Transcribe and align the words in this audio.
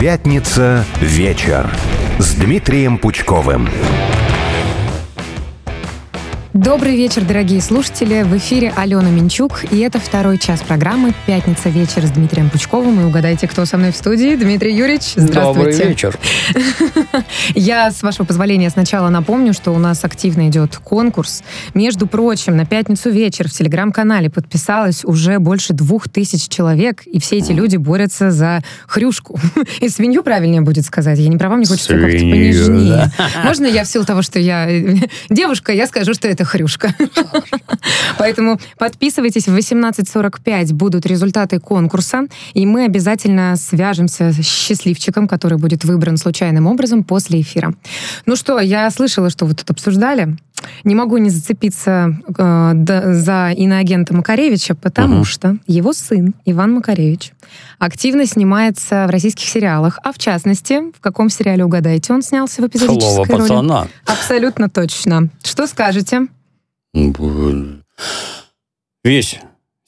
Пятница 0.00 0.84
вечер 1.00 1.68
с 2.20 2.34
Дмитрием 2.34 2.98
Пучковым. 2.98 3.68
Добрый 6.54 6.96
вечер, 6.96 7.24
дорогие 7.24 7.60
слушатели. 7.60 8.22
В 8.22 8.34
эфире 8.38 8.72
Алена 8.74 9.10
Минчук, 9.10 9.64
и 9.70 9.80
это 9.80 10.00
второй 10.00 10.38
час 10.38 10.62
программы 10.62 11.12
«Пятница 11.26 11.68
вечер» 11.68 12.06
с 12.06 12.10
Дмитрием 12.10 12.48
Пучковым. 12.48 13.02
И 13.02 13.04
угадайте, 13.04 13.46
кто 13.46 13.66
со 13.66 13.76
мной 13.76 13.92
в 13.92 13.96
студии. 13.96 14.34
Дмитрий 14.34 14.74
Юрьевич, 14.74 15.12
здравствуйте. 15.14 15.72
Добрый 15.72 15.88
вечер. 15.88 16.18
Я, 17.54 17.90
с 17.90 18.02
вашего 18.02 18.24
позволения, 18.24 18.70
сначала 18.70 19.10
напомню, 19.10 19.52
что 19.52 19.72
у 19.72 19.78
нас 19.78 20.04
активно 20.04 20.48
идет 20.48 20.78
конкурс. 20.78 21.42
Между 21.74 22.06
прочим, 22.06 22.56
на 22.56 22.64
пятницу 22.64 23.10
вечер 23.10 23.46
в 23.48 23.52
телеграм-канале 23.52 24.30
подписалось 24.30 25.04
уже 25.04 25.38
больше 25.40 25.74
двух 25.74 26.08
тысяч 26.08 26.48
человек, 26.48 27.02
и 27.04 27.20
все 27.20 27.36
эти 27.36 27.52
люди 27.52 27.76
борются 27.76 28.30
за 28.30 28.62
хрюшку. 28.86 29.38
И 29.80 29.90
свинью 29.90 30.22
правильнее 30.22 30.62
будет 30.62 30.86
сказать. 30.86 31.18
Я 31.18 31.28
не 31.28 31.36
права, 31.36 31.56
мне 31.56 31.66
хочется 31.66 31.92
как-то 31.92 32.18
понежнее. 32.18 33.12
Можно 33.44 33.66
я 33.66 33.84
в 33.84 33.86
силу 33.86 34.06
того, 34.06 34.22
что 34.22 34.38
я 34.38 34.66
девушка, 35.28 35.72
я 35.72 35.86
скажу, 35.86 36.14
что 36.14 36.26
это 36.26 36.37
хрюшка. 36.44 36.94
Поэтому 38.18 38.58
подписывайтесь 38.78 39.46
в 39.48 39.56
18.45 39.56 40.72
будут 40.74 41.06
результаты 41.06 41.58
конкурса, 41.60 42.22
и 42.54 42.66
мы 42.66 42.84
обязательно 42.84 43.56
свяжемся 43.56 44.32
с 44.32 44.40
счастливчиком, 44.44 45.28
который 45.28 45.58
будет 45.58 45.84
выбран 45.84 46.16
случайным 46.16 46.66
образом 46.66 47.04
после 47.04 47.40
эфира. 47.40 47.74
Ну 48.26 48.36
что, 48.36 48.58
я 48.58 48.90
слышала, 48.90 49.30
что 49.30 49.44
вы 49.46 49.54
тут 49.54 49.70
обсуждали. 49.70 50.36
Не 50.82 50.96
могу 50.96 51.18
не 51.18 51.30
зацепиться 51.30 52.18
э, 52.36 52.70
да- 52.74 53.14
за 53.14 53.52
иноагента 53.56 54.12
Макаревича, 54.12 54.74
потому 54.74 55.16
Мгм. 55.16 55.24
что 55.24 55.56
его 55.68 55.92
сын 55.92 56.34
Иван 56.46 56.72
Макаревич 56.74 57.32
активно 57.78 58.26
снимается 58.26 59.06
в 59.06 59.10
российских 59.10 59.46
сериалах, 59.48 60.00
а 60.02 60.12
в 60.12 60.18
частности, 60.18 60.80
в 60.96 61.00
каком 61.00 61.30
сериале, 61.30 61.64
угадайте, 61.64 62.12
он 62.12 62.22
снялся 62.22 62.60
в 62.60 62.66
эпизодической 62.66 63.24
Слово 63.24 63.28
роли? 63.28 63.40
пацана. 63.48 63.86
Абсолютно 64.04 64.68
точно. 64.68 65.28
Что 65.44 65.66
скажете? 65.68 66.26
Весь 69.04 69.38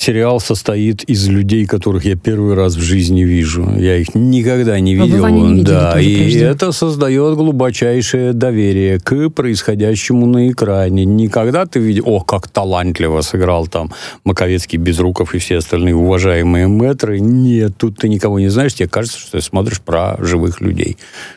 сериал 0.00 0.40
состоит 0.40 1.04
из 1.04 1.28
людей, 1.28 1.66
которых 1.66 2.06
я 2.06 2.16
первый 2.16 2.54
раз 2.54 2.74
в 2.74 2.80
жизни 2.80 3.22
вижу. 3.22 3.70
Я 3.76 3.98
их 3.98 4.14
никогда 4.14 4.80
не 4.80 4.96
А 4.96 5.04
видел. 5.04 5.22
Ваню 5.22 5.48
не 5.48 5.62
да, 5.62 6.00
и 6.00 6.16
прежде? 6.16 6.44
это 6.46 6.72
создает 6.72 7.36
глубочайшее 7.36 8.32
доверие 8.32 8.98
к 8.98 9.28
происходящему 9.28 10.26
на 10.26 10.50
экране. 10.50 11.04
Никогда 11.04 11.66
ты 11.66 11.80
видишь, 11.80 12.02
о, 12.06 12.20
как 12.20 12.48
талантливо 12.48 13.20
сыграл 13.20 13.66
там 13.66 13.92
Маковецкий, 14.24 14.78
Безруков 14.78 15.34
и 15.34 15.38
все 15.38 15.58
остальные 15.58 15.94
уважаемые 15.94 16.66
мэтры. 16.66 17.20
Нет, 17.20 17.72
тут 17.76 17.98
ты 17.98 18.08
никого 18.08 18.40
не 18.40 18.48
знаешь, 18.48 18.74
тебе 18.74 18.88
кажется, 18.88 19.18
что 19.18 19.32
ты 19.32 19.42
смотришь 19.42 19.82
про 19.82 20.16
живых 20.18 20.62
людей. 20.62 20.96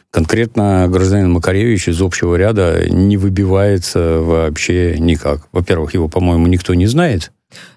Конкретно 0.10 0.88
гражданин 0.90 1.32
Макаревич 1.32 1.90
из 1.90 2.00
общего 2.02 2.36
ряда 2.36 2.86
не 2.88 3.18
выбивается 3.18 4.20
вообще 4.20 4.96
никак. 5.00 5.48
Во-первых, 5.52 5.96
его, 5.96 6.08
по-моему, 6.08 6.48
никто 6.48 6.76
не 6.76 6.86
знает. 6.86 7.32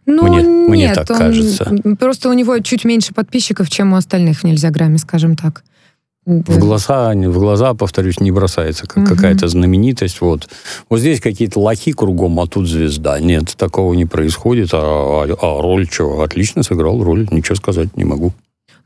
Ну, 0.06 0.22
Мне- 0.28 0.42
нет, 0.42 0.68
мне 0.68 0.94
так 0.94 1.10
он- 1.10 1.16
кажется. 1.18 1.76
Просто 1.98 2.28
у 2.28 2.32
него 2.32 2.58
чуть 2.60 2.84
меньше 2.84 3.12
подписчиков, 3.14 3.68
чем 3.68 3.92
у 3.92 3.96
остальных 3.96 4.40
в 4.40 4.44
«Нельзяграмме», 4.44 4.98
скажем 4.98 5.36
так. 5.36 5.62
В 6.24 6.58
глаза, 6.58 7.12
в 7.12 7.38
глаза, 7.38 7.72
повторюсь, 7.74 8.18
не 8.18 8.32
бросается 8.32 8.86
как 8.88 8.96
Мгм. 8.96 9.06
какая-то 9.06 9.46
знаменитость. 9.46 10.20
Вот. 10.20 10.48
вот 10.90 10.98
здесь 10.98 11.20
какие-то 11.20 11.60
лохи 11.60 11.92
кругом, 11.92 12.40
а 12.40 12.48
тут 12.48 12.68
звезда. 12.68 13.20
Нет, 13.20 13.54
такого 13.56 13.94
не 13.94 14.06
происходит. 14.06 14.70
А, 14.72 14.78
а- 15.22 15.36
а 15.40 15.62
роль 15.62 15.88
что? 15.88 16.22
Отлично 16.22 16.64
сыграл 16.64 17.00
роль, 17.04 17.28
ничего 17.30 17.54
сказать 17.54 17.96
не 17.96 18.04
могу. 18.04 18.32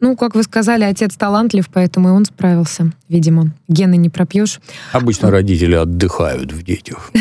Ну, 0.01 0.17
как 0.17 0.35
вы 0.35 0.43
сказали, 0.43 0.85
отец 0.85 1.15
талантлив, 1.17 1.69
поэтому 1.73 2.09
и 2.09 2.13
он 2.13 2.25
справился, 2.25 2.91
видимо. 3.09 3.53
Гены 3.69 3.97
не 3.97 4.09
пропьешь. 4.09 4.61
Обычно 4.93 5.31
родители 5.31 5.75
отдыхают 5.75 6.53
в 6.53 6.63
детях. 6.63 7.11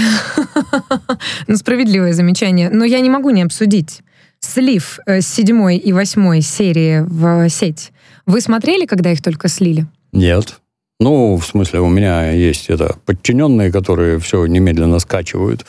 Ну, 1.48 1.56
справедливое 1.56 2.14
замечание. 2.14 2.70
Но 2.70 2.86
я 2.86 3.00
не 3.00 3.10
могу 3.10 3.32
не 3.32 3.42
обсудить. 3.42 4.02
Слив 4.40 5.00
э, 5.06 5.22
с 5.22 5.28
седьмой 5.28 5.78
и 5.78 5.92
восьмой 5.92 6.42
серии 6.42 7.02
в 7.02 7.50
сеть. 7.50 7.92
Вы 8.26 8.42
смотрели, 8.42 8.86
когда 8.86 9.12
их 9.12 9.22
только 9.22 9.48
слили? 9.48 9.88
Нет. 10.12 10.60
Ну, 11.02 11.38
в 11.38 11.46
смысле, 11.46 11.80
у 11.80 11.88
меня 11.88 12.30
есть 12.32 12.66
это 12.70 12.98
подчиненные, 13.06 13.72
которые 13.72 14.20
все 14.20 14.46
немедленно 14.48 15.00
скачивают. 15.00 15.66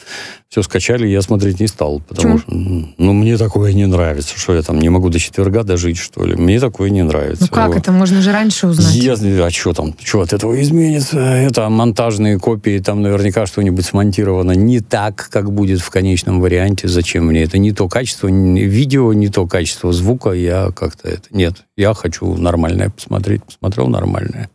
Все 0.48 0.62
скачали, 0.64 1.06
я 1.06 1.22
смотреть 1.22 1.60
не 1.60 1.68
стал, 1.68 2.00
потому 2.00 2.38
Почему? 2.38 2.80
что, 2.82 2.92
ну, 2.98 3.12
мне 3.12 3.38
такое 3.38 3.72
не 3.72 3.86
нравится, 3.86 4.36
что 4.36 4.56
я 4.56 4.62
там 4.62 4.80
не 4.80 4.88
могу 4.88 5.08
до 5.08 5.20
четверга 5.20 5.62
дожить, 5.62 5.98
что 5.98 6.24
ли. 6.24 6.34
Мне 6.34 6.58
такое 6.58 6.90
не 6.90 7.04
нравится. 7.04 7.44
Ну 7.48 7.54
как 7.56 7.68
Вот. 7.68 7.76
это? 7.76 7.92
Можно 7.92 8.20
же 8.22 8.32
раньше 8.32 8.66
узнать. 8.66 8.92
Я- 8.96 9.12
а 9.46 9.50
что 9.50 9.72
там? 9.72 9.94
Что 10.02 10.22
от 10.22 10.32
этого 10.32 10.60
изменится? 10.60 11.20
Это 11.20 11.68
монтажные 11.68 12.36
копии, 12.40 12.80
там 12.80 13.00
наверняка 13.00 13.46
что-нибудь 13.46 13.86
смонтировано 13.86 14.50
не 14.52 14.80
так, 14.80 15.28
как 15.30 15.52
будет 15.52 15.80
в 15.80 15.90
конечном 15.90 16.40
варианте. 16.40 16.88
Зачем 16.88 17.26
мне 17.26 17.44
это? 17.44 17.56
Не 17.58 17.70
то 17.70 17.86
качество 17.86 18.26
видео, 18.26 19.12
не 19.12 19.28
то 19.28 19.46
качество 19.46 19.92
звука. 19.92 20.32
Я 20.32 20.72
как-то 20.74 21.08
это... 21.08 21.22
Нет, 21.30 21.54
я 21.76 21.94
хочу 21.94 22.34
нормальное 22.34 22.90
посмотреть. 22.90 23.44
Посмотрел 23.44 23.86
нормальное. 23.86 24.50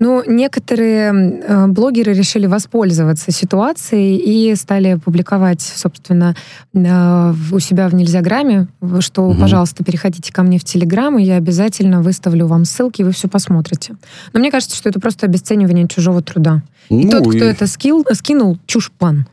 Ну, 0.00 0.22
некоторые 0.26 1.12
э, 1.42 1.66
блогеры 1.66 2.12
решили 2.12 2.46
воспользоваться 2.46 3.32
ситуацией 3.32 4.16
и 4.16 4.54
стали 4.54 4.94
публиковать, 4.94 5.60
собственно, 5.60 6.36
э, 6.72 7.34
у 7.52 7.58
себя 7.58 7.88
в 7.88 7.94
Нельзяграме, 7.94 8.68
что, 9.00 9.28
Мгм. 9.28 9.40
пожалуйста, 9.40 9.82
переходите 9.82 10.32
ко 10.32 10.42
мне 10.42 10.58
в 10.58 10.64
Телеграм, 10.64 11.18
и 11.18 11.24
я 11.24 11.36
обязательно 11.36 12.00
выставлю 12.00 12.46
вам 12.46 12.64
ссылки, 12.64 13.00
и 13.00 13.04
вы 13.04 13.10
все 13.12 13.26
посмотрите. 13.28 13.96
Но 14.32 14.40
мне 14.40 14.50
кажется, 14.52 14.76
что 14.76 14.88
это 14.88 15.00
просто 15.00 15.26
обесценивание 15.26 15.88
чужого 15.88 16.22
труда. 16.22 16.62
И 16.90 17.04
Ну, 17.04 17.10
тот, 17.10 17.22
кто 17.28 17.44
и- 17.44 17.48
это 17.48 17.66
скил, 17.66 18.06
скинул, 18.12 18.56
чушь-пан. 18.66 19.26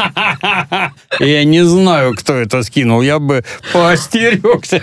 Я 1.20 1.44
не 1.44 1.64
знаю, 1.64 2.14
кто 2.16 2.34
это 2.34 2.62
скинул. 2.62 3.02
Я 3.02 3.18
бы 3.18 3.44
поостерегся. 3.72 4.82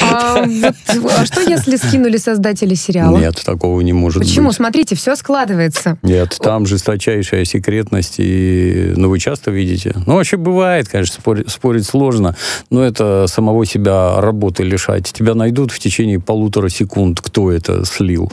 А, 0.00 0.44
вот, 0.44 1.12
а 1.12 1.26
что, 1.26 1.40
если 1.40 1.76
скинули 1.76 2.16
создатели 2.16 2.74
сериала? 2.74 3.18
Нет, 3.18 3.42
такого 3.44 3.80
не 3.80 3.92
может 3.92 4.22
Почему? 4.22 4.48
быть. 4.48 4.56
Смотрите, 4.56 4.94
все 4.94 5.16
складывается. 5.16 5.98
Нет, 6.02 6.36
там 6.40 6.66
жесточайшая 6.66 7.44
секретность, 7.44 8.16
и, 8.18 8.92
ну, 8.96 9.08
вы 9.08 9.18
часто 9.18 9.50
видите. 9.50 9.94
Ну, 10.06 10.14
вообще 10.14 10.36
бывает, 10.36 10.88
конечно, 10.88 11.14
спорить, 11.20 11.50
спорить 11.50 11.86
сложно, 11.86 12.36
но 12.70 12.82
это 12.82 13.26
самого 13.26 13.66
себя 13.66 14.20
работы 14.20 14.62
лишать. 14.62 15.12
Тебя 15.12 15.34
найдут 15.34 15.72
в 15.72 15.78
течение 15.78 16.20
полутора 16.20 16.68
секунд, 16.68 17.20
кто 17.20 17.50
это 17.50 17.84
слил. 17.84 18.32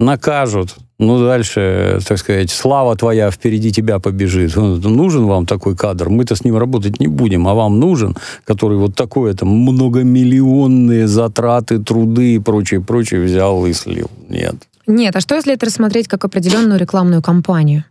Накажут. 0.00 0.76
Ну, 0.98 1.24
дальше, 1.24 2.00
так 2.06 2.18
сказать, 2.18 2.50
слава 2.50 2.96
твоя 2.96 3.30
впереди 3.30 3.72
тебя 3.72 3.98
побежит. 3.98 4.56
Ну, 4.56 4.76
Нужен 4.76 5.26
вам 5.26 5.46
такой 5.46 5.76
кадр? 5.76 6.08
Мы-то 6.08 6.34
с 6.34 6.44
ним 6.44 6.56
работать 6.56 7.00
не 7.00 7.08
будем, 7.08 7.46
а 7.48 7.54
вам 7.54 7.80
нужен, 7.80 8.16
который 8.44 8.78
вот 8.78 8.94
такой, 8.94 9.32
это 9.32 9.44
многомиллионные 9.44 11.06
затраты, 11.06 11.78
труды 11.78 12.34
и 12.34 12.38
прочее, 12.38 12.80
прочее 12.80 13.20
взял 13.20 13.66
и 13.66 13.72
слил. 13.72 14.10
Нет. 14.28 14.54
Нет, 14.86 15.14
а 15.16 15.20
что, 15.20 15.34
если 15.34 15.54
это 15.54 15.66
рассмотреть 15.66 16.08
как 16.08 16.24
определенную 16.24 16.80
рекламную 16.80 17.22
кампанию? 17.22 17.84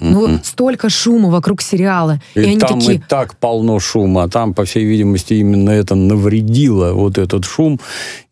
Ну, 0.00 0.38
столько 0.42 0.90
шума 0.90 1.30
вокруг 1.30 1.62
сериала. 1.62 2.20
И, 2.34 2.40
И, 2.40 2.44
они 2.44 2.58
там 2.58 2.80
такие, 2.80 2.96
и 2.96 2.98
так 2.98 3.36
полно 3.36 3.78
шума. 3.78 4.28
Там, 4.28 4.54
по 4.54 4.64
всей 4.64 4.84
видимости, 4.84 5.34
именно 5.34 5.70
это 5.70 5.94
навредило, 5.94 6.92
вот 6.92 7.18
этот 7.18 7.44
шум, 7.44 7.80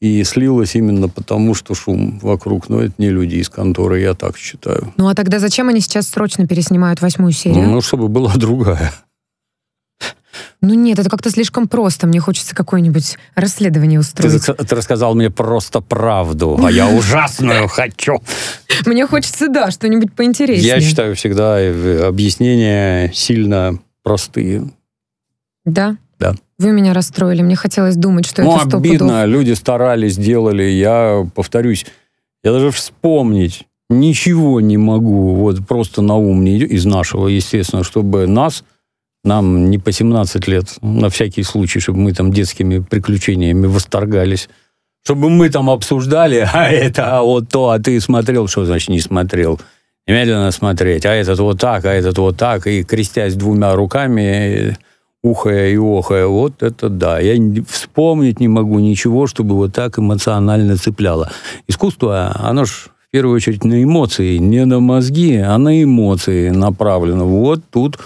и 0.00 0.22
слилось 0.24 0.74
именно 0.74 1.08
потому, 1.08 1.54
что 1.54 1.74
шум 1.74 2.18
вокруг. 2.22 2.68
Но 2.68 2.80
это 2.80 2.94
не 2.98 3.08
люди 3.10 3.36
из 3.36 3.48
конторы, 3.48 4.00
я 4.00 4.14
так 4.14 4.36
считаю. 4.36 4.92
ну 4.96 5.08
а 5.08 5.14
тогда 5.14 5.38
зачем 5.38 5.68
они 5.68 5.80
сейчас 5.80 6.08
срочно 6.08 6.46
переснимают 6.46 7.00
восьмую 7.00 7.32
серию? 7.32 7.68
Ну, 7.68 7.80
чтобы 7.80 8.08
была 8.08 8.32
другая. 8.36 8.92
Ну 10.60 10.74
нет, 10.74 10.98
это 10.98 11.10
как-то 11.10 11.30
слишком 11.30 11.68
просто. 11.68 12.06
Мне 12.06 12.20
хочется 12.20 12.54
какое-нибудь 12.54 13.16
расследование 13.34 13.98
Ты, 13.98 14.00
устроить. 14.00 14.42
ты 14.68 14.74
рассказал 14.74 15.14
мне 15.14 15.30
просто 15.30 15.80
правду, 15.80 16.58
а 16.62 16.70
я 16.70 16.88
ужасную 16.96 17.68
хочу. 17.68 18.22
Мне 18.86 19.06
хочется, 19.06 19.48
да, 19.48 19.70
что-нибудь 19.70 20.12
поинтереснее. 20.14 20.68
Я 20.76 20.80
считаю 20.80 21.14
всегда 21.16 21.60
э, 21.60 22.06
объяснения 22.06 23.10
сильно 23.14 23.78
простые. 24.02 24.70
Да? 25.64 25.96
Да. 26.18 26.34
Вы 26.58 26.72
меня 26.72 26.92
расстроили. 26.94 27.42
Мне 27.42 27.56
хотелось 27.56 27.96
думать, 27.96 28.26
что 28.26 28.42
Ну, 28.42 28.56
это 28.56 28.68
сто 28.68 28.78
обидно, 28.78 28.98
пудов. 29.22 29.26
люди 29.28 29.52
старались, 29.52 30.16
делали. 30.16 30.62
Я 30.64 31.26
повторюсь, 31.34 31.86
я 32.44 32.52
даже 32.52 32.70
вспомнить 32.70 33.66
ничего 33.90 34.60
не 34.60 34.78
могу, 34.78 35.34
вот 35.34 35.66
просто 35.66 36.00
на 36.00 36.16
ум 36.16 36.44
не 36.44 36.56
идет, 36.56 36.70
из 36.70 36.84
нашего, 36.86 37.28
естественно, 37.28 37.84
чтобы 37.84 38.26
нас, 38.26 38.64
нам 39.24 39.70
не 39.70 39.78
по 39.78 39.92
17 39.92 40.48
лет, 40.48 40.76
на 40.82 41.08
всякий 41.08 41.42
случай, 41.42 41.80
чтобы 41.80 42.00
мы 42.00 42.12
там 42.12 42.32
детскими 42.32 42.78
приключениями 42.78 43.66
восторгались, 43.66 44.48
чтобы 45.04 45.30
мы 45.30 45.48
там 45.50 45.70
обсуждали, 45.70 46.48
а 46.52 46.68
это, 46.68 47.18
а 47.18 47.22
вот 47.22 47.48
то, 47.48 47.70
а 47.70 47.78
ты 47.78 48.00
смотрел, 48.00 48.48
что 48.48 48.64
значит 48.64 48.88
не 48.88 49.00
смотрел? 49.00 49.60
Немедленно 50.06 50.50
смотреть, 50.50 51.06
а 51.06 51.14
этот 51.14 51.38
вот 51.38 51.60
так, 51.60 51.84
а 51.84 51.92
этот 51.92 52.18
вот 52.18 52.36
так, 52.36 52.66
и 52.66 52.82
крестясь 52.82 53.34
двумя 53.34 53.74
руками, 53.76 54.76
ухая 55.22 55.70
и 55.70 55.76
охая. 55.76 56.26
Вот 56.26 56.62
это 56.62 56.88
да. 56.88 57.20
Я 57.20 57.40
вспомнить 57.68 58.40
не 58.40 58.48
могу 58.48 58.80
ничего, 58.80 59.28
чтобы 59.28 59.54
вот 59.54 59.72
так 59.72 59.98
эмоционально 59.98 60.76
цепляло. 60.76 61.30
Искусство, 61.68 62.34
оно 62.34 62.64
ж 62.64 62.88
в 63.08 63.10
первую 63.12 63.36
очередь 63.36 63.64
на 63.64 63.82
эмоции, 63.82 64.38
не 64.38 64.64
на 64.64 64.80
мозги, 64.80 65.36
а 65.36 65.56
на 65.58 65.82
эмоции 65.82 66.50
направлено. 66.50 67.26
Вот 67.26 67.60
тут 67.70 67.98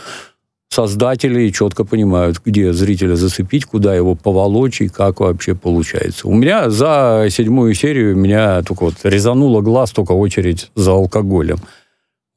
создатели 0.69 1.49
четко 1.51 1.85
понимают, 1.85 2.41
где 2.45 2.73
зрителя 2.73 3.17
зацепить, 3.17 3.65
куда 3.65 3.95
его 3.95 4.15
поволочь 4.15 4.81
и 4.81 4.89
как 4.89 5.21
вообще 5.21 5.55
получается. 5.55 6.29
У 6.29 6.35
меня 6.35 6.71
за 6.71 7.27
седьмую 7.31 7.75
серию 7.75 8.17
меня 8.17 8.63
только 8.63 8.85
вот 8.85 8.95
резануло 9.03 9.61
глаз 9.61 9.91
только 9.91 10.13
очередь 10.13 10.71
за 10.75 10.93
алкоголем. 10.93 11.59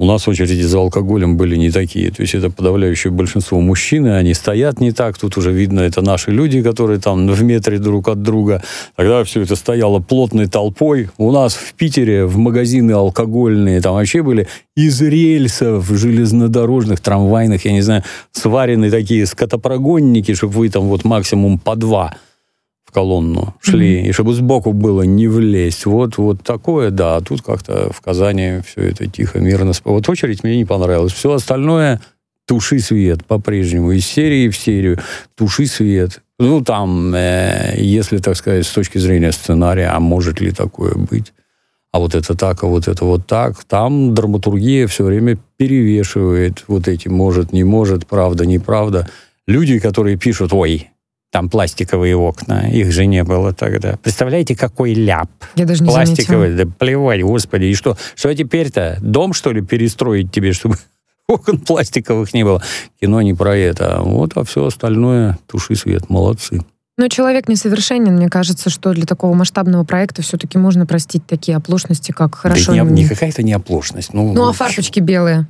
У 0.01 0.05
нас 0.05 0.29
очереди 0.29 0.61
за 0.61 0.77
алкоголем 0.79 1.35
были 1.35 1.57
не 1.57 1.71
такие. 1.71 2.09
То 2.09 2.21
есть 2.21 2.33
это 2.33 2.49
подавляющее 2.49 3.11
большинство 3.11 3.59
мужчины, 3.59 4.15
они 4.15 4.33
стоят 4.33 4.79
не 4.79 4.93
так. 4.93 5.17
Тут 5.17 5.35
уже 5.35 5.51
видно, 5.51 5.81
это 5.81 6.01
наши 6.01 6.31
люди, 6.31 6.61
которые 6.61 7.01
там 7.01 7.27
в 7.27 7.43
метре 7.43 7.79
друг 7.79 8.07
от 8.07 8.23
друга. 8.23 8.63
Тогда 8.95 9.25
все 9.25 9.41
это 9.41 9.57
стояло 9.57 9.99
плотной 9.99 10.47
толпой. 10.47 11.09
У 11.17 11.33
нас 11.33 11.53
в 11.53 11.73
Питере 11.73 12.25
в 12.25 12.37
магазины 12.37 12.93
алкогольные 12.93 13.81
там 13.81 13.95
вообще 13.95 14.23
были 14.23 14.47
из 14.77 15.01
рельсов 15.01 15.89
железнодорожных, 15.89 17.01
трамвайных, 17.01 17.65
я 17.65 17.73
не 17.73 17.81
знаю, 17.81 18.03
сварены 18.31 18.89
такие 18.89 19.25
скотопрогонники, 19.25 20.33
чтобы 20.33 20.53
вы 20.53 20.69
там 20.69 20.83
вот 20.83 21.03
максимум 21.03 21.59
по 21.59 21.75
два– 21.75 22.15
в 22.89 22.91
колонну 22.91 23.53
шли, 23.61 24.01
mm-hmm. 24.01 24.09
и 24.09 24.11
чтобы 24.13 24.33
сбоку 24.33 24.73
было 24.73 25.03
не 25.03 25.27
влезть. 25.27 25.85
Вот, 25.85 26.17
вот 26.17 26.41
такое, 26.41 26.89
да. 26.89 27.17
А 27.17 27.21
тут 27.21 27.43
как-то 27.43 27.93
в 27.93 28.01
Казани 28.01 28.61
все 28.65 28.81
это 28.89 29.05
тихо, 29.05 29.39
мирно. 29.39 29.73
Вот 29.83 30.09
очередь 30.09 30.43
мне 30.43 30.57
не 30.57 30.65
понравилась. 30.65 31.13
Все 31.13 31.31
остальное 31.31 32.01
туши 32.47 32.79
свет 32.79 33.23
по-прежнему. 33.25 33.91
Из 33.91 34.07
серии 34.07 34.49
в 34.49 34.57
серию 34.57 34.97
туши 35.35 35.67
свет. 35.67 36.23
Ну, 36.39 36.63
там, 36.63 37.13
э, 37.13 37.75
если, 37.77 38.17
так 38.17 38.35
сказать, 38.35 38.65
с 38.65 38.71
точки 38.71 38.97
зрения 38.97 39.31
сценария, 39.31 39.89
а 39.89 39.99
может 39.99 40.41
ли 40.41 40.51
такое 40.51 40.95
быть? 40.95 41.31
А 41.91 41.99
вот 41.99 42.15
это 42.15 42.33
так, 42.33 42.63
а 42.63 42.67
вот 42.67 42.87
это 42.87 43.05
вот 43.05 43.27
так. 43.27 43.63
Там 43.65 44.15
драматургия 44.15 44.87
все 44.87 45.03
время 45.03 45.37
перевешивает 45.57 46.63
вот 46.67 46.87
эти 46.87 47.07
может, 47.07 47.53
не 47.53 47.63
может, 47.63 48.07
правда, 48.07 48.47
неправда. 48.47 49.07
Люди, 49.45 49.77
которые 49.77 50.17
пишут, 50.17 50.53
ой, 50.53 50.89
там 51.31 51.49
пластиковые 51.49 52.15
окна, 52.15 52.69
их 52.69 52.91
же 52.91 53.05
не 53.05 53.23
было 53.23 53.53
тогда. 53.53 53.97
Представляете, 54.01 54.55
какой 54.55 54.93
ляп? 54.93 55.29
Я 55.55 55.65
даже 55.65 55.83
не 55.83 55.89
Пластиковые, 55.89 56.51
заметила. 56.51 56.65
да 56.65 56.75
плевать, 56.77 57.21
господи. 57.21 57.65
И 57.65 57.75
что, 57.75 57.97
что 58.15 58.33
теперь-то? 58.33 58.97
Дом, 59.01 59.33
что 59.33 59.51
ли, 59.51 59.61
перестроить 59.61 60.31
тебе, 60.31 60.53
чтобы 60.53 60.77
окон 61.27 61.59
пластиковых 61.59 62.33
не 62.33 62.43
было? 62.43 62.63
Кино 62.99 63.21
не 63.21 63.33
про 63.33 63.55
это. 63.55 63.99
Вот, 64.01 64.31
а 64.35 64.43
все 64.43 64.65
остальное 64.65 65.37
туши 65.47 65.75
свет. 65.75 66.09
Молодцы. 66.09 66.61
Но 66.97 67.07
человек 67.07 67.47
несовершенен. 67.47 68.15
Мне 68.15 68.27
кажется, 68.27 68.69
что 68.69 68.91
для 68.93 69.05
такого 69.05 69.33
масштабного 69.33 69.85
проекта 69.85 70.21
все-таки 70.21 70.57
можно 70.57 70.85
простить 70.85 71.25
такие 71.25 71.55
оплошности, 71.55 72.11
как 72.11 72.35
хорошо... 72.35 72.73
Да 72.73 72.83
не, 72.83 73.03
не 73.03 73.07
какая-то 73.07 73.41
не 73.41 73.53
оплошность. 73.53 74.13
Ну, 74.13 74.33
ну 74.33 74.49
а 74.49 74.51
фарточки 74.51 74.99
белые? 74.99 75.47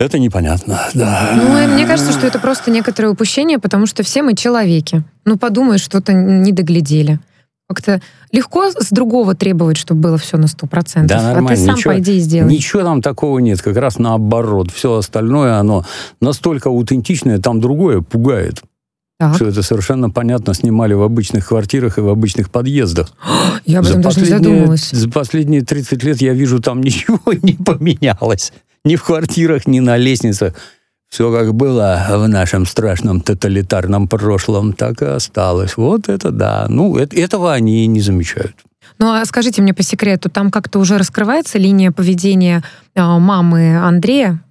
Это 0.00 0.18
непонятно, 0.18 0.88
да. 0.94 1.32
Ну, 1.36 1.74
мне 1.74 1.86
кажется, 1.86 2.12
что 2.12 2.26
это 2.26 2.38
просто 2.38 2.70
некоторое 2.70 3.10
упущение, 3.10 3.58
потому 3.58 3.84
что 3.84 4.02
все 4.02 4.22
мы 4.22 4.34
человеки. 4.34 5.04
Ну, 5.26 5.36
подумаешь, 5.36 5.82
что-то 5.82 6.14
не 6.14 6.52
доглядели. 6.52 7.20
Как-то 7.68 8.00
легко 8.32 8.70
с 8.70 8.88
другого 8.90 9.34
требовать, 9.34 9.76
чтобы 9.76 10.00
было 10.00 10.16
все 10.16 10.38
на 10.38 10.46
100%. 10.46 11.04
Да, 11.04 11.22
нормально. 11.22 11.50
А 11.50 11.54
ты 11.54 11.56
сам 11.56 11.76
ничего, 11.76 11.92
пойди 11.92 12.16
и 12.16 12.20
сделай. 12.20 12.50
Ничего 12.50 12.82
там 12.82 13.02
такого 13.02 13.40
нет. 13.40 13.60
Как 13.60 13.76
раз 13.76 13.98
наоборот. 13.98 14.70
Все 14.72 14.96
остальное, 14.96 15.58
оно 15.58 15.84
настолько 16.22 16.70
аутентичное, 16.70 17.38
там 17.38 17.60
другое 17.60 18.00
пугает. 18.00 18.62
Так. 19.18 19.36
Что 19.36 19.48
это 19.48 19.62
совершенно 19.62 20.08
понятно 20.08 20.54
снимали 20.54 20.94
в 20.94 21.02
обычных 21.02 21.48
квартирах 21.48 21.98
и 21.98 22.00
в 22.00 22.08
обычных 22.08 22.50
подъездах. 22.50 23.12
Я 23.66 23.80
об 23.80 23.84
этом 23.84 24.00
даже 24.00 24.20
не 24.20 24.26
задумывалась. 24.26 24.92
За 24.92 25.10
последние 25.10 25.60
30 25.60 26.02
лет 26.04 26.22
я 26.22 26.32
вижу, 26.32 26.60
там 26.62 26.80
ничего 26.82 27.20
не 27.42 27.52
поменялось 27.52 28.50
ни 28.84 28.96
в 28.96 29.04
квартирах, 29.04 29.66
ни 29.66 29.80
на 29.80 29.96
лестницах. 29.96 30.54
Все 31.08 31.32
как 31.32 31.54
было 31.54 32.06
в 32.08 32.28
нашем 32.28 32.66
страшном 32.66 33.20
тоталитарном 33.20 34.06
прошлом, 34.06 34.72
так 34.72 35.02
и 35.02 35.06
осталось. 35.06 35.76
Вот 35.76 36.08
это 36.08 36.30
да. 36.30 36.66
Ну, 36.68 36.96
это, 36.96 37.16
этого 37.16 37.52
они 37.52 37.86
не 37.88 38.00
замечают. 38.00 38.54
Ну, 38.98 39.12
а 39.12 39.24
скажите 39.24 39.60
мне 39.62 39.74
по 39.74 39.82
секрету, 39.82 40.30
там 40.30 40.50
как-то 40.50 40.78
уже 40.78 40.98
раскрывается 40.98 41.58
линия 41.58 41.90
поведения 41.90 42.62
э, 42.94 43.02
мамы 43.02 43.76
Андрея, 43.78 44.42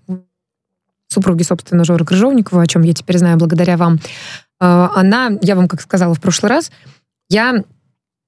супруги, 1.07 1.43
собственно, 1.43 1.83
Жоры 1.83 2.03
Крыжовникова, 2.03 2.63
о 2.63 2.67
чем 2.67 2.81
я 2.81 2.93
теперь 2.93 3.19
знаю 3.19 3.37
благодаря 3.37 3.77
вам. 3.77 3.99
Э, 4.59 4.89
она, 4.95 5.31
я 5.41 5.55
вам 5.55 5.67
как 5.67 5.81
сказала 5.81 6.13
в 6.13 6.19
прошлый 6.19 6.49
раз, 6.49 6.71
я 7.29 7.63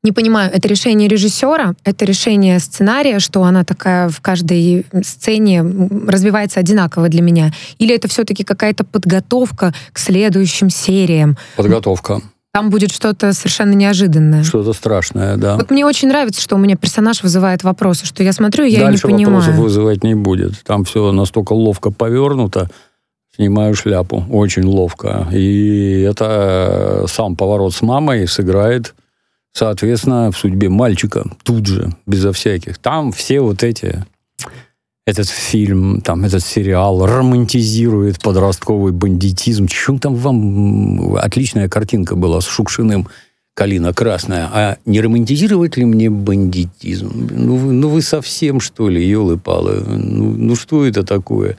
не 0.03 0.11
понимаю, 0.11 0.51
это 0.51 0.67
решение 0.67 1.07
режиссера, 1.07 1.75
это 1.83 2.05
решение 2.05 2.59
сценария, 2.59 3.19
что 3.19 3.43
она 3.43 3.63
такая 3.63 4.09
в 4.09 4.19
каждой 4.19 4.85
сцене 5.03 5.63
развивается 6.07 6.59
одинаково 6.59 7.07
для 7.07 7.21
меня, 7.21 7.51
или 7.77 7.93
это 7.95 8.07
все-таки 8.07 8.43
какая-то 8.43 8.83
подготовка 8.83 9.73
к 9.93 9.99
следующим 9.99 10.69
сериям? 10.69 11.37
Подготовка. 11.55 12.21
Там 12.53 12.69
будет 12.69 12.91
что-то 12.91 13.31
совершенно 13.31 13.73
неожиданное. 13.73 14.43
Что-то 14.43 14.73
страшное, 14.73 15.37
да. 15.37 15.55
Вот 15.55 15.71
мне 15.71 15.85
очень 15.85 16.09
нравится, 16.09 16.41
что 16.41 16.55
у 16.55 16.59
меня 16.59 16.75
персонаж 16.75 17.23
вызывает 17.23 17.63
вопросы, 17.63 18.05
что 18.05 18.23
я 18.23 18.33
смотрю, 18.33 18.65
я 18.65 18.81
Дальше 18.81 19.07
не 19.07 19.13
понимаю. 19.13 19.37
вопросов 19.37 19.55
вызывать 19.61 20.03
не 20.03 20.15
будет. 20.15 20.61
Там 20.63 20.83
все 20.83 21.13
настолько 21.13 21.53
ловко 21.53 21.91
повернуто, 21.91 22.69
снимаю 23.33 23.73
шляпу, 23.73 24.25
очень 24.29 24.65
ловко. 24.65 25.29
И 25.31 26.01
это 26.01 27.05
сам 27.07 27.37
поворот 27.37 27.73
с 27.73 27.81
мамой 27.81 28.27
сыграет 28.27 28.95
соответственно, 29.53 30.31
в 30.31 30.37
судьбе 30.37 30.69
мальчика 30.69 31.25
тут 31.43 31.65
же, 31.65 31.91
безо 32.05 32.31
всяких. 32.31 32.77
Там 32.77 33.11
все 33.11 33.41
вот 33.41 33.63
эти 33.63 34.05
этот 35.05 35.27
фильм, 35.29 36.01
там, 36.01 36.25
этот 36.25 36.43
сериал 36.43 37.05
романтизирует 37.05 38.21
подростковый 38.21 38.91
бандитизм. 38.93 39.67
Чем 39.67 39.99
там 39.99 40.15
вам 40.15 41.15
отличная 41.15 41.67
картинка 41.69 42.15
была 42.15 42.39
с 42.41 42.45
Шукшиным, 42.45 43.07
«Калина 43.53 43.93
красная». 43.93 44.49
А 44.53 44.77
не 44.85 45.01
романтизировать 45.01 45.75
ли 45.75 45.85
мне 45.85 46.09
бандитизм? 46.09 47.29
Ну 47.31 47.71
ну 47.71 47.89
вы 47.89 48.01
совсем, 48.01 48.59
что 48.59 48.87
ли, 48.87 49.05
елы-палы? 49.05 49.83
Ну, 49.85 50.33
ну 50.37 50.55
что 50.55 50.85
это 50.85 51.03
такое? 51.03 51.57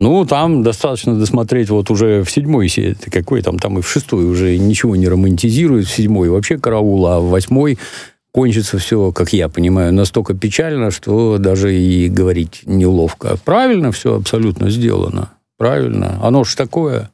Ну, 0.00 0.26
там 0.26 0.62
достаточно 0.62 1.16
досмотреть 1.18 1.70
вот 1.70 1.90
уже 1.90 2.24
в 2.24 2.30
седьмой 2.30 2.68
серии. 2.68 2.94
Какой 2.94 3.42
там, 3.42 3.58
там 3.58 3.78
и 3.78 3.82
в 3.82 3.88
шестой 3.88 4.24
уже 4.24 4.58
ничего 4.58 4.96
не 4.96 5.08
романтизирует. 5.08 5.86
В 5.86 5.94
седьмой 5.94 6.28
вообще 6.28 6.58
караул, 6.58 7.06
а 7.06 7.20
в 7.20 7.30
восьмой 7.30 7.78
кончится 8.32 8.78
все, 8.78 9.12
как 9.12 9.32
я 9.32 9.48
понимаю, 9.48 9.94
настолько 9.94 10.34
печально, 10.34 10.90
что 10.90 11.38
даже 11.38 11.74
и 11.74 12.08
говорить 12.08 12.62
неловко. 12.66 13.36
Правильно 13.44 13.92
все 13.92 14.16
абсолютно 14.16 14.70
сделано. 14.70 15.30
Правильно. 15.56 16.18
Оно 16.20 16.42
ж 16.42 16.56
такое. 16.56 17.10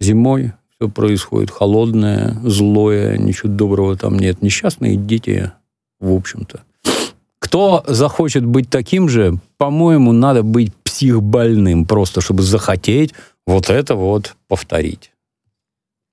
Зимой 0.00 0.52
все 0.78 0.88
происходит 0.88 1.50
холодное, 1.50 2.38
злое, 2.42 3.18
ничего 3.18 3.52
доброго 3.52 3.96
там 3.96 4.18
нет. 4.18 4.40
Несчастные 4.40 4.96
дети, 4.96 5.52
в 6.00 6.12
общем-то. 6.14 6.62
Кто 7.40 7.84
захочет 7.86 8.44
быть 8.44 8.70
таким 8.70 9.08
же, 9.08 9.38
по-моему, 9.58 10.12
надо 10.12 10.42
быть 10.42 10.72
психбольным, 10.98 11.84
просто 11.84 12.20
чтобы 12.20 12.42
захотеть 12.42 13.14
вот 13.46 13.70
это 13.70 13.94
вот 13.94 14.34
повторить. 14.48 15.12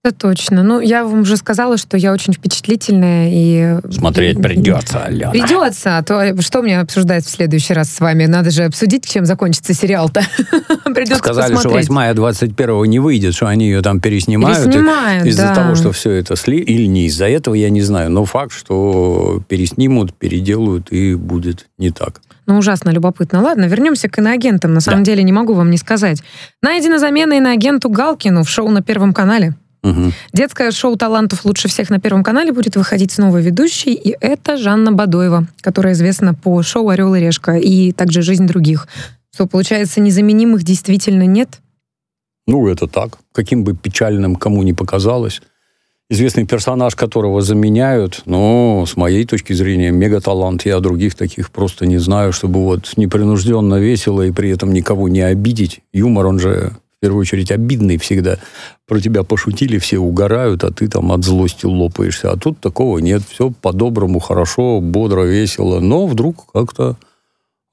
Это 0.05 0.13
точно. 0.13 0.61
Ну, 0.61 0.81
я 0.81 1.03
вам 1.03 1.21
уже 1.21 1.35
сказала, 1.35 1.77
что 1.77 1.97
я 1.97 2.13
очень 2.13 2.31
впечатлительная 2.31 3.29
и... 3.31 3.79
Смотреть 3.91 4.39
придется, 4.39 5.03
Алена. 5.03 5.31
Придется, 5.31 5.97
а 5.97 6.03
то 6.03 6.39
что 6.43 6.61
мне 6.61 6.79
обсуждать 6.79 7.25
в 7.25 7.29
следующий 7.31 7.73
раз 7.73 7.89
с 7.89 7.99
вами? 7.99 8.27
Надо 8.27 8.51
же 8.51 8.65
обсудить, 8.65 9.09
чем 9.09 9.25
закончится 9.25 9.73
сериал-то. 9.73 10.21
Придется 10.85 11.15
Сказали, 11.15 11.55
посмотреть. 11.55 11.85
что 11.85 11.93
восьмая 11.93 12.13
21-го 12.13 12.85
не 12.85 12.99
выйдет, 12.99 13.33
что 13.33 13.47
они 13.47 13.65
ее 13.65 13.81
там 13.81 13.99
переснимают. 13.99 14.63
Переснимают, 14.63 15.25
Из-за 15.25 15.47
да. 15.47 15.55
того, 15.55 15.73
что 15.73 15.91
все 15.91 16.11
это 16.11 16.35
сли... 16.35 16.59
Или 16.59 16.85
не 16.85 17.07
из-за 17.07 17.27
этого, 17.27 17.55
я 17.55 17.71
не 17.71 17.81
знаю. 17.81 18.11
Но 18.11 18.25
факт, 18.25 18.53
что 18.53 19.41
переснимут, 19.47 20.13
переделают, 20.13 20.91
и 20.91 21.15
будет 21.15 21.65
не 21.79 21.89
так. 21.89 22.21
Ну, 22.45 22.59
ужасно 22.59 22.91
любопытно. 22.91 23.41
Ладно, 23.41 23.65
вернемся 23.65 24.07
к 24.07 24.19
иноагентам. 24.19 24.71
На 24.75 24.81
самом 24.81 24.99
да. 24.99 25.05
деле, 25.05 25.23
не 25.23 25.31
могу 25.31 25.53
вам 25.53 25.71
не 25.71 25.77
сказать. 25.77 26.21
Найдена 26.61 26.99
замена 26.99 27.33
иноагенту 27.33 27.89
Галкину 27.89 28.43
в 28.43 28.49
шоу 28.49 28.69
на 28.69 28.83
Первом 28.83 29.11
канале. 29.11 29.55
Угу. 29.85 30.11
Детское 30.33 30.71
шоу 30.71 30.95
талантов 30.95 31.45
лучше 31.45 31.67
всех 31.67 31.91
на 31.91 31.99
Первом 31.99 32.23
канале 32.23 32.51
будет 32.51 32.75
выходить 32.75 33.11
с 33.11 33.19
новой 33.19 33.43
ведущей, 33.43 33.93
и 33.93 34.15
это 34.19 34.57
Жанна 34.57 34.91
Бадоева, 34.91 35.47
которая 35.61 35.93
известна 35.93 36.33
по 36.33 36.63
шоу 36.63 36.89
«Орел 36.89 37.13
и 37.13 37.19
решка» 37.19 37.57
и 37.57 37.91
также 37.91 38.23
«Жизнь 38.23 38.47
других». 38.47 38.87
Что, 39.31 39.45
получается, 39.45 40.01
незаменимых 40.01 40.63
действительно 40.63 41.27
нет? 41.27 41.61
Ну, 42.47 42.67
это 42.67 42.87
так. 42.87 43.19
Каким 43.31 43.63
бы 43.63 43.75
печальным 43.75 44.37
кому 44.37 44.63
ни 44.63 44.71
показалось. 44.71 45.41
Известный 46.09 46.47
персонаж, 46.47 46.95
которого 46.95 47.41
заменяют, 47.41 48.21
но 48.25 48.85
с 48.87 48.95
моей 48.95 49.25
точки 49.25 49.53
зрения, 49.53 49.91
мегаталант. 49.91 50.65
Я 50.65 50.79
других 50.79 51.15
таких 51.15 51.51
просто 51.51 51.85
не 51.85 51.97
знаю, 51.97 52.31
чтобы 52.31 52.63
вот 52.63 52.93
непринужденно, 52.97 53.75
весело 53.75 54.21
и 54.23 54.31
при 54.31 54.49
этом 54.49 54.71
никого 54.71 55.09
не 55.09 55.21
обидеть. 55.21 55.81
Юмор, 55.93 56.27
он 56.27 56.39
же 56.39 56.73
в 56.97 57.01
первую 57.01 57.21
очередь 57.21 57.51
обидный 57.51 57.97
всегда. 57.97 58.37
Про 58.87 58.99
тебя 58.99 59.23
пошутили, 59.23 59.77
все 59.77 59.99
угорают, 59.99 60.63
а 60.63 60.71
ты 60.71 60.87
там 60.87 61.11
от 61.11 61.23
злости 61.23 61.65
лопаешься. 61.65 62.31
А 62.31 62.37
тут 62.37 62.59
такого 62.59 62.99
нет. 62.99 63.23
Все 63.29 63.51
по-доброму, 63.51 64.19
хорошо, 64.19 64.79
бодро, 64.81 65.23
весело. 65.23 65.79
Но 65.79 66.07
вдруг 66.07 66.51
как-то 66.53 66.95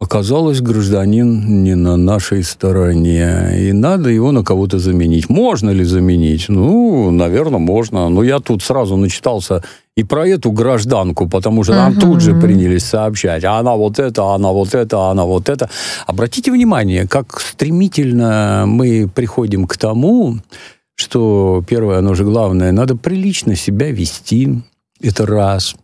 оказалось, 0.03 0.61
гражданин 0.61 1.63
не 1.63 1.77
на 1.77 1.97
нашей 1.97 2.43
стороне, 2.43 3.69
и 3.69 3.73
надо 3.73 4.11
его 4.11 4.33
на 4.33 4.43
кого-то 4.43 4.79
заменить. 4.79 5.29
Можно 5.29 5.71
ли 5.71 5.85
заменить? 5.85 6.49
Ну, 6.49 7.11
наверное, 7.13 7.61
можно. 7.61 8.09
Но 8.09 8.25
я 8.25 8.41
тут 8.41 8.63
сразу 8.63 8.97
начитался 8.97 9.63
и 9.97 10.03
про 10.05 10.27
эту 10.27 10.51
гражданку, 10.51 11.29
потому 11.29 11.65
что 11.65 11.75
нам 11.75 11.95
тут 11.95 12.21
же 12.21 12.35
принялись 12.35 12.85
сообщать, 12.85 13.45
а 13.45 13.59
она 13.59 13.75
вот 13.75 13.99
это, 13.99 14.35
она 14.35 14.51
вот 14.51 14.75
это, 14.75 15.11
она 15.11 15.25
вот 15.25 15.49
это. 15.49 15.69
Обратите 16.07 16.51
внимание, 16.51 17.07
как 17.07 17.41
стремительно 17.41 18.65
мы 18.67 19.09
приходим 19.15 19.67
к 19.67 19.77
тому, 19.77 20.39
что 20.97 21.63
первое, 21.69 21.99
оно 21.99 22.15
же 22.15 22.25
главное, 22.25 22.73
надо 22.73 22.97
прилично 22.97 23.55
себя 23.55 23.93
вести. 23.93 24.63
Это 25.01 25.27
раз. 25.27 25.77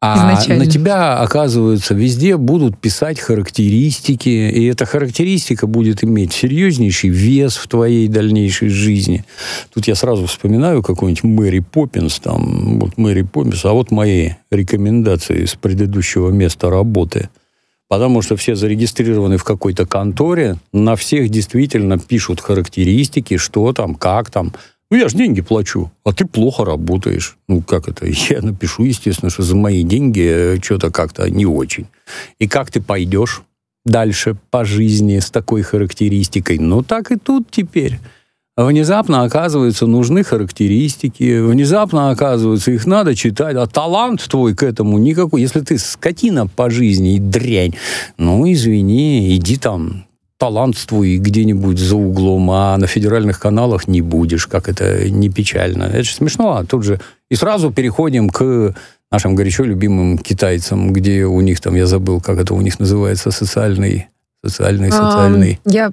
А 0.00 0.16
Изначально. 0.16 0.64
на 0.64 0.70
тебя, 0.70 1.18
оказывается, 1.18 1.92
везде 1.92 2.36
будут 2.36 2.78
писать 2.78 3.18
характеристики, 3.18 4.28
и 4.28 4.66
эта 4.66 4.86
характеристика 4.86 5.66
будет 5.66 6.04
иметь 6.04 6.32
серьезнейший 6.32 7.10
вес 7.10 7.56
в 7.56 7.66
твоей 7.66 8.06
дальнейшей 8.06 8.68
жизни. 8.68 9.24
Тут 9.74 9.88
я 9.88 9.96
сразу 9.96 10.26
вспоминаю 10.26 10.84
какой-нибудь 10.84 11.24
Мэри 11.24 11.58
Поппинс, 11.58 12.20
там, 12.20 12.78
вот 12.78 12.96
Мэри 12.96 13.22
Поппинс, 13.22 13.64
а 13.64 13.72
вот 13.72 13.90
мои 13.90 14.34
рекомендации 14.52 15.44
с 15.46 15.56
предыдущего 15.56 16.30
места 16.30 16.70
работы. 16.70 17.28
Потому 17.88 18.22
что 18.22 18.36
все 18.36 18.54
зарегистрированы 18.54 19.36
в 19.36 19.44
какой-то 19.44 19.84
конторе, 19.84 20.58
на 20.72 20.94
всех 20.94 21.28
действительно 21.28 21.98
пишут 21.98 22.40
характеристики, 22.40 23.36
что 23.36 23.72
там, 23.72 23.96
как 23.96 24.30
там, 24.30 24.52
ну, 24.90 24.96
я 24.96 25.08
же 25.08 25.16
деньги 25.16 25.42
плачу, 25.42 25.90
а 26.04 26.12
ты 26.12 26.24
плохо 26.24 26.64
работаешь. 26.64 27.36
Ну, 27.46 27.60
как 27.60 27.88
это? 27.88 28.06
Я 28.30 28.40
напишу, 28.40 28.84
естественно, 28.84 29.30
что 29.30 29.42
за 29.42 29.54
мои 29.54 29.82
деньги 29.82 30.26
э, 30.26 30.58
что-то 30.62 30.90
как-то 30.90 31.28
не 31.30 31.44
очень. 31.44 31.86
И 32.38 32.48
как 32.48 32.70
ты 32.70 32.80
пойдешь 32.80 33.42
дальше 33.84 34.36
по 34.50 34.64
жизни 34.64 35.18
с 35.18 35.30
такой 35.30 35.60
характеристикой? 35.60 36.58
Ну, 36.58 36.82
так 36.82 37.12
и 37.12 37.16
тут 37.16 37.50
теперь. 37.50 37.98
Внезапно, 38.56 39.22
оказывается, 39.22 39.86
нужны 39.86 40.24
характеристики, 40.24 41.38
внезапно, 41.38 42.10
оказывается, 42.10 42.72
их 42.72 42.86
надо 42.86 43.14
читать, 43.14 43.54
а 43.54 43.68
талант 43.68 44.26
твой 44.28 44.54
к 44.54 44.64
этому 44.64 44.98
никакой. 44.98 45.42
Если 45.42 45.60
ты 45.60 45.78
скотина 45.78 46.48
по 46.48 46.68
жизни 46.68 47.14
и 47.14 47.18
дрянь, 47.20 47.74
ну, 48.16 48.50
извини, 48.50 49.36
иди 49.36 49.58
там 49.58 50.07
талантствуй 50.38 51.18
где-нибудь 51.18 51.78
за 51.78 51.96
углом, 51.96 52.50
а 52.50 52.76
на 52.76 52.86
федеральных 52.86 53.40
каналах 53.40 53.88
не 53.88 54.00
будешь, 54.00 54.46
как 54.46 54.68
это 54.68 55.10
не 55.10 55.28
печально. 55.28 55.84
Это 55.84 56.04
же 56.04 56.12
смешно, 56.12 56.56
а 56.56 56.64
тут 56.64 56.84
же... 56.84 57.00
И 57.28 57.34
сразу 57.34 57.72
переходим 57.72 58.30
к 58.30 58.74
нашим 59.10 59.34
горячо 59.34 59.64
любимым 59.64 60.16
китайцам, 60.16 60.92
где 60.92 61.24
у 61.24 61.40
них 61.40 61.60
там, 61.60 61.74
я 61.74 61.86
забыл, 61.86 62.20
как 62.20 62.38
это 62.38 62.54
у 62.54 62.60
них 62.60 62.78
называется, 62.78 63.30
социальный, 63.32 64.06
социальный, 64.44 64.92
социальный... 64.92 65.60
А, 65.64 65.70
я 65.70 65.92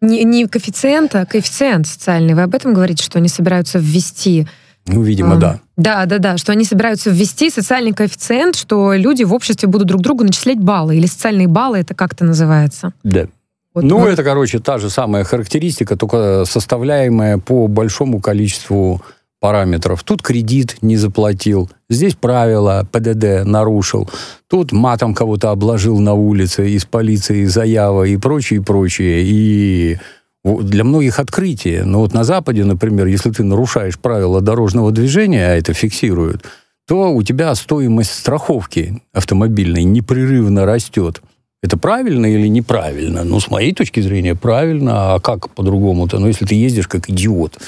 не, 0.00 0.24
не 0.24 0.46
коэффициент, 0.48 1.14
а 1.14 1.24
коэффициент 1.24 1.86
социальный. 1.86 2.34
Вы 2.34 2.42
об 2.42 2.54
этом 2.54 2.74
говорите, 2.74 3.04
что 3.04 3.18
они 3.18 3.28
собираются 3.28 3.78
ввести? 3.78 4.48
Ну, 4.86 5.02
видимо, 5.02 5.34
а, 5.34 5.36
да. 5.36 5.60
Да, 5.76 6.06
да, 6.06 6.18
да, 6.18 6.36
что 6.36 6.50
они 6.50 6.64
собираются 6.64 7.10
ввести 7.10 7.50
социальный 7.50 7.92
коэффициент, 7.92 8.56
что 8.56 8.94
люди 8.94 9.22
в 9.22 9.32
обществе 9.32 9.68
будут 9.68 9.86
друг 9.86 10.02
другу 10.02 10.24
начислять 10.24 10.58
баллы, 10.58 10.96
или 10.96 11.06
социальные 11.06 11.46
баллы, 11.46 11.78
это 11.78 11.94
как-то 11.94 12.24
называется. 12.24 12.92
Да. 13.04 13.28
Вот, 13.74 13.84
ну, 13.84 13.98
вот. 13.98 14.08
это, 14.08 14.22
короче, 14.22 14.58
та 14.58 14.78
же 14.78 14.90
самая 14.90 15.24
характеристика, 15.24 15.96
только 15.96 16.44
составляемая 16.46 17.38
по 17.38 17.68
большому 17.68 18.20
количеству 18.20 19.02
параметров. 19.40 20.04
Тут 20.04 20.22
кредит 20.22 20.76
не 20.82 20.96
заплатил, 20.96 21.68
здесь 21.90 22.14
правила 22.14 22.86
ПДД 22.92 23.44
нарушил, 23.44 24.08
тут 24.48 24.70
матом 24.72 25.14
кого-то 25.14 25.50
обложил 25.50 25.98
на 25.98 26.14
улице, 26.14 26.70
из 26.70 26.84
полиции 26.84 27.44
заява 27.46 28.04
и 28.04 28.16
прочее, 28.16 28.60
и 28.60 28.62
прочее. 28.62 29.22
И 29.24 29.98
для 30.44 30.84
многих 30.84 31.18
открытие. 31.18 31.84
Но 31.84 32.00
вот 32.00 32.14
на 32.14 32.24
Западе, 32.24 32.64
например, 32.64 33.06
если 33.06 33.30
ты 33.30 33.44
нарушаешь 33.44 33.98
правила 33.98 34.40
дорожного 34.40 34.90
движения, 34.92 35.46
а 35.46 35.56
это 35.56 35.72
фиксируют, 35.72 36.44
то 36.86 37.12
у 37.12 37.22
тебя 37.22 37.54
стоимость 37.54 38.12
страховки 38.12 39.02
автомобильной 39.12 39.84
непрерывно 39.84 40.66
растет. 40.66 41.22
Это 41.62 41.76
правильно 41.76 42.26
или 42.26 42.48
неправильно? 42.48 43.22
Ну, 43.22 43.38
с 43.38 43.48
моей 43.48 43.72
точки 43.72 44.00
зрения, 44.00 44.34
правильно. 44.34 45.14
А 45.14 45.20
как 45.20 45.50
по-другому-то? 45.50 46.18
Ну, 46.18 46.26
если 46.26 46.44
ты 46.44 46.56
ездишь 46.56 46.88
как 46.88 47.08
идиот, 47.08 47.58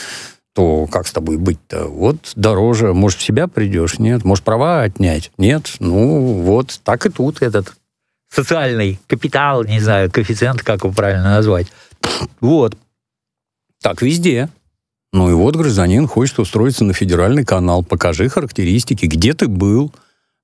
то 0.54 0.86
как 0.86 1.06
с 1.06 1.12
тобой 1.12 1.36
быть-то? 1.36 1.84
Вот 1.86 2.32
дороже. 2.34 2.92
Может, 2.92 3.20
в 3.20 3.22
себя 3.22 3.46
придешь? 3.46 4.00
Нет. 4.00 4.24
Может, 4.24 4.44
права 4.44 4.82
отнять? 4.82 5.30
Нет. 5.38 5.76
Ну, 5.78 6.42
вот 6.42 6.80
так 6.82 7.06
и 7.06 7.10
тут 7.10 7.40
этот 7.40 7.74
социальный 8.28 8.98
капитал, 9.06 9.62
не 9.62 9.78
знаю, 9.78 10.10
коэффициент, 10.10 10.62
как 10.62 10.82
его 10.82 10.92
правильно 10.92 11.34
назвать. 11.34 11.68
Вот. 12.40 12.76
Так 13.80 14.02
везде. 14.02 14.48
Ну 15.12 15.30
и 15.30 15.34
вот 15.34 15.54
гражданин 15.54 16.08
хочет 16.08 16.40
устроиться 16.40 16.82
на 16.84 16.94
федеральный 16.94 17.44
канал. 17.44 17.84
Покажи 17.84 18.28
характеристики, 18.28 19.06
где 19.06 19.34
ты 19.34 19.46
был, 19.46 19.92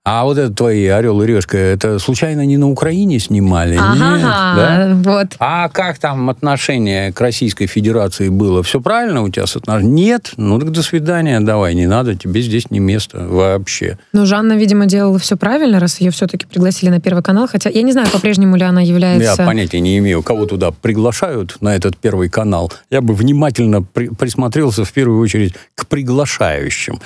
а 0.02 0.24
вот 0.24 0.38
это 0.38 0.52
твои 0.52 0.86
«Орел 0.86 1.20
и 1.20 1.26
решка», 1.26 1.58
это 1.58 1.98
случайно 1.98 2.46
не 2.46 2.56
на 2.56 2.70
Украине 2.70 3.18
снимали? 3.18 3.76
Ага, 3.78 4.16
Нет, 4.16 5.04
да? 5.04 5.12
вот. 5.12 5.26
А 5.38 5.68
как 5.68 5.98
там 5.98 6.30
отношение 6.30 7.12
к 7.12 7.20
Российской 7.20 7.66
Федерации 7.66 8.30
было? 8.30 8.62
Все 8.62 8.80
правильно 8.80 9.22
у 9.22 9.28
тебя 9.28 9.46
с 9.46 9.56
отношением? 9.56 9.94
Нет? 9.94 10.32
Ну 10.38 10.58
так 10.58 10.70
до 10.70 10.82
свидания, 10.82 11.38
давай, 11.40 11.74
не 11.74 11.86
надо, 11.86 12.14
тебе 12.14 12.40
здесь 12.40 12.70
не 12.70 12.78
место 12.78 13.26
вообще. 13.28 13.98
Ну, 14.14 14.24
Жанна, 14.24 14.54
видимо, 14.54 14.86
делала 14.86 15.18
все 15.18 15.36
правильно, 15.36 15.78
раз 15.78 16.00
ее 16.00 16.10
все-таки 16.12 16.46
пригласили 16.46 16.88
на 16.88 17.00
Первый 17.00 17.22
канал, 17.22 17.46
хотя 17.46 17.68
я 17.68 17.82
не 17.82 17.92
знаю, 17.92 18.08
по-прежнему 18.10 18.56
ли 18.56 18.64
она 18.64 18.80
является... 18.80 19.42
Я 19.42 19.46
понятия 19.46 19.80
не 19.80 19.98
имею, 19.98 20.22
кого 20.22 20.46
туда 20.46 20.70
приглашают 20.70 21.60
на 21.60 21.76
этот 21.76 21.98
Первый 21.98 22.30
канал. 22.30 22.72
Я 22.88 23.02
бы 23.02 23.14
внимательно 23.14 23.82
при 23.82 24.08
присмотрелся 24.08 24.84
в 24.84 24.92
первую 24.92 25.20
очередь 25.20 25.54
к 25.74 25.86
приглашающим. 25.86 27.00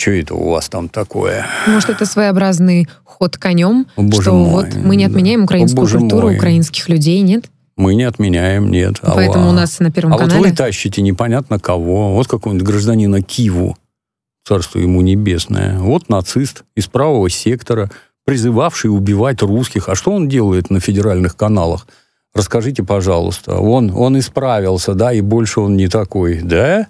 Что 0.00 0.12
это 0.12 0.34
у 0.34 0.48
вас 0.48 0.70
там 0.70 0.88
такое? 0.88 1.46
Может, 1.66 1.90
это 1.90 2.06
своеобразный 2.06 2.88
ход 3.04 3.36
конем, 3.36 3.86
О, 3.96 4.10
что 4.10 4.32
мой, 4.32 4.50
вот 4.50 4.74
мы 4.74 4.96
не 4.96 5.04
отменяем 5.04 5.44
украинскую 5.44 5.86
О, 5.86 5.90
культуру 5.90 6.28
мой. 6.28 6.36
украинских 6.38 6.88
людей, 6.88 7.20
нет? 7.20 7.50
Мы 7.76 7.94
не 7.94 8.04
отменяем, 8.04 8.70
нет. 8.70 8.96
А 9.02 9.14
Поэтому 9.14 9.48
а, 9.48 9.50
у 9.50 9.52
нас 9.52 9.78
на 9.78 9.90
Первом 9.90 10.14
а 10.14 10.16
канале... 10.16 10.36
А 10.36 10.38
вот 10.38 10.48
вы 10.48 10.56
тащите 10.56 11.02
непонятно 11.02 11.58
кого. 11.58 12.14
Вот 12.14 12.28
какого-нибудь 12.28 12.66
гражданина 12.66 13.20
Киву, 13.20 13.76
царство 14.46 14.78
ему 14.78 15.02
небесное. 15.02 15.78
Вот 15.78 16.08
нацист 16.08 16.64
из 16.74 16.86
правого 16.86 17.28
сектора, 17.28 17.90
призывавший 18.24 18.88
убивать 18.88 19.42
русских. 19.42 19.90
А 19.90 19.94
что 19.94 20.12
он 20.12 20.30
делает 20.30 20.70
на 20.70 20.80
федеральных 20.80 21.36
каналах? 21.36 21.86
Расскажите, 22.34 22.82
пожалуйста. 22.82 23.56
Он, 23.56 23.92
он 23.94 24.18
исправился, 24.18 24.94
да, 24.94 25.12
и 25.12 25.20
больше 25.20 25.60
он 25.60 25.76
не 25.76 25.88
такой. 25.88 26.40
Да? 26.40 26.86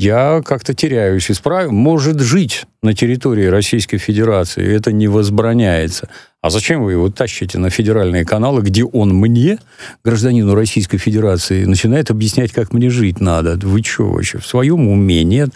Я 0.00 0.40
как-то 0.44 0.74
теряюсь. 0.74 1.30
Исправ... 1.30 1.70
Может 1.70 2.20
жить 2.20 2.64
на 2.82 2.94
территории 2.94 3.46
Российской 3.46 3.98
Федерации, 3.98 4.74
это 4.74 4.92
не 4.92 5.08
возбраняется. 5.08 6.08
А 6.40 6.48
зачем 6.48 6.82
вы 6.82 6.92
его 6.92 7.10
тащите 7.10 7.58
на 7.58 7.68
федеральные 7.68 8.24
каналы, 8.24 8.62
где 8.62 8.82
он 8.82 9.14
мне, 9.14 9.58
гражданину 10.02 10.54
Российской 10.54 10.96
Федерации, 10.96 11.64
начинает 11.64 12.10
объяснять, 12.10 12.52
как 12.52 12.72
мне 12.72 12.88
жить 12.88 13.20
надо? 13.20 13.58
Вы 13.62 13.82
что 13.82 14.10
вообще, 14.10 14.38
в 14.38 14.46
своем 14.46 14.88
уме? 14.88 15.22
Нет. 15.22 15.50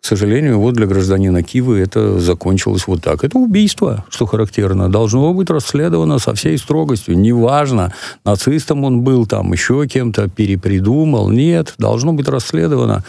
К 0.00 0.06
сожалению, 0.06 0.60
вот 0.60 0.74
для 0.74 0.86
гражданина 0.86 1.42
Кивы 1.42 1.80
это 1.80 2.18
закончилось 2.18 2.86
вот 2.86 3.02
так. 3.02 3.24
Это 3.24 3.36
убийство, 3.36 4.04
что 4.08 4.26
характерно, 4.26 4.88
должно 4.88 5.34
быть 5.34 5.50
расследовано 5.50 6.18
со 6.18 6.34
всей 6.34 6.56
строгостью. 6.56 7.18
Неважно, 7.18 7.92
нацистом 8.24 8.84
он 8.84 9.02
был, 9.02 9.26
там 9.26 9.52
еще 9.52 9.86
кем-то 9.86 10.28
перепридумал. 10.28 11.30
Нет, 11.30 11.74
должно 11.78 12.12
быть 12.12 12.28
расследовано. 12.28 13.04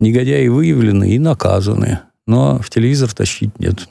Негодяи 0.00 0.46
выявлены 0.48 1.10
и 1.14 1.18
наказаны. 1.18 2.00
Но 2.26 2.58
в 2.58 2.70
телевизор 2.70 3.12
тащить 3.12 3.58
нет. 3.58 3.88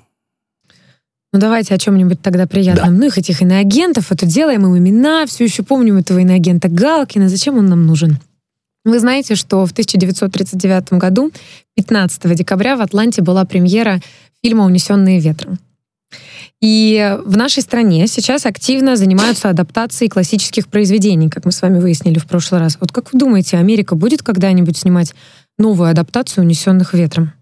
Ну 1.33 1.39
давайте 1.39 1.73
о 1.73 1.79
чем-нибудь 1.79 2.21
тогда 2.21 2.45
приятном. 2.45 2.93
Да. 2.93 2.99
Ну 2.99 3.07
их 3.07 3.17
этих 3.17 3.41
иноагентов, 3.41 4.11
это 4.11 4.27
делаем 4.27 4.65
им 4.67 4.77
имена, 4.77 5.25
все 5.25 5.43
еще 5.43 5.63
помним 5.63 5.97
этого 5.97 6.19
иноагента 6.19 6.69
Галкина. 6.69 7.27
Зачем 7.27 7.57
он 7.57 7.65
нам 7.65 7.87
нужен? 7.87 8.19
Вы 8.85 8.99
знаете, 8.99 9.35
что 9.35 9.65
в 9.65 9.71
1939 9.71 10.93
году, 10.93 11.31
15 11.75 12.35
декабря, 12.35 12.75
в 12.75 12.81
Атланте 12.81 13.21
была 13.21 13.45
премьера 13.45 14.01
фильма 14.43 14.65
«Унесенные 14.65 15.19
ветром». 15.19 15.57
И 16.61 17.17
в 17.25 17.35
нашей 17.35 17.61
стране 17.63 18.07
сейчас 18.07 18.45
активно 18.45 18.95
занимаются 18.95 19.49
адаптацией 19.49 20.09
классических 20.09 20.67
произведений, 20.67 21.29
как 21.29 21.45
мы 21.45 21.51
с 21.51 21.61
вами 21.61 21.79
выяснили 21.79 22.19
в 22.19 22.25
прошлый 22.25 22.61
раз. 22.61 22.77
Вот 22.79 22.91
как 22.91 23.11
вы 23.11 23.19
думаете, 23.19 23.57
Америка 23.57 23.95
будет 23.95 24.21
когда-нибудь 24.21 24.77
снимать 24.77 25.13
новую 25.57 25.89
адаптацию 25.89 26.43
«Унесенных 26.43 26.93
ветром»? 26.93 27.33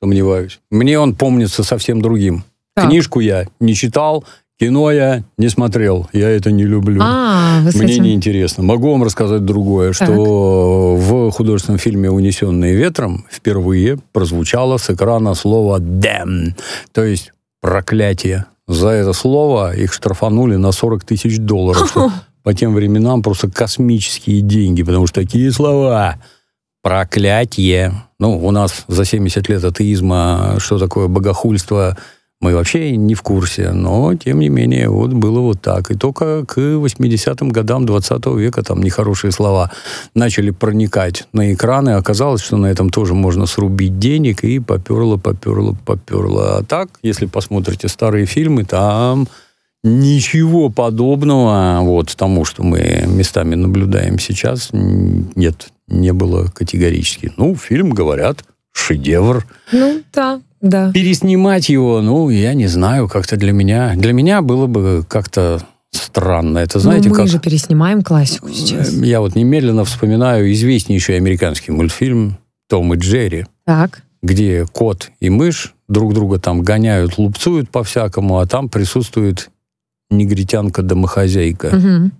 Сомневаюсь. 0.00 0.60
Мне 0.70 0.98
он 0.98 1.14
помнится 1.14 1.64
совсем 1.64 2.02
другим. 2.02 2.44
Так. 2.74 2.88
Книжку 2.88 3.20
я 3.20 3.46
не 3.60 3.74
читал, 3.74 4.24
Кино 4.58 4.90
я 4.90 5.22
не 5.36 5.50
смотрел, 5.50 6.08
я 6.14 6.30
это 6.30 6.50
не 6.50 6.64
люблю. 6.64 7.00
А, 7.04 7.60
вы 7.62 7.78
Мне 7.82 7.92
этим- 7.92 8.04
не 8.04 8.14
интересно. 8.14 8.62
Могу 8.62 8.90
вам 8.90 9.02
рассказать 9.04 9.44
другое, 9.44 9.92
Так. 9.92 10.08
что 10.08 10.96
в 10.96 11.30
художественном 11.30 11.78
фильме 11.78 12.10
«Унесенные 12.10 12.74
ветром» 12.74 13.26
впервые 13.30 13.98
прозвучало 14.12 14.78
с 14.78 14.88
экрана 14.88 15.34
слово 15.34 15.78
«damn», 15.78 16.54
то 16.92 17.04
есть 17.04 17.32
проклятие. 17.60 18.46
За 18.66 18.88
это 18.88 19.12
слово 19.12 19.76
их 19.76 19.92
штрафанули 19.92 20.56
на 20.56 20.72
40 20.72 21.04
тысяч 21.04 21.36
долларов, 21.38 21.88
что 21.90 22.10
по 22.42 22.54
тем 22.54 22.74
временам 22.74 23.22
просто 23.22 23.50
космические 23.50 24.40
деньги, 24.40 24.82
потому 24.82 25.06
что 25.06 25.20
такие 25.20 25.52
слова 25.52 26.16
проклятие. 26.82 27.92
Ну, 28.18 28.38
у 28.42 28.50
нас 28.52 28.84
за 28.88 29.04
70 29.04 29.48
лет 29.50 29.62
атеизма, 29.64 30.54
что 30.60 30.78
такое 30.78 31.08
богохульство, 31.08 31.98
мы 32.40 32.54
вообще 32.54 32.96
не 32.96 33.14
в 33.14 33.22
курсе, 33.22 33.72
но, 33.72 34.14
тем 34.14 34.40
не 34.40 34.50
менее, 34.50 34.90
вот 34.90 35.12
было 35.12 35.40
вот 35.40 35.62
так. 35.62 35.90
И 35.90 35.94
только 35.94 36.44
к 36.44 36.58
80-м 36.58 37.48
годам 37.48 37.86
20 37.86 38.26
века 38.36 38.62
там 38.62 38.82
нехорошие 38.82 39.32
слова 39.32 39.70
начали 40.14 40.50
проникать 40.50 41.26
на 41.32 41.54
экраны. 41.54 41.90
Оказалось, 41.90 42.42
что 42.42 42.58
на 42.58 42.66
этом 42.66 42.90
тоже 42.90 43.14
можно 43.14 43.46
срубить 43.46 43.98
денег, 43.98 44.44
и 44.44 44.58
поперло, 44.58 45.16
поперло, 45.16 45.74
поперло. 45.86 46.58
А 46.58 46.62
так, 46.62 46.90
если 47.02 47.24
посмотрите 47.24 47.88
старые 47.88 48.26
фильмы, 48.26 48.64
там 48.64 49.28
ничего 49.82 50.68
подобного 50.68 51.80
вот 51.80 52.14
тому, 52.16 52.44
что 52.44 52.62
мы 52.62 53.04
местами 53.06 53.54
наблюдаем 53.54 54.18
сейчас, 54.18 54.70
нет, 54.72 55.68
не 55.88 56.12
было 56.12 56.48
категорически. 56.48 57.32
Ну, 57.36 57.54
фильм, 57.56 57.90
говорят, 57.90 58.44
шедевр. 58.76 59.46
Ну, 59.72 60.02
да, 60.12 60.40
да. 60.60 60.92
Переснимать 60.92 61.68
его, 61.68 62.00
ну, 62.02 62.28
я 62.30 62.54
не 62.54 62.66
знаю, 62.66 63.08
как-то 63.08 63.36
для 63.36 63.52
меня... 63.52 63.94
Для 63.96 64.12
меня 64.12 64.42
было 64.42 64.66
бы 64.66 65.04
как-то 65.08 65.60
странно. 65.90 66.58
Это, 66.58 66.78
знаете, 66.78 67.08
Ну, 67.08 67.14
мы 67.14 67.20
как... 67.22 67.28
же 67.28 67.38
переснимаем 67.38 68.02
классику 68.02 68.48
сейчас. 68.50 68.92
Э, 68.92 69.04
Я 69.04 69.20
вот 69.20 69.34
немедленно 69.34 69.84
вспоминаю 69.84 70.52
известнейший 70.52 71.16
американский 71.16 71.72
мультфильм 71.72 72.36
«Том 72.68 72.92
и 72.94 72.98
Джерри», 72.98 73.46
Так. 73.64 74.02
где 74.22 74.66
кот 74.70 75.10
и 75.20 75.30
мышь 75.30 75.74
друг 75.88 76.12
друга 76.14 76.38
там 76.38 76.62
гоняют, 76.62 77.16
лупцуют 77.18 77.70
по-всякому, 77.70 78.38
а 78.40 78.46
там 78.46 78.68
присутствует 78.68 79.50
негритянка-домохозяйка. 80.10 81.70
Мгм. 81.76 82.12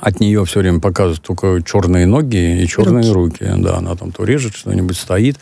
От 0.00 0.20
нее 0.20 0.44
все 0.44 0.60
время 0.60 0.80
показывают 0.80 1.22
только 1.22 1.62
черные 1.64 2.06
ноги 2.06 2.62
и 2.62 2.66
черные 2.66 3.10
руки. 3.12 3.44
Да, 3.58 3.78
она 3.78 3.94
там 3.94 4.12
то 4.12 4.24
режет 4.24 4.54
что-нибудь, 4.54 4.96
стоит, 4.96 5.38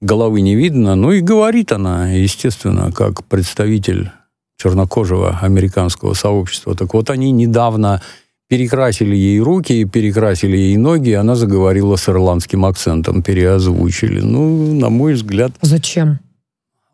головы 0.00 0.40
не 0.40 0.54
видно. 0.54 0.94
Ну 0.94 1.12
и 1.12 1.20
говорит 1.20 1.72
она, 1.72 2.10
естественно, 2.10 2.92
как 2.92 3.24
представитель 3.24 4.10
чернокожего 4.56 5.38
американского 5.40 6.14
сообщества. 6.14 6.74
Так 6.74 6.94
вот, 6.94 7.10
они 7.10 7.30
недавно 7.32 8.02
перекрасили 8.48 9.14
ей 9.14 9.40
руки, 9.40 9.84
перекрасили 9.84 10.56
ей 10.56 10.76
ноги, 10.76 11.10
и 11.10 11.14
она 11.14 11.34
заговорила 11.34 11.96
с 11.96 12.08
ирландским 12.08 12.64
акцентом, 12.64 13.22
переозвучили. 13.22 14.20
Ну, 14.20 14.74
на 14.74 14.88
мой 14.88 15.14
взгляд, 15.14 15.52
Зачем? 15.60 16.18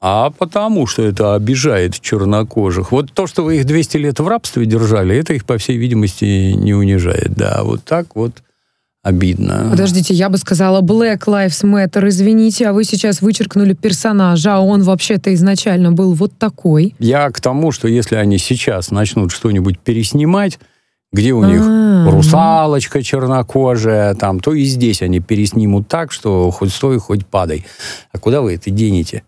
А 0.06 0.28
потому 0.28 0.86
что 0.86 1.02
это 1.02 1.34
обижает 1.34 1.98
чернокожих. 1.98 2.92
Вот 2.92 3.10
то, 3.14 3.26
что 3.26 3.42
вы 3.42 3.56
их 3.56 3.64
200 3.64 3.96
лет 3.96 4.20
в 4.20 4.28
рабстве 4.28 4.66
держали, 4.66 5.16
это 5.16 5.32
их, 5.32 5.46
по 5.46 5.56
всей 5.56 5.78
видимости, 5.78 6.52
не 6.52 6.74
унижает. 6.74 7.32
Да, 7.34 7.62
вот 7.64 7.84
так 7.84 8.14
вот 8.14 8.42
обидно. 9.02 9.68
Подождите, 9.70 10.12
я 10.12 10.28
бы 10.28 10.36
сказала 10.36 10.82
Black 10.82 11.20
Lives 11.20 11.64
Matter, 11.64 12.06
извините, 12.06 12.68
а 12.68 12.74
вы 12.74 12.84
сейчас 12.84 13.22
вычеркнули 13.22 13.72
персонажа, 13.72 14.56
а 14.56 14.60
он 14.60 14.82
вообще-то 14.82 15.32
изначально 15.32 15.90
был 15.92 16.12
вот 16.12 16.36
такой. 16.36 16.94
Я 16.98 17.30
к 17.30 17.40
тому, 17.40 17.72
что 17.72 17.88
если 17.88 18.16
они 18.16 18.36
сейчас 18.36 18.90
начнут 18.90 19.32
что-нибудь 19.32 19.78
переснимать, 19.78 20.58
где 21.14 21.32
у 21.32 21.42
них 21.44 21.62
А, 21.64 22.10
русалочка 22.10 23.02
чернокожая, 23.02 24.14
там, 24.16 24.40
то 24.40 24.52
и 24.52 24.64
здесь 24.64 25.00
они 25.00 25.20
переснимут 25.20 25.88
так, 25.88 26.12
что 26.12 26.50
хоть 26.50 26.74
стой, 26.74 26.98
хоть 26.98 27.26
падай. 27.26 27.64
А 28.12 28.18
куда 28.18 28.42
вы 28.42 28.56
это 28.56 28.68
денете? 28.68 29.22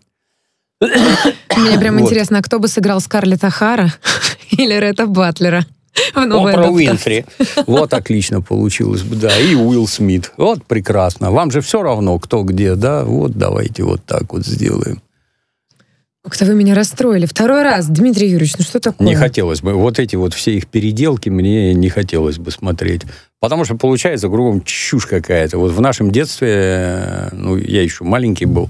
Мне 0.79 1.79
прям 1.79 1.97
Вот. 1.97 2.05
интересно, 2.05 2.39
а 2.39 2.41
кто 2.41 2.59
бы 2.59 2.67
сыграл 2.67 3.01
Скарлетт 3.01 3.41
Хара 3.51 3.93
или 4.51 4.73
Ретта 4.73 5.07
Батлера 5.07 5.65
Опра? 6.13 6.69
Уинфри. 6.69 7.25
Вот 7.65 7.93
отлично 7.93 8.41
получилось 8.41 9.01
бы, 9.01 9.15
да. 9.15 9.35
И 9.37 9.55
Уилл 9.55 9.87
Смит. 9.87 10.31
Вот 10.37 10.63
прекрасно. 10.65 11.31
Вам 11.31 11.51
же 11.51 11.61
все 11.61 11.81
равно, 11.81 12.19
кто 12.19 12.43
где, 12.43 12.75
да? 12.75 13.03
Вот 13.03 13.31
давайте 13.31 13.83
вот 13.83 14.03
так 14.05 14.31
вот 14.33 14.45
сделаем. 14.45 15.01
Как-то 16.23 16.45
вы 16.45 16.55
меня 16.55 16.75
расстроили. 16.75 17.25
Второй 17.25 17.63
раз, 17.63 17.87
Дмитрий 17.87 18.29
Юрьевич, 18.29 18.57
ну 18.57 18.65
что 18.65 18.79
такое? 18.81 19.07
Не 19.07 19.15
хотелось 19.15 19.61
бы. 19.61 19.73
Вот 19.73 19.97
эти 19.97 20.17
вот 20.17 20.33
все 20.33 20.57
их 20.57 20.67
переделки 20.67 21.29
мне 21.29 21.73
не 21.73 21.89
хотелось 21.89 22.37
бы 22.37 22.51
смотреть. 22.51 23.03
Потому 23.39 23.63
что 23.63 23.75
получается 23.75 24.27
кругом 24.27 24.61
чушь 24.61 25.05
какая-то. 25.05 25.57
Вот 25.57 25.71
в 25.71 25.79
нашем 25.79 26.11
детстве, 26.11 26.49
э, 26.51 27.29
ну, 27.31 27.55
я 27.55 27.81
еще 27.81 28.03
маленький 28.03 28.45
был, 28.45 28.69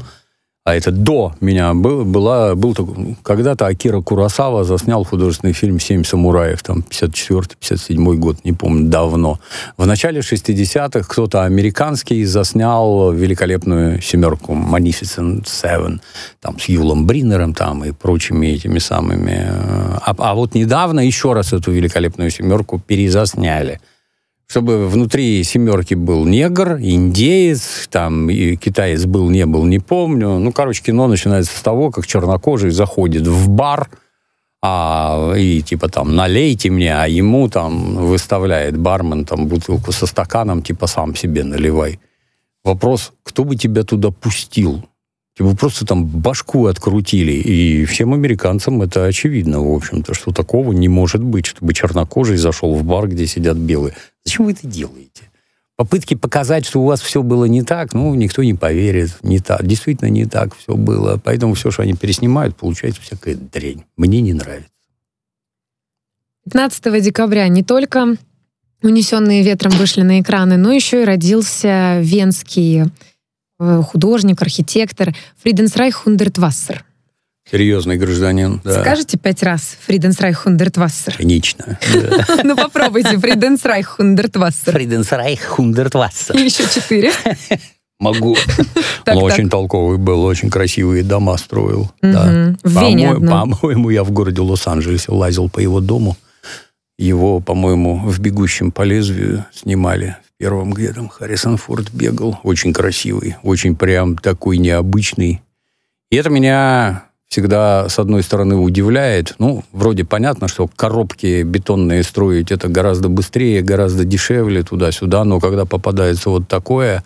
а 0.67 0.75
это 0.75 0.91
до 0.91 1.33
меня 1.39 1.73
был, 1.73 2.03
была, 2.03 2.53
был 2.53 2.75
такой, 2.75 3.15
когда-то 3.23 3.67
Акира 3.67 4.01
Курасава 4.01 4.65
заснял 4.65 5.05
художественный 5.05 5.53
фильм 5.53 5.79
«Семь 5.79 6.03
самураев», 6.03 6.61
там, 6.61 6.83
54-57 6.89 8.15
год, 8.15 8.43
не 8.43 8.51
помню, 8.51 8.89
давно. 8.89 9.39
В 9.77 9.85
начале 9.87 10.19
60-х 10.19 11.07
кто-то 11.07 11.45
американский 11.45 12.25
заснял 12.25 13.13
великолепную 13.13 14.01
семерку 14.01 14.51
«Magnificent 14.55 15.45
Seven», 15.45 16.01
там, 16.41 16.59
с 16.59 16.65
Юлом 16.65 17.07
Бринером 17.07 17.53
там, 17.53 17.85
и 17.85 17.93
прочими 17.93 18.47
этими 18.47 18.79
самыми. 18.79 19.47
э, 19.47 19.99
А, 20.01 20.15
а 20.17 20.35
вот 20.35 20.53
недавно 20.53 20.99
еще 20.99 21.31
раз 21.31 21.53
эту 21.53 21.71
великолепную 21.71 22.29
семерку 22.29 22.77
перезасняли 22.77 23.79
чтобы 24.47 24.87
внутри 24.87 25.43
семерки 25.43 25.93
был 25.93 26.25
негр, 26.25 26.77
индеец, 26.79 27.87
там 27.91 28.29
и 28.29 28.55
китаец 28.55 29.05
был, 29.05 29.29
не 29.29 29.45
был, 29.45 29.65
не 29.65 29.79
помню. 29.79 30.39
Ну, 30.39 30.51
короче, 30.53 30.81
кино 30.83 31.07
начинается 31.07 31.55
с 31.55 31.61
того, 31.61 31.91
как 31.91 32.07
чернокожий 32.07 32.71
заходит 32.71 33.27
в 33.27 33.49
бар, 33.49 33.89
а, 34.61 35.33
и 35.35 35.61
типа 35.61 35.89
там 35.89 36.15
налейте 36.15 36.69
мне, 36.69 36.95
а 36.95 37.07
ему 37.07 37.49
там 37.49 37.95
выставляет 38.07 38.77
бармен 38.77 39.25
там 39.25 39.47
бутылку 39.47 39.91
со 39.91 40.05
стаканом, 40.07 40.61
типа 40.61 40.87
сам 40.87 41.13
себе 41.15 41.43
наливай. 41.43 41.99
Вопрос, 42.63 43.13
кто 43.23 43.43
бы 43.43 43.55
тебя 43.55 43.83
туда 43.83 44.11
пустил? 44.11 44.83
Тебе 45.37 45.55
просто 45.55 45.85
там 45.85 46.05
башку 46.05 46.65
открутили. 46.65 47.33
И 47.33 47.85
всем 47.85 48.13
американцам 48.13 48.81
это 48.81 49.05
очевидно, 49.05 49.61
в 49.61 49.71
общем-то, 49.71 50.15
что 50.15 50.31
такого 50.31 50.71
не 50.73 50.87
может 50.87 51.21
быть, 51.21 51.45
чтобы 51.45 51.73
чернокожий 51.73 52.37
зашел 52.37 52.73
в 52.73 52.83
бар, 52.83 53.07
где 53.07 53.27
сидят 53.27 53.55
белые. 53.55 53.93
Зачем 54.27 54.43
вы 54.43 54.51
это 54.51 54.67
делаете? 54.67 55.31
Попытки 55.77 56.13
показать, 56.13 56.65
что 56.65 56.81
у 56.81 56.85
вас 56.85 56.99
все 56.99 57.23
было 57.23 57.45
не 57.45 57.61
так, 57.61 57.93
ну, 57.93 58.13
никто 58.13 58.43
не 58.43 58.53
поверит. 58.53 59.11
Не 59.23 59.39
так. 59.39 59.65
Действительно, 59.65 60.09
не 60.09 60.25
так 60.25 60.53
все 60.53 60.75
было. 60.75 61.17
Поэтому 61.23 61.53
все, 61.53 61.71
что 61.71 61.83
они 61.83 61.93
переснимают, 61.93 62.57
получается 62.57 63.01
всякая 63.01 63.35
дрянь. 63.35 63.85
Мне 63.95 64.19
не 64.19 64.33
нравится. 64.33 64.69
15 66.43 67.01
декабря 67.01 67.47
не 67.47 67.63
только 67.63 68.17
«Унесенные 68.83 69.43
ветром» 69.43 69.71
вышли 69.71 70.01
на 70.01 70.19
экраны, 70.19 70.57
но 70.57 70.73
еще 70.73 71.03
и 71.03 71.05
родился 71.05 72.01
венский 72.01 72.83
э, 73.59 73.81
художник, 73.81 74.41
архитектор 74.41 75.15
Фриденсрайх 75.41 75.95
Хундертвассер. 75.95 76.83
Серьезный 77.49 77.97
гражданин. 77.97 78.61
Да. 78.63 78.81
Скажите 78.81 79.17
пять 79.17 79.41
раз 79.41 79.77
Фриденсрайх 79.85 80.39
Хундертвассер. 80.39 81.15
Конечно. 81.17 81.79
Ну 82.43 82.55
попробуйте 82.55 83.17
Фриденсрайх 83.17 83.87
Хундертвассер. 83.87 84.71
Фриденсрайх 84.73 85.41
Хундертвассер. 85.43 86.35
И 86.35 86.43
еще 86.43 86.63
четыре. 86.67 87.11
Могу. 87.99 88.37
Он 89.07 89.17
очень 89.17 89.49
толковый 89.49 89.97
был, 89.97 90.23
очень 90.23 90.49
красивые 90.49 91.03
дома 91.03 91.37
строил. 91.37 91.91
По-моему, 92.01 93.89
я 93.89 94.03
в 94.03 94.11
городе 94.11 94.41
Лос-Анджелесе 94.41 95.11
лазил 95.11 95.49
по 95.49 95.59
его 95.59 95.79
дому. 95.79 96.15
Его, 96.99 97.39
по-моему, 97.39 97.99
в 97.99 98.19
«Бегущем 98.19 98.71
по 98.71 98.81
лезвию» 98.81 99.45
снимали. 99.53 100.17
В 100.25 100.37
первом, 100.39 100.73
где 100.73 100.91
там 100.93 101.09
Харрисон 101.09 101.57
Форд 101.57 101.91
бегал. 101.93 102.39
Очень 102.43 102.73
красивый, 102.73 103.35
очень 103.43 103.75
прям 103.75 104.17
такой 104.17 104.57
необычный. 104.57 105.41
И 106.09 106.15
это 106.15 106.29
меня 106.29 107.06
всегда, 107.29 107.89
с 107.89 107.99
одной 107.99 108.23
стороны, 108.23 108.55
удивляет. 108.55 109.35
Ну, 109.39 109.63
вроде 109.71 110.05
понятно, 110.05 110.47
что 110.47 110.67
коробки 110.67 111.43
бетонные 111.43 112.03
строить 112.03 112.51
это 112.51 112.67
гораздо 112.67 113.09
быстрее, 113.09 113.61
гораздо 113.61 114.05
дешевле 114.05 114.63
туда-сюда, 114.63 115.23
но 115.23 115.39
когда 115.39 115.65
попадается 115.65 116.29
вот 116.29 116.47
такое, 116.47 117.03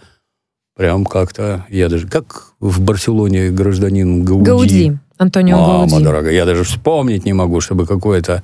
прям 0.76 1.06
как-то... 1.06 1.66
Я 1.70 1.90
даже... 1.90 2.08
Как 2.08 2.54
в 2.60 2.82
Барселоне 2.82 3.50
гражданин 3.50 4.24
Гауди. 4.24 4.46
Гауди. 4.46 4.98
Антонио 5.18 5.58
Мама 5.58 5.88
Гауди. 5.88 6.04
дорогая, 6.04 6.34
я 6.34 6.46
даже 6.46 6.64
вспомнить 6.64 7.26
не 7.26 7.34
могу, 7.34 7.62
чтобы 7.62 7.86
какое-то 7.86 8.44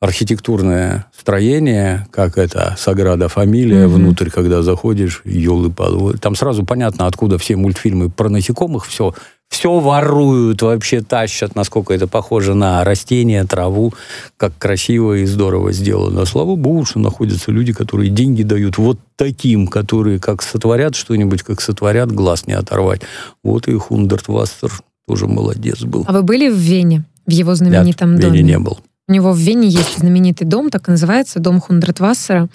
архитектурное 0.00 1.06
строение, 1.18 2.06
как 2.10 2.38
это 2.38 2.76
Саграда 2.78 3.28
Фамилия, 3.28 3.84
mm-hmm. 3.84 3.88
внутрь, 3.88 4.30
когда 4.30 4.62
заходишь, 4.62 5.22
елы 5.24 5.70
палы 5.70 6.16
Там 6.18 6.36
сразу 6.36 6.64
понятно, 6.64 7.06
откуда 7.06 7.38
все 7.38 7.56
мультфильмы 7.56 8.08
про 8.08 8.28
насекомых, 8.28 8.86
все, 8.86 9.14
все 9.48 9.78
воруют, 9.80 10.62
вообще 10.62 11.00
тащат, 11.00 11.54
насколько 11.54 11.94
это 11.94 12.06
похоже 12.06 12.54
на 12.54 12.84
растения, 12.84 13.44
траву, 13.44 13.94
как 14.36 14.56
красиво 14.58 15.14
и 15.14 15.24
здорово 15.24 15.72
сделано. 15.72 16.24
Слава 16.26 16.54
богу, 16.54 16.84
что 16.84 16.98
находятся 16.98 17.50
люди, 17.50 17.72
которые 17.72 18.10
деньги 18.10 18.42
дают 18.42 18.78
вот 18.78 18.98
таким, 19.16 19.66
которые 19.66 20.20
как 20.20 20.42
сотворят 20.42 20.94
что-нибудь, 20.94 21.42
как 21.42 21.60
сотворят, 21.60 22.12
глаз 22.12 22.46
не 22.46 22.52
оторвать. 22.52 23.00
Вот 23.42 23.68
и 23.68 23.74
Хундерт 23.74 24.28
Вассер 24.28 24.70
тоже 25.06 25.26
молодец 25.26 25.82
был. 25.82 26.04
А 26.06 26.12
вы 26.12 26.22
были 26.22 26.48
в 26.48 26.56
Вене, 26.56 27.04
в 27.26 27.30
его 27.30 27.54
знаменитом 27.54 28.12
Нет, 28.12 28.20
доме? 28.20 28.32
в 28.32 28.36
Вене 28.36 28.48
не 28.52 28.58
был. 28.58 28.78
У 29.08 29.12
него 29.12 29.32
в 29.32 29.38
Вене 29.38 29.68
есть 29.68 29.98
знаменитый 29.98 30.46
дом, 30.46 30.68
так 30.68 30.88
и 30.88 30.90
называется, 30.90 31.40
дом 31.40 31.60
Хундертвассера. 31.60 32.48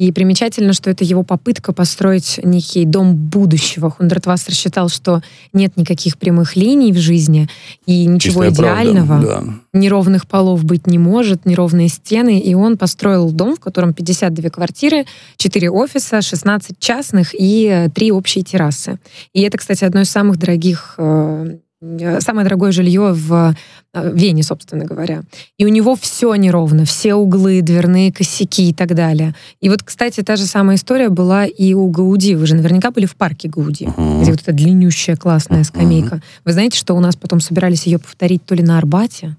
И 0.00 0.12
примечательно, 0.12 0.72
что 0.72 0.88
это 0.88 1.04
его 1.04 1.24
попытка 1.24 1.74
построить 1.74 2.40
некий 2.42 2.86
дом 2.86 3.14
будущего. 3.14 3.90
Хундертвассер 3.90 4.54
считал, 4.54 4.88
что 4.88 5.20
нет 5.52 5.76
никаких 5.76 6.16
прямых 6.16 6.56
линий 6.56 6.90
в 6.90 6.96
жизни 6.96 7.50
и 7.84 8.06
ничего 8.06 8.46
Чистая 8.46 8.72
идеального. 8.72 9.20
Правда, 9.20 9.44
да. 9.46 9.78
Неровных 9.78 10.26
полов 10.26 10.64
быть 10.64 10.86
не 10.86 10.96
может, 10.96 11.44
неровные 11.44 11.88
стены. 11.88 12.40
И 12.40 12.54
он 12.54 12.78
построил 12.78 13.30
дом, 13.30 13.56
в 13.56 13.60
котором 13.60 13.92
52 13.92 14.48
квартиры, 14.48 15.04
4 15.36 15.68
офиса, 15.68 16.22
16 16.22 16.78
частных 16.78 17.34
и 17.38 17.90
3 17.94 18.12
общие 18.12 18.42
террасы. 18.42 18.98
И 19.34 19.42
это, 19.42 19.58
кстати, 19.58 19.84
одно 19.84 20.00
из 20.00 20.08
самых 20.08 20.38
дорогих 20.38 20.94
э, 20.96 21.10
Э, 21.10 21.56
самое 21.82 22.44
дорогое 22.44 22.72
жилье 22.72 23.12
в 23.14 23.54
э, 23.94 24.12
Вене, 24.12 24.42
собственно 24.42 24.84
говоря. 24.84 25.22
И 25.56 25.64
у 25.64 25.68
него 25.68 25.96
все 25.96 26.34
неровно, 26.34 26.84
все 26.84 27.14
углы, 27.14 27.62
дверные 27.62 28.12
косяки 28.12 28.68
и 28.68 28.74
так 28.74 28.94
далее. 28.94 29.34
И 29.60 29.70
вот, 29.70 29.82
кстати, 29.82 30.22
та 30.22 30.36
же 30.36 30.44
самая 30.44 30.76
история 30.76 31.08
была 31.08 31.46
и 31.46 31.72
у 31.72 31.88
Гауди. 31.88 32.34
Вы 32.34 32.46
же 32.46 32.54
наверняка 32.54 32.90
были 32.90 33.06
в 33.06 33.16
парке 33.16 33.48
Гауди, 33.48 33.86
uh-huh. 33.86 34.20
где 34.20 34.30
вот 34.30 34.42
эта 34.42 34.52
длиннющая 34.52 35.16
классная 35.16 35.64
скамейка. 35.64 36.16
Uh-huh. 36.16 36.22
Вы 36.44 36.52
знаете, 36.52 36.78
что 36.78 36.94
у 36.94 37.00
нас 37.00 37.16
потом 37.16 37.40
собирались 37.40 37.86
ее 37.86 37.98
повторить 37.98 38.44
то 38.44 38.54
ли 38.54 38.62
на 38.62 38.76
Арбате, 38.76 39.36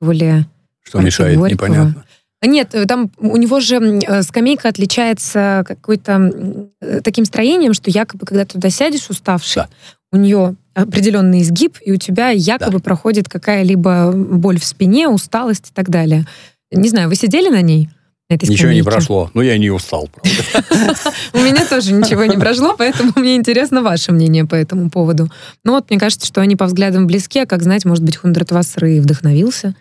то 0.00 0.12
ли 0.12 0.46
Что 0.82 1.00
мешает, 1.00 1.38
Горького. 1.38 1.68
непонятно. 1.68 2.04
Нет, 2.42 2.74
там 2.86 3.10
у 3.18 3.36
него 3.36 3.60
же 3.60 3.76
э, 3.76 4.22
скамейка 4.22 4.68
отличается 4.68 5.64
какой-то 5.66 6.68
таким 7.02 7.24
строением, 7.24 7.74
что 7.74 7.90
якобы, 7.90 8.24
когда 8.24 8.44
ты 8.44 8.52
туда 8.52 8.70
сядешь 8.70 9.10
уставший, 9.10 9.62
да. 9.62 9.68
У 10.16 10.20
нее 10.20 10.56
определенный 10.74 11.42
изгиб, 11.42 11.78
и 11.84 11.92
у 11.92 11.96
тебя 11.96 12.30
якобы 12.30 12.78
да. 12.78 12.84
проходит 12.84 13.28
какая-либо 13.28 14.12
боль 14.12 14.58
в 14.58 14.64
спине, 14.64 15.08
усталость 15.08 15.70
и 15.70 15.72
так 15.72 15.88
далее. 15.88 16.26
Не 16.70 16.88
знаю, 16.88 17.08
вы 17.08 17.14
сидели 17.14 17.48
на 17.48 17.62
ней? 17.62 17.88
На 18.28 18.34
этой 18.34 18.48
ничего 18.48 18.72
не 18.72 18.82
прошло. 18.82 19.30
Ну, 19.34 19.40
я 19.40 19.56
не 19.56 19.70
устал. 19.70 20.10
У 21.32 21.38
меня 21.38 21.64
тоже 21.64 21.92
ничего 21.92 22.24
не 22.24 22.36
прошло, 22.36 22.74
поэтому 22.76 23.12
мне 23.16 23.36
интересно 23.36 23.82
ваше 23.82 24.12
мнение 24.12 24.44
по 24.44 24.56
этому 24.56 24.90
поводу. 24.90 25.30
Ну 25.64 25.72
вот, 25.72 25.88
мне 25.88 25.98
кажется, 25.98 26.26
что 26.26 26.40
они 26.40 26.56
по 26.56 26.66
взглядам 26.66 27.06
близки, 27.06 27.38
а 27.38 27.46
как 27.46 27.62
знать, 27.62 27.84
может 27.84 28.04
быть, 28.04 28.16
Хундертвассер 28.16 28.84
и 28.86 29.00
вдохновился. 29.00 29.74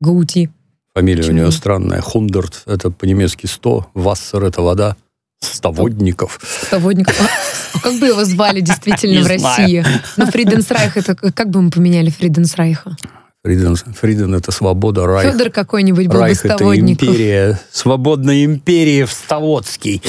Гаути. 0.00 0.50
Фамилия 0.94 1.28
у 1.28 1.32
него 1.32 1.50
странная. 1.50 2.00
Хундерт— 2.00 2.62
это 2.66 2.90
по-немецки 2.90 3.46
100, 3.46 3.90
Вассер— 3.94 4.44
это 4.46 4.62
вода. 4.62 4.96
Стоводников. 5.40 6.40
Стоводников. 6.66 7.16
Как 7.82 7.94
бы 7.98 8.08
его 8.08 8.24
звали 8.24 8.60
действительно 8.60 9.22
в 9.22 9.26
России? 9.26 9.84
Ну, 10.16 10.26
Фриденсрайх, 10.26 10.96
это 10.96 11.14
как 11.14 11.50
бы 11.50 11.62
мы 11.62 11.70
поменяли 11.70 12.10
Фриденсрайха? 12.10 12.96
Фриден, 13.42 13.74
Фриден 13.74 14.34
это 14.34 14.52
свобода, 14.52 15.06
Райх. 15.06 15.32
Федор 15.32 15.48
какой-нибудь 15.50 16.08
был 16.08 16.20
Райх 16.20 16.44
это 16.44 16.78
империя, 16.78 17.58
свободная 17.72 18.44
империя 18.44 19.06
в 19.06 19.12
Ставодский. 19.12 20.02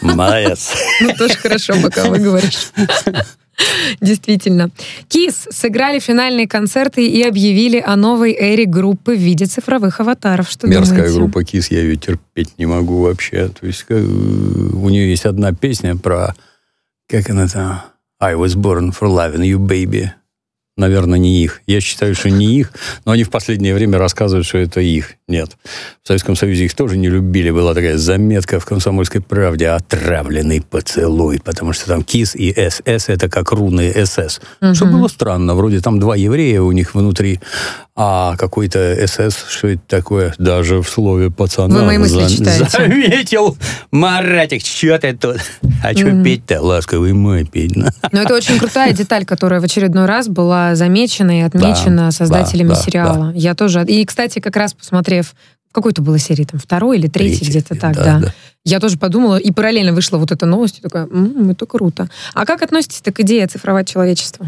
Молодец. 0.00 0.72
Ну, 1.00 1.14
тоже 1.14 1.34
хорошо, 1.34 1.74
пока 1.82 2.06
вы 2.06 2.18
говоришь. 2.18 2.72
Действительно. 4.00 4.70
КИС 5.08 5.48
сыграли 5.50 5.98
финальные 5.98 6.48
концерты 6.48 7.06
и 7.06 7.22
объявили 7.22 7.82
о 7.84 7.96
новой 7.96 8.32
эре 8.32 8.64
группы 8.64 9.14
в 9.14 9.18
виде 9.18 9.46
цифровых 9.46 10.00
аватаров. 10.00 10.50
Что 10.50 10.66
Мерзкая 10.66 10.98
думаете? 10.98 11.18
группа 11.18 11.44
КИС, 11.44 11.70
я 11.70 11.80
ее 11.80 11.96
терпеть 11.96 12.58
не 12.58 12.66
могу 12.66 13.02
вообще. 13.02 13.48
То 13.48 13.66
есть 13.66 13.84
как, 13.84 13.98
у 13.98 14.88
нее 14.88 15.10
есть 15.10 15.26
одна 15.26 15.52
песня 15.52 15.96
про... 15.96 16.34
Как 17.07 17.29
она 17.29 17.47
там? 17.47 17.81
I 18.19 18.35
was 18.35 18.55
born 18.55 18.91
for 18.91 19.07
loving 19.07 19.43
you, 19.43 19.59
baby 19.59 20.11
Наверное, 20.78 21.18
не 21.18 21.42
их. 21.42 21.60
Я 21.66 21.80
считаю, 21.80 22.14
что 22.14 22.30
не 22.30 22.46
их, 22.46 22.72
но 23.04 23.12
они 23.12 23.24
в 23.24 23.30
последнее 23.30 23.74
время 23.74 23.98
рассказывают, 23.98 24.46
что 24.46 24.58
это 24.58 24.80
их. 24.80 25.14
Нет. 25.26 25.50
В 26.02 26.08
Советском 26.08 26.36
Союзе 26.36 26.64
их 26.64 26.74
тоже 26.74 26.96
не 26.96 27.08
любили. 27.08 27.50
Была 27.50 27.74
такая 27.74 27.98
заметка 27.98 28.60
в 28.60 28.64
«Комсомольской 28.64 29.20
правде» 29.20 29.68
«Отравленный 29.68 30.62
поцелуй», 30.62 31.40
потому 31.44 31.74
что 31.74 31.86
там 31.86 32.02
КИС 32.02 32.34
и 32.34 32.52
СС— 32.52 32.82
это 33.08 33.28
как 33.28 33.52
руны 33.52 33.92
СС. 34.06 34.40
Угу. 34.62 34.74
Что 34.74 34.86
было 34.86 35.08
странно. 35.08 35.54
Вроде 35.54 35.80
там 35.80 36.00
два 36.00 36.16
еврея 36.16 36.62
у 36.62 36.72
них 36.72 36.94
внутри, 36.94 37.40
а 38.00 38.36
какой-то 38.36 38.94
СС, 39.08 39.36
что 39.48 39.66
это 39.66 39.82
такое? 39.88 40.32
Даже 40.38 40.82
в 40.82 40.88
слове 40.88 41.32
пацана 41.32 41.80
Вы 41.80 41.84
мои 41.84 41.98
мысли 41.98 42.22
за- 42.22 42.30
читаете. 42.30 42.68
заметил. 42.70 43.56
Маратик, 43.90 44.64
что 44.64 44.96
ты 45.00 45.14
тут? 45.14 45.38
А 45.82 45.92
что 45.94 46.06
mm. 46.06 46.22
петь-то? 46.22 46.62
Ласковый 46.62 47.12
мой 47.12 47.44
петь. 47.44 47.74
Ну, 47.76 48.20
это 48.20 48.34
очень 48.34 48.56
крутая 48.60 48.92
деталь, 48.92 49.24
которая 49.24 49.60
в 49.60 49.64
очередной 49.64 50.06
раз 50.06 50.28
была 50.28 50.67
замечена 50.74 51.40
и 51.40 51.42
отмечена 51.42 52.06
да, 52.06 52.10
создателями 52.10 52.70
да, 52.70 52.74
сериала. 52.74 53.26
Да. 53.26 53.32
Я 53.34 53.54
тоже. 53.54 53.84
И, 53.86 54.04
кстати, 54.04 54.38
как 54.38 54.56
раз 54.56 54.74
посмотрев 54.74 55.34
какой-то 55.72 56.02
было 56.02 56.18
серии, 56.18 56.44
там, 56.44 56.58
второй 56.58 56.98
или 56.98 57.08
третий, 57.08 57.38
третий 57.38 57.50
где-то 57.50 57.76
так, 57.76 57.94
да, 57.94 58.04
да. 58.04 58.18
да. 58.20 58.34
Я 58.64 58.80
тоже 58.80 58.98
подумала, 58.98 59.36
и 59.36 59.50
параллельно 59.50 59.92
вышла 59.92 60.18
вот 60.18 60.32
эта 60.32 60.46
новость, 60.46 60.78
и 60.78 60.82
такая, 60.82 61.06
м-м, 61.06 61.50
это 61.50 61.66
круто. 61.66 62.08
А 62.34 62.46
как 62.46 62.62
относитесь 62.62 63.00
к 63.00 63.20
идее 63.20 63.44
оцифровать 63.44 63.88
человечество? 63.88 64.46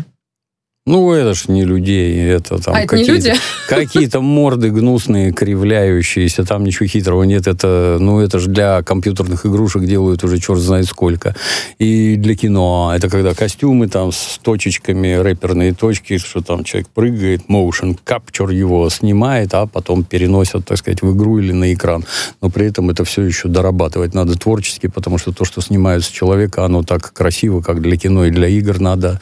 Ну, 0.86 1.12
это 1.12 1.34
ж 1.34 1.48
не 1.48 1.64
людей, 1.64 2.26
это 2.26 2.56
там 2.58 2.74
а 2.74 2.86
какие-то, 2.86 3.28
это 3.28 3.38
какие-то 3.68 4.22
морды 4.22 4.70
гнусные, 4.70 5.30
кривляющиеся, 5.30 6.44
там 6.44 6.64
ничего 6.64 6.86
хитрого 6.86 7.24
нет. 7.24 7.46
Это, 7.46 7.98
ну, 8.00 8.18
это 8.20 8.38
же 8.38 8.48
для 8.48 8.82
компьютерных 8.82 9.44
игрушек 9.44 9.84
делают 9.84 10.24
уже 10.24 10.38
черт 10.38 10.58
знает 10.58 10.86
сколько. 10.86 11.36
И 11.78 12.16
для 12.16 12.34
кино. 12.34 12.92
Это 12.96 13.10
когда 13.10 13.34
костюмы 13.34 13.88
там 13.88 14.10
с 14.10 14.40
точечками, 14.42 15.12
рэперные 15.16 15.74
точки, 15.74 16.16
что 16.16 16.40
там 16.40 16.64
человек 16.64 16.88
прыгает, 16.88 17.42
motion 17.46 17.98
capture 18.02 18.52
его 18.52 18.88
снимает, 18.88 19.52
а 19.52 19.66
потом 19.66 20.02
переносят, 20.02 20.64
так 20.64 20.78
сказать, 20.78 21.02
в 21.02 21.14
игру 21.14 21.38
или 21.40 21.52
на 21.52 21.74
экран. 21.74 22.06
Но 22.40 22.48
при 22.48 22.66
этом 22.66 22.88
это 22.88 23.04
все 23.04 23.20
еще 23.20 23.48
дорабатывать 23.48 24.14
надо 24.14 24.34
творчески, 24.34 24.86
потому 24.86 25.18
что 25.18 25.32
то, 25.32 25.44
что 25.44 25.60
снимают 25.60 26.04
с 26.04 26.08
человека, 26.08 26.64
оно 26.64 26.82
так 26.82 27.12
красиво, 27.12 27.60
как 27.60 27.82
для 27.82 27.98
кино 27.98 28.24
и 28.24 28.30
для 28.30 28.48
игр, 28.48 28.80
надо 28.80 29.20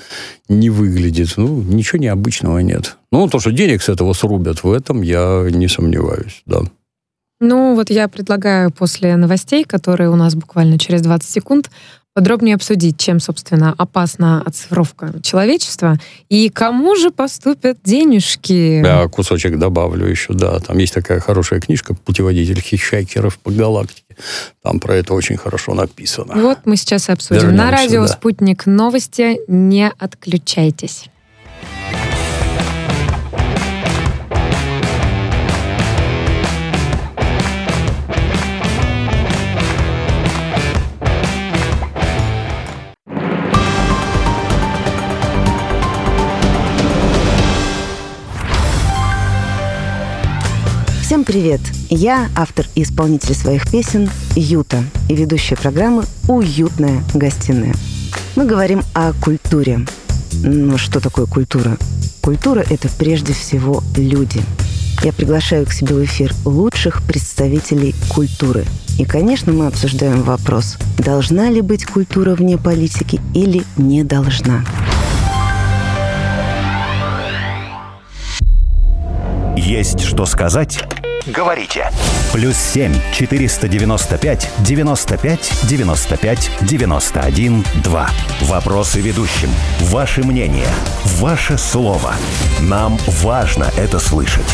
не 0.49 0.71
выглядит. 0.71 1.35
Ну, 1.37 1.48
ничего 1.51 1.99
необычного 1.99 2.59
нет. 2.59 2.97
Ну, 3.13 3.29
то, 3.29 3.41
что 3.41 3.51
денег 3.51 3.83
с 3.83 3.89
этого 3.89 4.13
срубят, 4.13 4.63
в 4.63 4.73
этом 4.73 5.03
я 5.03 5.47
не 5.51 5.69
сомневаюсь, 5.69 6.43
да. 6.47 6.61
Ну, 7.41 7.75
вот 7.77 7.91
я 7.91 8.09
предлагаю 8.09 8.73
после 8.73 9.15
новостей, 9.17 9.65
которые 9.65 10.11
у 10.11 10.17
нас 10.17 10.35
буквально 10.35 10.79
через 10.79 11.03
20 11.03 11.31
секунд, 11.31 11.71
подробнее 12.19 12.57
обсудить, 12.57 12.99
чем, 12.99 13.21
собственно, 13.21 13.73
опасна 13.79 14.43
оцифровка 14.45 15.15
человечества 15.23 15.99
и 16.29 16.49
кому 16.49 16.97
же 16.97 17.13
поступят 17.13 17.79
денежки. 17.85 18.83
Я 18.85 19.07
кусочек 19.07 19.57
добавлю 19.57 20.05
еще, 20.05 20.33
да. 20.33 20.59
Там 20.59 20.79
есть 20.79 20.95
такая 20.95 21.21
хорошая 21.21 21.61
книжка 21.61 21.95
«Путеводитель 21.95 22.61
хищайкеров 22.61 23.39
по 23.39 23.53
галактике». 23.53 24.17
Там 24.65 24.81
про 24.81 24.97
это 24.97 25.15
очень 25.15 25.37
хорошо 25.37 25.75
написано. 25.75 26.35
Вот 26.35 26.59
мы 26.65 26.77
сейчас 26.77 27.09
и 27.09 27.13
обсудим. 27.13 27.43
Вернемся, 27.43 27.65
На 27.65 27.71
радио 27.71 28.03
да. 28.03 28.09
«Спутник 28.09 28.67
новости». 28.67 29.39
Не 29.47 29.93
отключайтесь. 29.97 31.11
Всем 51.09 51.25
привет! 51.25 51.63
Я 51.89 52.29
автор 52.37 52.67
и 52.75 52.83
исполнитель 52.83 53.35
своих 53.35 53.71
песен 53.71 54.11
Юта 54.37 54.85
и 55.09 55.17
ведущая 55.17 55.57
программы 55.57 56.05
«Уютная 56.29 57.03
гостиная». 57.15 57.75
Мы 58.37 58.45
говорим 58.45 58.83
о 58.93 59.15
культуре. 59.15 59.87
Но 60.43 60.79
что 60.79 61.01
такое 61.01 61.27
культура? 61.27 61.77
Культура– 62.21 62.65
это 62.71 62.89
прежде 62.89 63.33
всего 63.33 63.83
люди. 63.97 64.41
Я 65.03 65.13
приглашаю 65.13 65.67
к 65.67 65.73
себе 65.73 65.95
в 65.95 66.05
эфир 66.05 66.33
лучших 66.45 67.03
представителей 67.03 67.95
культуры. 68.09 68.65
И, 68.99 69.05
конечно, 69.05 69.53
мы 69.53 69.67
обсуждаем 69.67 70.23
вопрос, 70.23 70.77
должна 70.99 71.51
ли 71.51 71.61
быть 71.61 71.87
культура 71.87 72.35
вне 72.35 72.59
политики 72.59 73.21
или 73.35 73.63
не 73.77 74.05
должна. 74.05 74.65
Есть 79.57 80.01
что 80.01 80.25
сказать 80.25 80.83
Говорите. 81.29 81.91
Плюс 82.33 82.57
7 82.57 82.93
495 83.13 84.49
95 84.61 85.53
95 85.69 86.51
91 86.63 87.65
2. 87.85 88.11
Вопросы 88.43 89.01
ведущим. 89.01 89.51
Ваше 89.81 90.23
мнение. 90.23 90.69
Ваше 91.19 91.59
слово. 91.59 92.15
Нам 92.61 92.99
важно 93.23 93.71
это 93.77 93.99
слышать. 93.99 94.47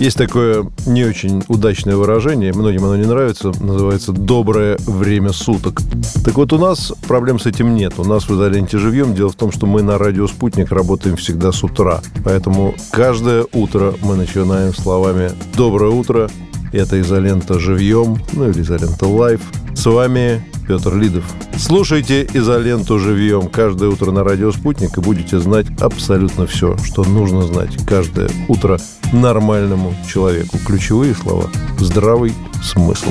Есть 0.00 0.18
такое 0.18 0.66
не 0.86 1.04
очень 1.04 1.42
удачное 1.48 1.96
выражение, 1.96 2.52
многим 2.52 2.84
оно 2.84 2.96
не 2.96 3.06
нравится, 3.06 3.52
называется 3.60 4.12
«доброе 4.12 4.76
время 4.86 5.32
суток». 5.32 5.80
Так 6.24 6.34
вот, 6.34 6.52
у 6.52 6.58
нас 6.58 6.92
проблем 7.06 7.38
с 7.38 7.46
этим 7.46 7.74
нет. 7.74 7.94
У 7.98 8.04
нас 8.04 8.28
в 8.28 8.34
изоленте 8.34 8.78
живьем. 8.78 9.14
Дело 9.14 9.30
в 9.30 9.36
том, 9.36 9.52
что 9.52 9.66
мы 9.66 9.82
на 9.82 9.96
радио 9.96 10.26
«Спутник» 10.26 10.72
работаем 10.72 11.16
всегда 11.16 11.52
с 11.52 11.62
утра. 11.62 12.00
Поэтому 12.24 12.74
каждое 12.90 13.46
утро 13.52 13.94
мы 14.02 14.16
начинаем 14.16 14.74
словами 14.74 15.30
«Доброе 15.56 15.92
утро». 15.92 16.28
Это 16.72 17.00
изолента 17.00 17.60
живьем, 17.60 18.18
ну 18.32 18.50
или 18.50 18.62
изолента 18.62 19.06
live. 19.06 19.40
С 19.74 19.86
вами 19.86 20.44
Петр 20.66 20.96
Лидов. 20.96 21.24
Слушайте 21.56 22.26
изоленту 22.32 22.98
живьем 22.98 23.48
каждое 23.48 23.88
утро 23.88 24.10
на 24.10 24.24
радио 24.24 24.50
«Спутник» 24.52 24.96
и 24.98 25.00
будете 25.00 25.38
знать 25.38 25.66
абсолютно 25.80 26.46
все, 26.46 26.76
что 26.78 27.04
нужно 27.04 27.42
знать 27.42 27.76
каждое 27.86 28.28
утро 28.48 28.78
нормальному 29.12 29.94
человеку. 30.08 30.58
Ключевые 30.66 31.14
слова– 31.14 31.50
здравый 31.78 32.32
смысл. 32.62 33.10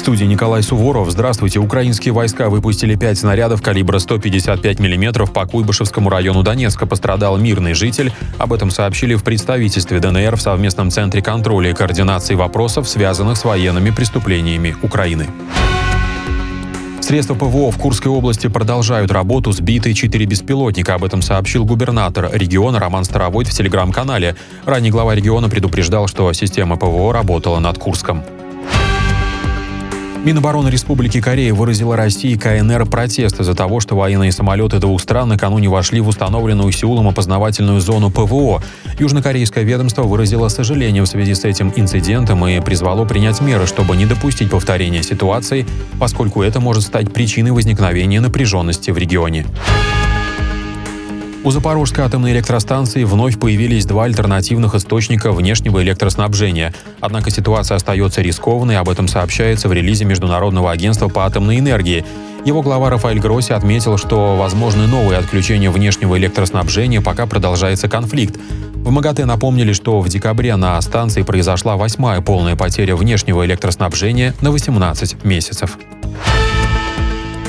В 0.00 0.02
студии 0.02 0.24
Николай 0.24 0.62
Суворов. 0.62 1.10
Здравствуйте. 1.10 1.58
Украинские 1.58 2.14
войска 2.14 2.48
выпустили 2.48 2.94
пять 2.94 3.18
снарядов 3.18 3.60
калибра 3.60 3.98
155 3.98 4.80
мм 4.80 5.26
по 5.26 5.44
Куйбышевскому 5.44 6.08
району 6.08 6.42
Донецка. 6.42 6.86
Пострадал 6.86 7.36
мирный 7.36 7.74
житель. 7.74 8.10
Об 8.38 8.54
этом 8.54 8.70
сообщили 8.70 9.14
в 9.14 9.22
представительстве 9.22 10.00
ДНР 10.00 10.36
в 10.36 10.40
совместном 10.40 10.90
центре 10.90 11.20
контроля 11.20 11.72
и 11.72 11.74
координации 11.74 12.34
вопросов, 12.34 12.88
связанных 12.88 13.36
с 13.36 13.44
военными 13.44 13.90
преступлениями 13.90 14.74
Украины. 14.80 15.26
Средства 17.02 17.34
ПВО 17.34 17.70
в 17.70 17.76
Курской 17.76 18.10
области 18.10 18.46
продолжают 18.46 19.12
работу. 19.12 19.52
Сбиты 19.52 19.92
четыре 19.92 20.24
беспилотника. 20.24 20.94
Об 20.94 21.04
этом 21.04 21.20
сообщил 21.20 21.66
губернатор 21.66 22.30
региона 22.32 22.78
Роман 22.80 23.04
Старовойт 23.04 23.48
в 23.48 23.52
телеграм-канале. 23.52 24.34
Ранее 24.64 24.92
глава 24.92 25.14
региона 25.14 25.50
предупреждал, 25.50 26.08
что 26.08 26.32
система 26.32 26.78
ПВО 26.78 27.12
работала 27.12 27.58
над 27.58 27.76
Курском. 27.76 28.24
Минобороны 30.22 30.68
Республики 30.68 31.18
Корея 31.18 31.54
выразила 31.54 31.96
России 31.96 32.34
КНР 32.36 32.84
протест 32.84 33.40
из-за 33.40 33.54
того, 33.54 33.80
что 33.80 33.96
военные 33.96 34.32
самолеты 34.32 34.78
двух 34.78 35.00
стран 35.00 35.30
накануне 35.30 35.70
вошли 35.70 36.02
в 36.02 36.08
установленную 36.08 36.70
Сеулом 36.72 37.08
опознавательную 37.08 37.80
зону 37.80 38.10
ПВО. 38.10 38.62
Южнокорейское 38.98 39.64
ведомство 39.64 40.02
выразило 40.02 40.48
сожаление 40.48 41.02
в 41.02 41.06
связи 41.06 41.32
с 41.34 41.44
этим 41.44 41.72
инцидентом 41.74 42.46
и 42.46 42.60
призвало 42.60 43.06
принять 43.06 43.40
меры, 43.40 43.66
чтобы 43.66 43.96
не 43.96 44.04
допустить 44.04 44.50
повторения 44.50 45.02
ситуации, 45.02 45.66
поскольку 45.98 46.42
это 46.42 46.60
может 46.60 46.82
стать 46.82 47.10
причиной 47.14 47.52
возникновения 47.52 48.20
напряженности 48.20 48.90
в 48.90 48.98
регионе. 48.98 49.46
У 51.42 51.50
Запорожской 51.50 52.04
атомной 52.04 52.32
электростанции 52.32 53.04
вновь 53.04 53.38
появились 53.38 53.86
два 53.86 54.04
альтернативных 54.04 54.74
источника 54.74 55.32
внешнего 55.32 55.82
электроснабжения. 55.82 56.74
Однако 57.00 57.30
ситуация 57.30 57.76
остается 57.76 58.20
рискованной, 58.20 58.76
об 58.76 58.90
этом 58.90 59.08
сообщается 59.08 59.68
в 59.68 59.72
релизе 59.72 60.04
Международного 60.04 60.70
агентства 60.70 61.08
по 61.08 61.24
атомной 61.24 61.58
энергии. 61.58 62.04
Его 62.44 62.60
глава 62.60 62.90
Рафаэль 62.90 63.20
Гросси 63.20 63.52
отметил, 63.52 63.96
что 63.96 64.36
возможны 64.36 64.86
новые 64.86 65.18
отключения 65.18 65.70
внешнего 65.70 66.18
электроснабжения, 66.18 67.00
пока 67.00 67.26
продолжается 67.26 67.88
конфликт. 67.88 68.38
В 68.74 68.90
МАГАТЭ 68.90 69.24
напомнили, 69.24 69.72
что 69.72 70.00
в 70.00 70.08
декабре 70.10 70.56
на 70.56 70.78
станции 70.82 71.22
произошла 71.22 71.76
восьмая 71.76 72.20
полная 72.20 72.54
потеря 72.54 72.96
внешнего 72.96 73.46
электроснабжения 73.46 74.34
на 74.42 74.50
18 74.50 75.24
месяцев. 75.24 75.78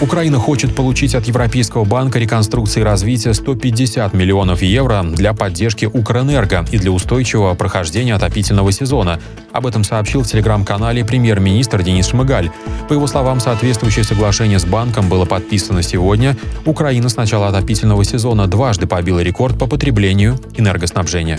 Украина 0.01 0.39
хочет 0.39 0.75
получить 0.75 1.13
от 1.13 1.25
Европейского 1.27 1.83
банка 1.83 2.17
реконструкции 2.17 2.79
и 2.79 2.83
развития 2.83 3.35
150 3.35 4.15
миллионов 4.15 4.63
евро 4.63 5.03
для 5.03 5.33
поддержки 5.33 5.85
Укрэнерго 5.85 6.65
и 6.71 6.79
для 6.79 6.91
устойчивого 6.91 7.53
прохождения 7.53 8.15
отопительного 8.15 8.71
сезона. 8.71 9.19
Об 9.51 9.67
этом 9.67 9.83
сообщил 9.83 10.23
в 10.23 10.27
телеграм-канале 10.27 11.05
премьер-министр 11.05 11.83
Денис 11.83 12.07
Шмыгаль. 12.07 12.49
По 12.89 12.93
его 12.93 13.05
словам, 13.05 13.39
соответствующее 13.39 14.03
соглашение 14.03 14.57
с 14.57 14.65
банком 14.65 15.07
было 15.07 15.25
подписано 15.25 15.83
сегодня. 15.83 16.35
Украина 16.65 17.07
с 17.07 17.15
начала 17.15 17.49
отопительного 17.49 18.03
сезона 18.03 18.47
дважды 18.47 18.87
побила 18.87 19.19
рекорд 19.19 19.59
по 19.59 19.67
потреблению 19.67 20.39
энергоснабжения. 20.57 21.37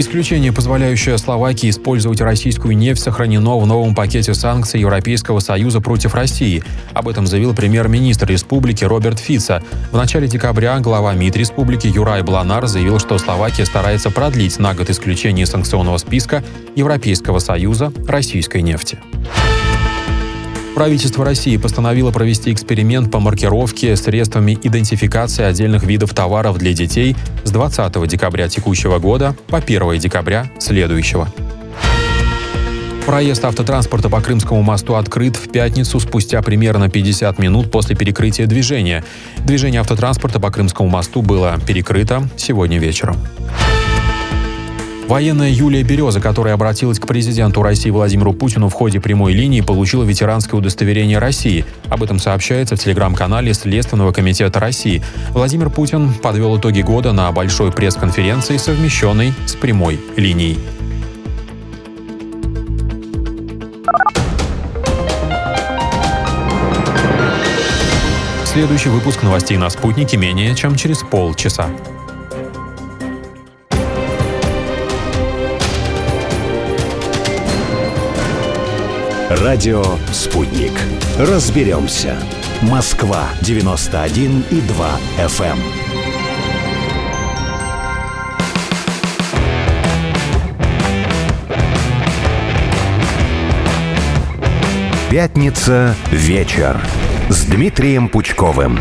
Исключение, 0.00 0.50
позволяющее 0.50 1.18
Словакии 1.18 1.68
использовать 1.68 2.22
российскую 2.22 2.74
нефть, 2.74 3.02
сохранено 3.02 3.58
в 3.58 3.66
новом 3.66 3.94
пакете 3.94 4.32
санкций 4.32 4.80
Европейского 4.80 5.40
Союза 5.40 5.82
против 5.82 6.14
России. 6.14 6.64
Об 6.94 7.06
этом 7.06 7.26
заявил 7.26 7.54
премьер-министр 7.54 8.28
республики 8.28 8.82
Роберт 8.82 9.18
Фица. 9.18 9.62
В 9.92 9.98
начале 9.98 10.26
декабря 10.26 10.78
глава 10.78 11.12
МИД 11.12 11.36
республики 11.36 11.86
Юрай 11.86 12.22
Бланар 12.22 12.66
заявил, 12.66 12.98
что 12.98 13.18
Словакия 13.18 13.66
старается 13.66 14.10
продлить 14.10 14.58
на 14.58 14.72
год 14.72 14.88
исключение 14.88 15.44
санкционного 15.44 15.98
списка 15.98 16.42
Европейского 16.74 17.38
Союза 17.38 17.92
российской 18.08 18.62
нефти. 18.62 18.98
Правительство 20.74 21.24
России 21.24 21.56
постановило 21.56 22.10
провести 22.10 22.52
эксперимент 22.52 23.10
по 23.10 23.20
маркировке 23.20 23.96
средствами 23.96 24.58
идентификации 24.62 25.44
отдельных 25.44 25.82
видов 25.82 26.14
товаров 26.14 26.58
для 26.58 26.72
детей 26.72 27.16
с 27.44 27.50
20 27.50 28.06
декабря 28.08 28.48
текущего 28.48 28.98
года 28.98 29.36
по 29.48 29.58
1 29.58 29.98
декабря 29.98 30.50
следующего. 30.58 31.28
Проезд 33.04 33.44
автотранспорта 33.44 34.08
по 34.08 34.20
Крымскому 34.20 34.62
мосту 34.62 34.94
открыт 34.94 35.34
в 35.36 35.50
пятницу 35.50 35.98
спустя 35.98 36.42
примерно 36.42 36.88
50 36.88 37.38
минут 37.40 37.70
после 37.70 37.96
перекрытия 37.96 38.46
движения. 38.46 39.04
Движение 39.44 39.80
автотранспорта 39.80 40.38
по 40.38 40.50
Крымскому 40.50 40.88
мосту 40.88 41.20
было 41.20 41.58
перекрыто 41.66 42.28
сегодня 42.36 42.78
вечером. 42.78 43.16
Военная 45.10 45.50
Юлия 45.50 45.82
Береза, 45.82 46.20
которая 46.20 46.54
обратилась 46.54 47.00
к 47.00 47.06
президенту 47.08 47.62
России 47.62 47.90
Владимиру 47.90 48.32
Путину 48.32 48.68
в 48.68 48.74
ходе 48.74 49.00
прямой 49.00 49.32
линии, 49.32 49.60
получила 49.60 50.04
ветеранское 50.04 50.56
удостоверение 50.56 51.18
России. 51.18 51.64
Об 51.88 52.04
этом 52.04 52.20
сообщается 52.20 52.76
в 52.76 52.78
телеграм-канале 52.78 53.52
Следственного 53.52 54.12
комитета 54.12 54.60
России. 54.60 55.02
Владимир 55.30 55.68
Путин 55.68 56.14
подвел 56.14 56.58
итоги 56.58 56.82
года 56.82 57.10
на 57.10 57.32
большой 57.32 57.72
пресс-конференции, 57.72 58.56
совмещенной 58.56 59.34
с 59.46 59.56
прямой 59.56 59.98
линией. 60.14 60.60
Следующий 68.44 68.90
выпуск 68.90 69.24
новостей 69.24 69.56
на 69.56 69.70
«Спутнике» 69.70 70.16
менее 70.16 70.54
чем 70.54 70.76
через 70.76 70.98
полчаса. 70.98 71.68
Радио 79.40 79.82
«Спутник». 80.12 80.72
Разберемся. 81.18 82.14
Москва, 82.60 83.24
91 83.40 84.44
и 84.50 84.60
2 84.60 85.00
FM. 85.16 85.56
Пятница. 95.10 95.94
Вечер. 96.10 96.78
С 97.30 97.46
Дмитрием 97.46 98.10
Пучковым. 98.10 98.78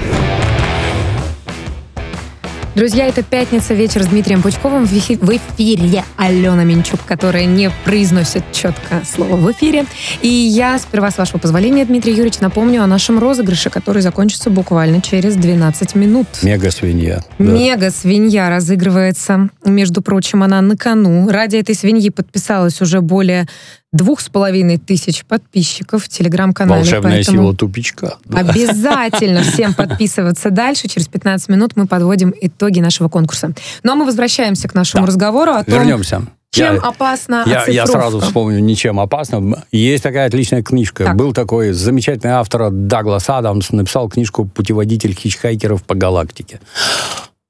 Друзья, 2.79 3.07
это 3.07 3.23
«Пятница. 3.23 3.73
Вечер» 3.73 4.03
с 4.03 4.07
Дмитрием 4.07 4.41
Пучковым. 4.41 4.85
В 4.85 4.93
эфи- 4.93 5.17
в 5.19 5.29
эфире 5.35 6.05
Алена 6.15 6.63
Минчук, 6.63 7.01
которая 7.05 7.43
не 7.43 7.69
произносит 7.83 8.45
четко 8.53 9.01
слово 9.03 9.35
в 9.35 9.51
эфире. 9.51 9.85
И 10.21 10.29
я, 10.29 10.79
сперва, 10.79 11.11
с 11.11 11.17
вашего 11.17 11.39
позволения, 11.39 11.83
Дмитрий 11.83 12.13
Юрьевич, 12.13 12.39
напомню 12.39 12.81
о 12.81 12.87
нашем 12.87 13.19
розыгрыше, 13.19 13.69
который 13.69 14.01
закончится 14.01 14.49
буквально 14.49 15.01
через 15.01 15.35
12 15.35 15.93
минут. 15.95 16.27
Мега 16.41 16.71
свинья. 16.71 17.21
Да. 17.37 17.43
Мега-свинья 17.43 18.49
разыгрывается 18.49 19.49
Между 19.65 20.01
прочим, 20.01 20.41
она 20.41 20.61
на 20.61 20.77
кону. 20.77 21.27
Ради 21.27 21.57
этой 21.57 21.75
свиньи 21.75 22.07
подписалось 22.11 22.79
уже 22.81 23.01
более 23.01 23.45
двух 23.91 24.21
с 24.21 24.29
половиной 24.29 24.77
тысяч 24.77 25.25
подписчиков 25.25 26.03
в 26.03 26.09
телеграм-канале. 26.09 26.81
Волшебная 26.81 27.11
поэтому 27.13 27.37
сила 27.41 27.55
тупичка. 27.55 28.17
Да. 28.25 28.39
Обязательно 28.39 29.41
всем 29.51 29.73
подписываться 29.73 30.51
дальше. 30.51 30.87
Через 30.87 31.07
15 31.07 31.49
минут 31.49 31.71
мы 31.75 31.87
подводим 31.87 32.33
итоги 32.39 32.79
нашего 32.79 33.09
конкурса. 33.09 33.51
Ну 33.83 33.91
а 33.91 33.95
мы 33.95 34.05
возвращаемся 34.05 34.67
к 34.67 34.75
нашему 34.75 35.03
Да. 35.03 35.07
разговору 35.07 35.51
о 35.53 35.63
том, 35.63 35.73
Вернемся. 35.73 36.21
чем 36.51 36.75
Я- 36.75 36.81
опасна 36.81 37.43
Я, 37.47 37.65
я 37.67 37.87
сразу 37.87 38.19
вспомню, 38.19 38.59
ничем 38.59 38.99
опасным. 38.99 39.55
Есть 39.71 40.03
такая 40.03 40.27
отличная 40.27 40.61
книжка. 40.61 41.05
Так. 41.05 41.15
Был 41.15 41.33
такой 41.33 41.71
замечательный 41.71 42.33
автор 42.33 42.69
Даглас 42.71 43.27
Адамс, 43.29 43.71
написал 43.71 44.07
книжку 44.09 44.45
«Путеводитель 44.45 45.13
хичхайкеров 45.15 45.83
по 45.83 45.95
галактике». 45.95 46.59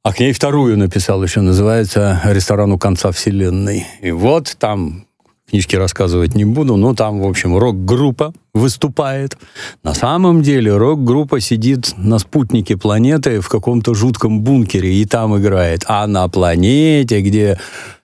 А 0.04 0.14
к 0.14 0.20
ней 0.22 0.32
вторую 0.32 0.78
написал 0.78 1.22
еще, 1.22 1.42
называется 1.42 2.22
«Ресторан 2.24 2.72
у 2.72 2.78
конца 2.80 3.12
вселенной». 3.12 3.86
И 4.02 4.12
вот 4.12 4.56
там 4.58 5.06
книжки 5.50 5.76
рассказывать 5.76 6.36
не 6.36 6.46
буду, 6.46 6.76
но 6.76 6.94
там, 6.94 7.22
в 7.22 7.28
общем, 7.28 7.58
рок-группа 7.58 8.34
выступает. 8.54 9.38
На 9.84 9.94
самом 9.94 10.42
деле 10.42 10.76
рок-группа 10.76 11.40
сидит 11.40 11.94
на 11.98 12.20
спутнике 12.20 12.78
планеты 12.78 13.42
в 13.42 13.50
каком-то 13.50 13.94
жутком 13.94 14.42
бункере 14.42 14.94
и 14.94 15.06
там 15.06 15.38
играет. 15.38 15.84
А 15.88 16.08
на 16.08 16.28
планете, 16.28 17.22
где 17.22 17.60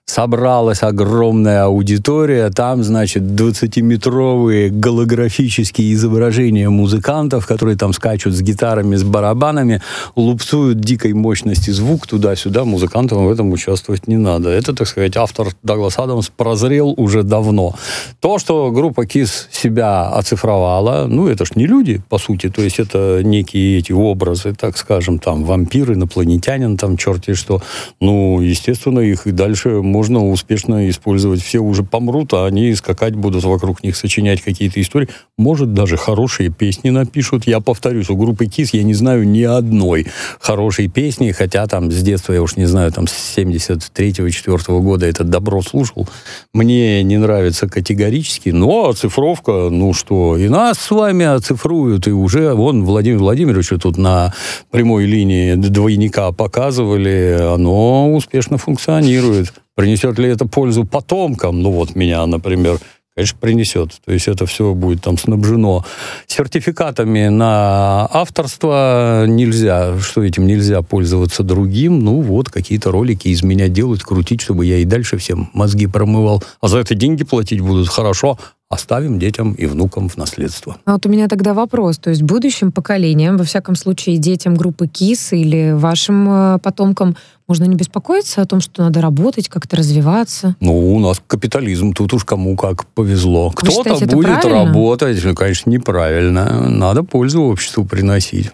собралась 0.06 0.82
огромная 0.82 1.64
аудитория, 1.64 2.48
там, 2.50 2.84
значит, 2.84 3.24
20-метровые 3.24 4.70
голографические 4.70 5.92
изображения 5.92 6.70
музыкантов, 6.70 7.46
которые 7.46 7.76
там 7.76 7.92
скачут 7.92 8.32
с 8.32 8.40
гитарами, 8.40 8.94
с 8.94 9.02
барабанами, 9.02 9.82
лупцуют 10.14 10.78
дикой 10.80 11.12
мощности 11.12 11.70
звук 11.70 12.06
туда-сюда, 12.06 12.64
музыкантам 12.64 13.26
в 13.26 13.30
этом 13.30 13.52
участвовать 13.52 14.06
не 14.06 14.16
надо. 14.16 14.48
Это, 14.48 14.74
так 14.74 14.86
сказать, 14.86 15.16
автор 15.16 15.48
Даглас 15.64 15.98
Адамс 15.98 16.28
прозрел 16.28 16.94
уже 16.96 17.24
давно. 17.24 17.74
То, 18.20 18.38
что 18.38 18.70
группа 18.70 19.06
КИС 19.06 19.48
себя 19.50 20.08
оцифровала, 20.08 21.06
ну, 21.08 21.26
это 21.26 21.44
ж 21.44 21.56
не 21.56 21.66
люди, 21.66 22.00
по 22.08 22.18
сути, 22.18 22.48
то 22.48 22.62
есть 22.62 22.78
это 22.78 23.22
некие 23.24 23.78
эти 23.78 23.90
образы, 23.92 24.54
так 24.54 24.78
скажем, 24.78 25.18
там, 25.18 25.44
вампир, 25.44 25.92
инопланетянин, 25.92 26.76
там, 26.76 26.96
черти 26.96 27.34
что. 27.34 27.60
Ну, 28.00 28.40
естественно, 28.40 29.00
их 29.00 29.26
и 29.26 29.32
дальше 29.32 29.82
можно 29.96 30.28
успешно 30.28 30.90
использовать. 30.90 31.42
Все 31.42 31.58
уже 31.58 31.82
помрут, 31.82 32.34
а 32.34 32.44
они 32.44 32.74
скакать 32.74 33.14
будут 33.14 33.44
вокруг 33.44 33.82
них, 33.82 33.96
сочинять 33.96 34.42
какие-то 34.42 34.78
истории. 34.78 35.08
Может, 35.38 35.72
даже 35.72 35.96
хорошие 35.96 36.50
песни 36.50 36.90
напишут. 36.90 37.46
Я 37.46 37.60
повторюсь, 37.60 38.10
у 38.10 38.16
группы 38.16 38.44
КИС 38.44 38.74
я 38.74 38.82
не 38.82 38.92
знаю 38.92 39.26
ни 39.26 39.42
одной 39.42 40.06
хорошей 40.38 40.88
песни, 40.88 41.32
хотя 41.32 41.66
там 41.66 41.90
с 41.90 42.02
детства, 42.02 42.34
я 42.34 42.42
уж 42.42 42.56
не 42.56 42.66
знаю, 42.66 42.92
там 42.92 43.06
с 43.06 43.38
73-4 43.38 44.80
года 44.82 45.06
это 45.06 45.24
добро 45.24 45.62
слушал. 45.62 46.06
Мне 46.52 47.02
не 47.02 47.16
нравится 47.16 47.66
категорически, 47.66 48.50
но 48.50 48.90
оцифровка, 48.90 49.70
ну 49.70 49.94
что, 49.94 50.36
и 50.36 50.48
нас 50.48 50.78
с 50.78 50.90
вами 50.90 51.24
оцифруют, 51.24 52.06
и 52.06 52.10
уже, 52.10 52.52
вон, 52.52 52.84
Владимир 52.84 53.18
Владимирович 53.18 53.70
тут 53.80 53.96
на 53.96 54.34
прямой 54.70 55.06
линии 55.06 55.54
двойника 55.54 56.32
показывали, 56.32 57.38
оно 57.40 58.12
успешно 58.14 58.58
функционирует. 58.58 59.54
Принесет 59.76 60.18
ли 60.18 60.28
это 60.30 60.46
пользу 60.46 60.84
потомкам? 60.84 61.60
Ну 61.60 61.70
вот 61.70 61.94
меня, 61.94 62.24
например, 62.24 62.78
конечно, 63.14 63.38
принесет. 63.38 63.92
То 64.04 64.12
есть 64.12 64.26
это 64.26 64.46
все 64.46 64.72
будет 64.72 65.02
там 65.02 65.18
снабжено 65.18 65.84
сертификатами 66.26 67.28
на 67.28 68.06
авторство. 68.10 69.26
Нельзя, 69.26 69.98
что 70.00 70.24
этим 70.24 70.46
нельзя 70.46 70.80
пользоваться 70.80 71.42
другим. 71.42 72.00
Ну 72.00 72.22
вот, 72.22 72.48
какие-то 72.48 72.90
ролики 72.90 73.28
из 73.28 73.42
меня 73.42 73.68
делать, 73.68 74.02
крутить, 74.02 74.40
чтобы 74.40 74.64
я 74.64 74.78
и 74.78 74.84
дальше 74.84 75.18
всем 75.18 75.50
мозги 75.52 75.86
промывал. 75.86 76.42
А 76.60 76.68
за 76.68 76.78
это 76.78 76.94
деньги 76.94 77.24
платить 77.24 77.60
будут 77.60 77.88
хорошо. 77.88 78.38
Оставим 78.68 79.20
детям 79.20 79.52
и 79.52 79.66
внукам 79.66 80.08
в 80.08 80.16
наследство. 80.16 80.76
А 80.86 80.94
вот 80.94 81.06
у 81.06 81.08
меня 81.08 81.28
тогда 81.28 81.54
вопрос. 81.54 81.98
То 81.98 82.10
есть 82.10 82.22
будущим 82.22 82.72
поколениям, 82.72 83.36
во 83.36 83.44
всяком 83.44 83.76
случае 83.76 84.18
детям 84.18 84.56
группы 84.56 84.88
КИС 84.88 85.34
или 85.34 85.72
вашим 85.72 86.28
э, 86.28 86.58
потомкам, 86.58 87.16
можно 87.46 87.64
не 87.64 87.76
беспокоиться 87.76 88.42
о 88.42 88.46
том, 88.46 88.60
что 88.60 88.82
надо 88.82 89.00
работать, 89.00 89.48
как-то 89.48 89.76
развиваться? 89.76 90.56
Ну, 90.58 90.96
у 90.96 90.98
нас 90.98 91.22
капитализм, 91.24 91.92
тут 91.92 92.12
уж 92.12 92.24
кому 92.24 92.56
как 92.56 92.86
повезло. 92.86 93.52
Кто-то 93.52 94.04
будет 94.04 94.40
правильно? 94.40 94.64
работать, 94.64 95.22
конечно, 95.36 95.70
неправильно. 95.70 96.68
Надо 96.68 97.04
пользу 97.04 97.42
обществу 97.42 97.84
приносить. 97.84 98.50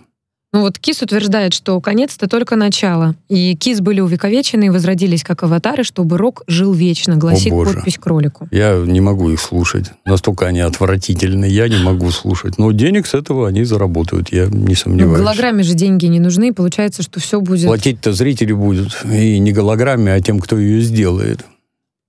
Ну 0.54 0.60
вот 0.60 0.78
КИС 0.78 1.00
утверждает, 1.00 1.54
что 1.54 1.80
конец— 1.80 2.14
это 2.16 2.28
только 2.28 2.56
начало. 2.56 3.14
И 3.30 3.56
КИС 3.56 3.80
были 3.80 4.00
увековечены 4.00 4.64
и 4.66 4.68
возродились 4.68 5.24
как 5.24 5.42
аватары, 5.44 5.82
чтобы 5.82 6.18
рок 6.18 6.42
жил 6.46 6.74
вечно, 6.74 7.16
гласит 7.16 7.50
боже. 7.52 7.72
подпись 7.72 7.96
к 7.96 8.04
ролику. 8.06 8.48
Я 8.50 8.76
не 8.76 9.00
могу 9.00 9.30
их 9.30 9.40
слушать. 9.40 9.86
Настолько 10.04 10.46
они 10.46 10.60
отвратительны. 10.60 11.46
Я 11.46 11.68
не 11.68 11.78
могу 11.82 12.10
слушать. 12.10 12.58
Но 12.58 12.70
денег 12.72 13.06
с 13.06 13.14
этого 13.14 13.48
они 13.48 13.64
заработают, 13.64 14.30
я 14.30 14.44
не 14.44 14.66
Ну, 14.68 14.74
сомневаюсь. 14.74 15.18
голограмме 15.20 15.62
же 15.62 15.72
деньги 15.72 16.04
не 16.04 16.20
нужны, 16.20 16.48
и 16.48 16.52
получается, 16.52 17.02
что 17.02 17.18
все 17.18 17.40
будет... 17.40 17.66
Платить-то 17.66 18.12
зрители 18.12 18.52
будут. 18.52 19.06
И 19.10 19.38
не 19.38 19.52
голограмме, 19.52 20.12
а 20.12 20.20
тем, 20.20 20.38
кто 20.38 20.58
ее 20.58 20.82
сделает. 20.82 21.46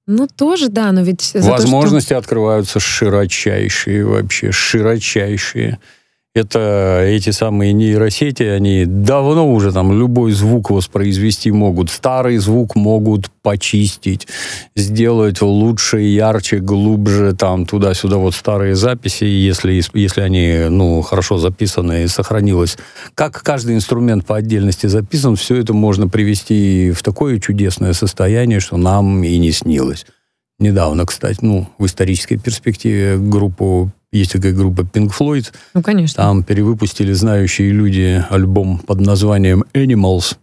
Ну, 0.06 0.28
тоже, 0.28 0.68
да, 0.68 0.92
но 0.92 1.02
ведь... 1.02 1.22
за 1.22 1.32
то, 1.32 1.40
что- 1.44 1.52
Возможности 1.52 2.12
открываются 2.12 2.82
широчайшие 2.82 4.06
вообще, 4.06 4.52
широчайшие. 4.52 5.80
Это 6.36 7.04
эти 7.06 7.30
самые 7.30 7.74
нейросети, 7.74 8.42
они 8.42 8.86
давно 8.88 9.54
уже 9.54 9.72
там 9.72 9.92
любой 9.92 10.32
звук 10.32 10.72
воспроизвести 10.72 11.52
могут. 11.52 11.92
Старый 11.92 12.38
звук 12.38 12.76
могут 12.76 13.30
почистить, 13.44 14.28
сделать 14.76 15.44
лучше, 15.44 16.00
ярче, 16.00 16.58
глубже, 16.58 17.36
там 17.36 17.68
туда-сюда 17.68 18.18
вот 18.18 18.34
старые 18.34 18.74
записи, 18.74 19.26
если, 19.26 19.80
если 19.94 20.22
они 20.22 20.70
ну, 20.70 21.04
хорошо 21.04 21.38
записаны 21.38 22.06
и 22.06 22.08
сохранилось. 22.08 22.80
Как 23.14 23.44
каждый 23.44 23.76
инструмент 23.76 24.26
по 24.26 24.36
отдельности 24.36 24.88
записан, 24.88 25.36
все 25.36 25.58
это 25.58 25.74
можно 25.74 26.08
привести 26.08 26.90
в 26.96 27.04
такое 27.04 27.40
чудесное 27.40 27.94
состояние, 27.94 28.60
что 28.60 28.78
нам 28.78 29.24
и 29.24 29.38
не 29.38 29.52
снилось. 29.52 30.08
Недавно, 30.60 31.06
кстати, 31.06 31.40
ну, 31.42 31.68
в 31.78 31.86
исторической 31.86 32.38
перспективе 32.38 33.18
группу, 33.18 33.92
есть 34.12 34.32
такая 34.34 34.54
группа 34.54 34.82
Pink 34.82 35.12
Floyd, 35.18 35.52
Ну, 35.74 35.82
конечно. 35.82 36.24
там 36.24 36.44
перевыпустили 36.44 37.12
знающие 37.14 37.72
люди 37.72 38.24
альбом 38.30 38.78
под 38.80 39.02
названием 39.02 39.64
Animals, 39.74 40.38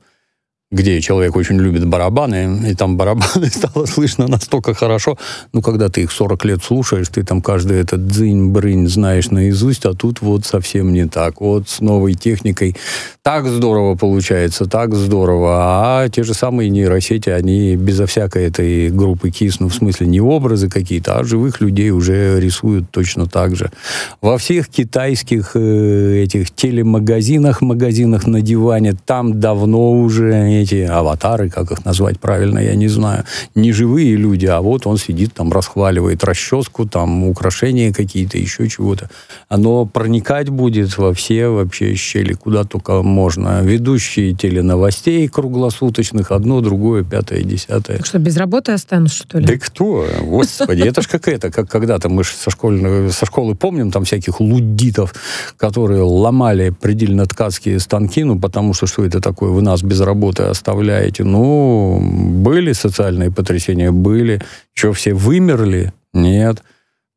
где 0.73 1.01
человек 1.01 1.35
очень 1.35 1.57
любит 1.57 1.85
барабаны, 1.85 2.71
и 2.71 2.75
там 2.75 2.97
барабаны 2.97 3.47
стало 3.51 3.87
слышно 3.87 4.29
настолько 4.29 4.73
хорошо. 4.73 5.19
Ну, 5.53 5.63
когда 5.63 5.89
ты 5.89 6.03
их 6.03 6.13
40 6.13 6.45
лет 6.45 6.63
слушаешь, 6.63 7.09
ты 7.09 7.25
там 7.25 7.43
каждый 7.43 7.79
этот 7.81 8.07
дзынь-брынь 8.07 8.87
знаешь 8.87 9.31
наизусть, 9.31 9.85
а 9.85 9.95
тут 9.95 10.21
вот 10.21 10.47
совсем 10.47 10.93
не 10.93 11.09
так. 11.09 11.41
Вот 11.41 11.69
с 11.69 11.81
новой 11.81 12.15
техникой 12.15 12.77
так 13.23 13.47
здорово 13.49 13.97
получается, 13.97 14.67
так 14.67 14.95
здорово. 14.95 15.57
А 15.59 16.09
те 16.09 16.23
же 16.23 16.35
самые 16.35 16.71
нейросети, 16.71 17.31
они 17.31 17.75
безо 17.75 18.07
всякой 18.07 18.45
этой 18.45 18.91
группы 18.91 19.31
КИС, 19.31 19.59
ну, 19.59 19.69
в 19.69 19.75
смысле, 19.75 20.07
не 20.07 20.21
образы 20.21 20.69
какие-то, 20.69 21.19
а 21.19 21.25
живых 21.25 21.61
людей 21.61 21.91
уже 21.91 22.41
рисуют 22.41 22.91
точно 22.93 23.27
так 23.27 23.57
же. 23.57 23.73
Во 24.21 24.39
всех 24.39 24.69
китайских 24.69 25.53
э, 25.55 26.23
этих 26.23 26.53
телемагазинах, 26.53 27.61
магазинах 27.61 28.29
на 28.29 28.41
диване, 28.41 28.95
там 29.05 29.41
давно 29.41 29.93
уже 29.93 30.60
эти 30.61 30.83
аватары, 30.83 31.51
как 31.51 31.71
их 31.71 31.85
назвать 31.85 32.21
правильно, 32.21 32.59
я 32.59 32.75
не 32.75 32.89
знаю, 32.89 33.25
не 33.55 33.73
живые 33.73 34.17
люди, 34.17 34.47
а 34.47 34.61
вот 34.61 34.87
он 34.87 34.99
сидит 34.99 35.35
там, 35.35 35.53
расхваливает 35.53 36.25
расческу, 36.25 36.87
там 36.87 37.25
украшения 37.25 37.93
какие-то, 37.93 38.39
еще 38.39 38.69
чего-то. 38.69 39.11
Оно 39.49 39.87
проникать 39.87 40.49
будет 40.49 40.97
во 40.99 41.13
все 41.15 41.49
вообще 41.49 41.95
щели, 41.95 42.35
куда 42.35 42.65
только 42.65 43.03
можно. 43.03 43.63
Ведущие 43.63 44.35
теленовостей 44.35 45.29
круглосуточных, 45.29 46.31
одно, 46.31 46.61
другое, 46.61 47.05
пятое, 47.05 47.43
десятое. 47.43 47.99
Так 47.99 48.07
что, 48.07 48.19
без 48.19 48.37
работы 48.37 48.73
останусь, 48.73 49.13
что 49.13 49.39
ли? 49.39 49.47
Да 49.47 49.55
кто? 49.59 50.07
Господи, 50.23 50.83
это 50.83 51.03
ж 51.03 51.09
как 51.09 51.29
это, 51.29 51.51
как 51.51 51.69
когда-то 51.71 52.09
мы 52.09 52.25
со, 52.25 52.51
школьной, 52.51 53.11
со 53.13 53.27
школы 53.27 53.55
помним 53.55 53.91
там 53.91 54.05
всяких 54.05 54.41
лудитов, 54.41 55.15
которые 55.57 56.03
ломали 56.03 56.71
предельно-ткацкие 56.71 57.79
станки, 57.81 58.25
ну, 58.25 58.39
потому 58.39 58.75
что 58.75 58.87
что 58.87 59.05
это 59.05 59.21
такое, 59.21 59.51
вы 59.51 59.63
нас 59.63 59.83
без 59.83 60.01
работы 60.01 60.45
оставляете. 60.51 61.25
Ну, 61.25 62.01
были 62.01 62.73
социальные 62.73 63.31
потрясения, 63.31 63.91
были. 63.91 64.41
Что, 64.75 64.93
все 64.93 65.15
вымерли? 65.15 65.93
Нет. 66.13 66.63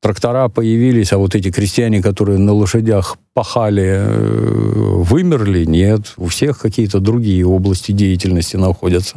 Трактора 0.03 0.49
появились, 0.49 1.13
а 1.13 1.17
вот 1.17 1.33
эти 1.33 1.49
крестьяне, 1.49 2.01
которые 2.01 2.37
на 2.37 2.51
лошадях 2.51 3.15
пахали, 3.33 4.01
э, 4.03 4.73
вымерли? 4.97 5.63
Нет. 5.63 6.13
У 6.17 6.27
всех 6.27 6.59
какие-то 6.59 6.99
другие 6.99 7.45
области 7.45 7.93
деятельности 7.93 8.57
находятся. 8.57 9.15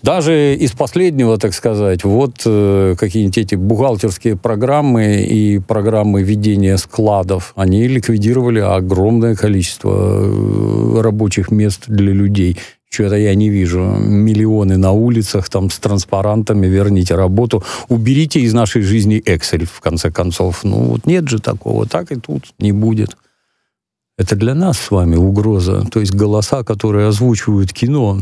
Даже 0.00 0.54
из 0.54 0.72
последнего, 0.72 1.36
так 1.36 1.52
сказать, 1.52 2.04
вот 2.04 2.36
э, 2.46 2.94
какие-нибудь 2.98 3.36
эти 3.36 3.56
бухгалтерские 3.56 4.36
программы 4.36 5.22
и 5.22 5.58
программы 5.58 6.22
ведения 6.22 6.78
складов, 6.78 7.52
они 7.54 7.86
ликвидировали 7.86 8.60
огромное 8.60 9.36
количество 9.36 9.92
э, 9.92 11.00
рабочих 11.02 11.50
мест 11.50 11.82
для 11.88 12.14
людей. 12.14 12.56
Что-то 12.92 13.16
я 13.16 13.34
не 13.34 13.48
вижу. 13.48 13.80
Миллионы 13.80 14.76
на 14.76 14.92
улицах 14.92 15.48
там 15.48 15.70
с 15.70 15.78
транспарантами, 15.78 16.66
верните 16.66 17.14
работу. 17.14 17.64
Уберите 17.88 18.40
из 18.40 18.52
нашей 18.52 18.82
жизни 18.82 19.22
Excel, 19.24 19.64
в 19.64 19.80
конце 19.80 20.10
концов. 20.10 20.62
Ну, 20.62 20.76
вот 20.76 21.06
нет 21.06 21.26
же 21.26 21.38
такого. 21.38 21.86
Так 21.86 22.12
и 22.12 22.16
тут 22.16 22.52
не 22.58 22.72
будет. 22.72 23.16
Это 24.18 24.36
для 24.36 24.54
нас 24.54 24.78
с 24.78 24.90
вами 24.90 25.16
угроза. 25.16 25.86
То 25.90 26.00
есть 26.00 26.12
голоса, 26.12 26.64
которые 26.64 27.08
озвучивают 27.08 27.72
кино. 27.72 28.18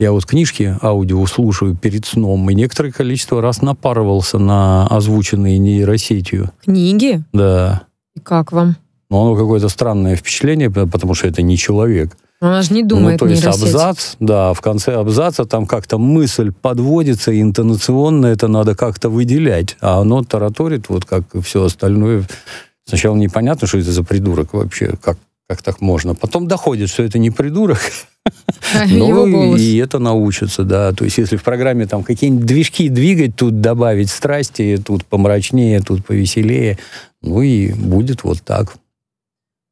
Я 0.00 0.10
вот 0.10 0.26
книжки 0.26 0.76
аудио 0.82 1.24
слушаю 1.26 1.76
перед 1.76 2.06
сном, 2.06 2.50
и 2.50 2.54
некоторое 2.54 2.90
количество 2.90 3.40
раз 3.40 3.62
напарывался 3.62 4.38
на 4.38 4.88
озвученные 4.88 5.58
нейросетью. 5.58 6.50
Книги? 6.64 7.22
Да. 7.32 7.84
И 8.16 8.20
как 8.20 8.50
вам? 8.50 8.74
Но 9.10 9.22
оно 9.22 9.36
какое-то 9.36 9.68
странное 9.68 10.16
впечатление, 10.16 10.70
потому 10.70 11.14
что 11.14 11.28
это 11.28 11.40
не 11.40 11.56
человек. 11.56 12.16
Она 12.40 12.62
же 12.62 12.74
не 12.74 12.82
думает 12.82 13.20
ну, 13.20 13.26
то 13.26 13.30
есть 13.30 13.42
нейросеть. 13.42 13.62
абзац, 13.62 14.16
да, 14.20 14.52
в 14.52 14.60
конце 14.60 14.94
абзаца 14.94 15.46
там 15.46 15.66
как-то 15.66 15.96
мысль 15.96 16.52
подводится, 16.52 17.32
и 17.32 17.40
интонационно 17.40 18.26
это 18.26 18.46
надо 18.46 18.74
как-то 18.74 19.08
выделять. 19.08 19.76
А 19.80 20.00
оно 20.00 20.22
тараторит, 20.22 20.88
вот 20.88 21.06
как 21.06 21.22
и 21.34 21.40
все 21.40 21.64
остальное. 21.64 22.24
Сначала 22.86 23.16
непонятно, 23.16 23.66
что 23.66 23.78
это 23.78 23.90
за 23.90 24.04
придурок 24.04 24.52
вообще, 24.52 24.94
как, 25.00 25.18
как 25.48 25.62
так 25.62 25.80
можно. 25.80 26.14
Потом 26.14 26.46
доходит, 26.46 26.90
что 26.90 27.02
это 27.02 27.18
не 27.18 27.30
придурок, 27.30 27.80
Его 28.86 29.26
ну, 29.26 29.56
и 29.56 29.76
это 29.76 29.98
научится, 29.98 30.64
да. 30.64 30.92
То 30.92 31.04
есть, 31.04 31.18
если 31.18 31.36
в 31.36 31.42
программе 31.42 31.86
там 31.86 32.02
какие-нибудь 32.02 32.46
движки 32.46 32.88
двигать, 32.88 33.36
тут 33.36 33.60
добавить 33.60 34.10
страсти, 34.10 34.82
тут 34.84 35.04
помрачнее, 35.04 35.80
тут 35.80 36.04
повеселее, 36.04 36.78
ну 37.22 37.42
и 37.42 37.72
будет 37.72 38.24
вот 38.24 38.42
так. 38.42 38.76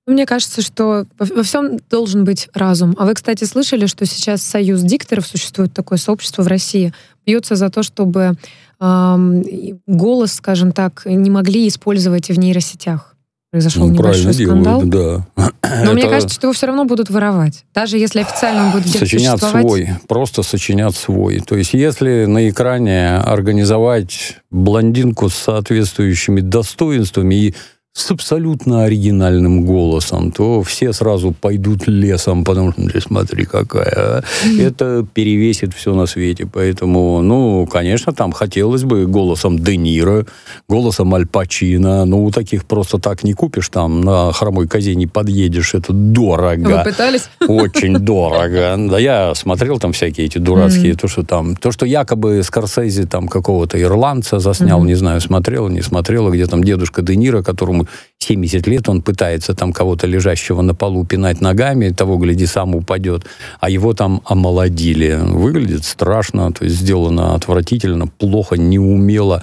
Мне 0.07 0.27
кажется, 0.27 0.61
что 0.61 1.07
во 1.19 1.43
всем 1.43 1.79
должен 1.89 2.25
быть 2.25 2.49
разум. 2.53 2.95
А 2.99 3.07
вы, 3.07 3.15
кстати, 3.15 3.45
слышали, 3.45 3.87
что 3.87 4.05
сейчас 4.05 4.43
Союз 4.43 4.83
дикторов, 4.83 5.27
существует 5.27 5.73
такое 5.73 5.99
сообщество 5.99 6.43
в 6.43 6.47
России, 6.47 6.93
бьется 7.25 7.57
за 7.57 7.71
то, 7.71 7.83
чтобы 7.83 8.35
и 8.83 9.77
голос, 9.87 10.35
скажем 10.35 10.73
так, 10.73 11.03
не 11.07 11.31
могли 11.31 11.67
использовать 11.69 12.29
в 12.29 12.39
нейросетях. 12.39 13.15
Произошел 13.51 13.87
Ну, 13.87 13.95
небольшой 13.95 14.35
скандал. 14.35 14.83
делают, 14.83 15.27
да. 15.37 15.51
Но 15.85 15.93
мне 15.93 16.03
Это 16.03 16.11
кажется, 16.11 16.35
что 16.35 16.49
его 16.49 16.53
все 16.55 16.67
равно 16.67 16.85
будут 16.85 17.09
воровать. 17.09 17.65
Даже 17.73 17.97
если 17.99 18.21
официально 18.21 18.67
он 18.67 18.73
будет 18.73 18.87
где-то 18.87 18.99
Сочинят 19.07 19.39
существовать. 19.39 19.67
свой, 19.67 19.89
просто 20.09 20.43
сочинят 20.43 20.97
свой. 20.97 21.39
То 21.39 21.57
есть, 21.57 21.73
если 21.73 22.25
на 22.27 22.51
экране 22.51 23.17
организовать 23.19 24.39
блондинку 24.51 25.31
с 25.31 25.35
соответствующими 25.35 26.41
достоинствами 26.41 27.35
и 27.37 27.55
с 27.97 28.11
абсолютно 28.11 28.83
оригинальным 28.83 29.65
голосом, 29.65 30.33
то 30.33 30.65
все 30.65 30.93
сразу 30.93 31.31
пойдут 31.31 31.87
лесом, 31.87 32.45
потому 32.45 32.73
что, 32.73 32.89
«Ты 32.89 33.01
смотри, 33.01 33.45
какая. 33.45 33.95
а». 33.95 34.23
Это 34.59 35.07
перевесит 35.15 35.73
все 35.75 35.95
на 35.95 36.07
свете. 36.07 36.45
Поэтому, 36.53 37.23
ну, 37.23 37.67
конечно, 37.67 38.13
там 38.13 38.33
хотелось 38.33 38.83
бы 38.83 39.07
голосом 39.07 39.61
Де 39.61 39.77
Ниро, 39.77 40.27
голосом 40.69 41.15
Аль 41.15 41.27
Пачино. 41.27 42.05
Ну, 42.05 42.29
таких 42.33 42.65
просто 42.65 42.99
так 42.99 43.23
не 43.23 43.33
купишь, 43.33 43.69
там 43.69 44.01
на 44.01 44.33
хромой 44.33 44.67
козе 44.67 44.97
не 44.97 45.07
подъедешь. 45.07 45.75
Это 45.75 45.93
дорого. 45.93 46.79
Вы 46.79 46.91
пытались? 46.91 47.29
Очень 47.47 47.99
дорого. 47.99 48.75
Да 48.91 48.99
я 48.99 49.37
смотрел 49.37 49.79
там 49.79 49.93
всякие 49.93 50.27
эти 50.27 50.39
дурацкие, 50.39 50.97
то, 50.97 51.07
что 51.07 51.23
там, 51.23 51.55
то, 51.55 51.71
что 51.71 51.87
якобы 51.87 52.43
Скорсезе 52.43 53.05
там 53.05 53.29
какого-то 53.29 53.81
ирландца 53.81 54.41
заснял, 54.41 54.83
не 54.83 54.97
знаю, 54.97 55.21
смотрел, 55.21 55.69
не 55.69 55.81
смотрел, 55.81 56.29
где 56.33 56.47
там 56.47 56.65
дедушка 56.65 57.01
Де 57.01 57.15
Ниро, 57.15 57.43
которому 57.43 57.84
70 58.19 58.67
лет, 58.67 58.89
он 58.89 59.03
пытается 59.03 59.55
там 59.55 59.73
кого-то 59.73 60.07
лежащего 60.07 60.63
на 60.63 60.75
полу 60.75 61.05
пинать 61.05 61.41
ногами, 61.41 61.91
того, 61.91 62.17
гляди, 62.17 62.47
сам 62.47 62.75
упадет, 62.75 63.25
а 63.61 63.71
его 63.71 63.93
там 63.93 64.23
омолодили. 64.25 65.19
Выглядит 65.21 65.85
страшно, 65.85 66.53
то 66.53 66.65
есть 66.65 66.77
сделано 66.77 67.35
отвратительно, 67.35 68.07
плохо, 68.07 68.57
неумело, 68.57 69.43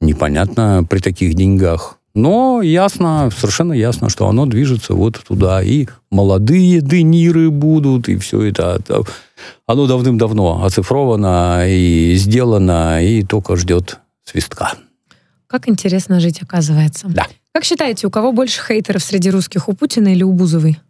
непонятно 0.00 0.86
при 0.88 0.98
таких 0.98 1.34
деньгах. 1.34 1.98
Но 2.14 2.60
ясно, 2.60 3.30
совершенно 3.34 3.72
ясно, 3.72 4.10
что 4.10 4.28
оно 4.28 4.44
движется 4.44 4.94
вот 4.94 5.22
туда. 5.26 5.62
И 5.62 5.86
молодые 6.10 6.80
дениры 6.82 7.50
будут, 7.50 8.08
и 8.08 8.16
все 8.16 8.42
это- 8.42 8.80
Оно 9.66 9.86
давным-давно 9.86 10.64
оцифровано 10.64 11.64
и 11.66 12.14
сделано, 12.16 13.02
и 13.02 13.22
только 13.24 13.56
ждет 13.56 13.98
свистка. 14.24 14.74
Как 15.52 15.68
интересно 15.68 16.18
жить, 16.18 16.40
оказывается. 16.40 17.08
Да. 17.08 17.26
Как 17.52 17.64
считаете, 17.64 18.06
у 18.06 18.10
кого 18.10 18.32
больше 18.32 18.62
хейтеров 18.66 19.04
среди 19.04 19.30
русских, 19.30 19.68
у 19.68 19.74
Путина 19.74 20.08
или 20.08 20.22
у 20.22 20.32
Бузовой? 20.32 20.80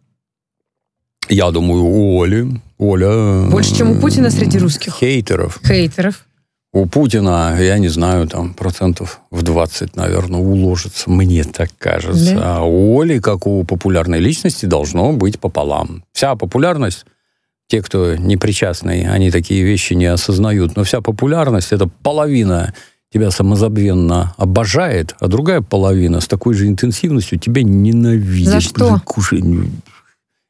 Я 1.27 1.51
думаю, 1.51 1.83
у 1.83 2.23
Оли. 2.23 2.61
Оля... 2.77 3.49
Больше, 3.49 3.75
чем 3.75 3.91
у 3.91 3.99
Путина 3.99 4.31
среди 4.31 4.57
русских? 4.59 4.93
Хейтеров. 4.93 5.59
Хейтеров. 5.67 6.25
У 6.71 6.85
Путина, 6.85 7.57
я 7.59 7.77
не 7.77 7.89
знаю, 7.89 8.25
там 8.29 8.53
процентов 8.53 9.19
в 9.31 9.41
20, 9.41 9.97
наверное, 9.97 10.39
уложится. 10.39 11.09
Мне 11.09 11.43
так 11.43 11.69
кажется. 11.77 12.33
Да? 12.33 12.57
А 12.59 12.63
у 12.63 13.01
Оли, 13.01 13.19
как 13.19 13.45
у 13.45 13.65
популярной 13.65 14.19
личности, 14.19 14.65
должно 14.65 15.11
быть 15.11 15.41
пополам. 15.41 16.05
Вся 16.13 16.35
популярность, 16.35 17.05
те, 17.67 17.81
кто 17.81 18.15
не 18.15 18.37
причастный, 18.37 19.09
они 19.09 19.29
такие 19.29 19.63
вещи 19.63 19.93
не 19.93 20.05
осознают, 20.05 20.77
но 20.77 20.85
вся 20.85 21.01
популярность– 21.01 21.71
это 21.73 21.89
половина 22.01 22.73
тебя 23.13 23.29
самозабвенно 23.31 24.33
обожает, 24.37 25.15
а 25.19 25.27
другая 25.27 25.61
половина 25.61 26.19
с 26.19 26.27
такой 26.27 26.55
же 26.55 26.67
интенсивностью 26.67 27.39
тебя 27.39 27.61
ненавидит. 27.61 28.49
За 28.49 28.59
что? 28.59 28.99
Кушай. 29.05 29.43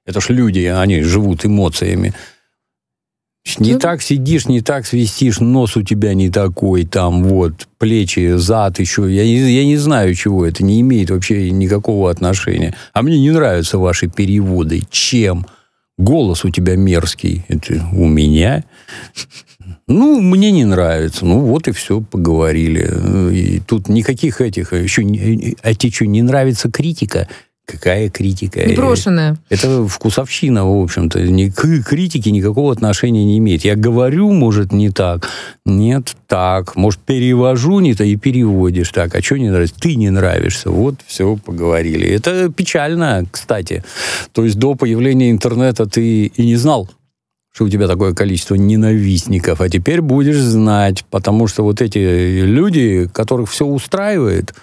Это 0.06 0.22
ж 0.22 0.30
люди, 0.30 0.60
они 0.62 1.02
живут 1.02 1.46
эмоциями. 1.46 2.14
Не 3.60 3.74
Ну, 3.74 3.80
так 3.80 4.02
сидишь, 4.02 4.48
не 4.48 4.62
так 4.62 4.86
свистишь, 4.86 5.42
нос 5.42 5.76
у 5.76 5.82
тебя 5.82 6.14
не 6.14 6.30
такой, 6.30 6.86
там 6.86 7.26
вот, 7.26 7.68
плечи, 7.78 8.38
зад 8.38 8.80
еще. 8.80 9.14
Я 9.14 9.24
я 9.24 9.66
не 9.66 9.76
знаю, 9.76 10.16
чего 10.16 10.46
это 10.46 10.64
не 10.64 10.80
имеет 10.80 11.10
вообще 11.12 11.52
никакого 11.52 12.10
отношения. 12.10 12.74
А 12.94 13.02
мне 13.02 13.20
не 13.20 13.32
нравятся 13.32 13.78
ваши 13.78 14.08
переводы. 14.08 14.84
Чем? 14.90 15.46
Голос 16.04 16.44
у 16.44 16.50
тебя 16.50 16.76
мерзкий. 16.76 17.46
Это 17.48 17.82
у 17.94 18.06
меня? 18.06 18.66
Ну, 19.88 20.20
мне 20.20 20.52
не 20.52 20.66
нравится. 20.66 21.26
Ну, 21.26 21.40
вот 21.40 21.70
и 21.70 21.72
все, 21.72 22.02
поговорили. 22.02 23.34
И 23.34 23.60
тут 23.62 23.88
никаких 23.88 24.42
этих... 24.42 24.74
Еще, 24.74 25.02
а 25.62 25.74
тебе 25.74 25.94
что, 25.94 26.06
не 26.06 26.22
нравится 26.22 26.70
критика? 26.70 27.30
Какая 27.66 28.10
критика? 28.10 28.66
Непрошенная. 28.66 29.38
Это 29.50 29.88
вкусовщина, 29.88 30.66
в 30.66 30.84
общем-то. 30.84 31.22
Ни 31.22 31.48
к 31.48 31.84
критике 31.84 32.32
никакого 32.32 32.74
отношения 32.74 33.24
не 33.24 33.38
имеет. 33.38 33.64
Я 33.64 33.78
говорю, 33.78 34.32
может, 34.34 34.74
не 34.74 34.90
так. 34.90 35.30
Нет, 35.66 36.16
так. 36.28 36.76
Может, 36.76 37.00
перевожу 37.00 37.80
не 37.80 37.96
то 37.96 38.04
и 38.04 38.18
переводишь 38.18 38.92
так. 38.92 39.16
А 39.16 39.22
что 39.22 39.38
не 39.38 39.50
нравится? 39.50 39.76
Ты 39.80 39.96
не 39.96 40.10
нравишься. 40.10 40.72
Вот, 40.72 40.96
все, 41.08 41.38
поговорили. 41.38 42.08
Это 42.10 42.50
печально, 42.50 43.26
кстати. 43.32 43.84
То 44.34 44.44
есть 44.44 44.58
до 44.58 44.76
появления 44.76 45.32
интернета 45.32 45.86
ты 45.86 46.26
и 46.26 46.46
не 46.46 46.58
знал, 46.58 46.90
что 47.54 47.66
у 47.66 47.70
тебя 47.70 47.88
такое 47.88 48.14
количество 48.14 48.56
ненавистников, 48.56 49.62
а 49.62 49.70
теперь 49.70 50.02
будешь 50.02 50.40
знать, 50.40 51.06
потому 51.10 51.48
что 51.48 51.64
вот 51.64 51.82
эти 51.82 52.42
люди, 52.42 53.08
которых 53.14 53.50
все 53.50 53.66
устраивает, 53.66 54.54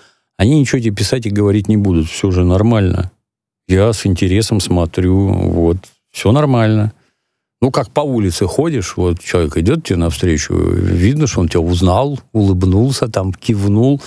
они 0.41 0.59
ничего 0.59 0.81
тебе 0.81 0.95
писать 0.95 1.27
и 1.27 1.31
говорить 1.31 1.69
не 1.69 1.77
будут, 1.77 2.09
все 2.09 2.31
же 2.31 2.45
нормально. 2.45 3.11
Я 3.69 3.93
с 3.93 4.07
интересом 4.07 4.59
смотрю, 4.61 5.29
вот, 5.29 5.77
все 6.11 6.33
нормально. 6.33 6.95
Ну, 7.61 7.71
как 7.71 7.91
по 7.91 8.01
улице 8.01 8.47
ходишь, 8.47 8.97
вот 8.97 9.21
человек 9.21 9.59
идет 9.59 9.85
тебе 9.85 9.99
навстречу, 9.99 10.55
видно, 10.55 11.27
что 11.27 11.41
он 11.41 11.49
тебя 11.49 11.61
узнал, 11.61 12.19
улыбнулся, 12.33 13.09
там, 13.09 13.35
кивнул, 13.35 14.01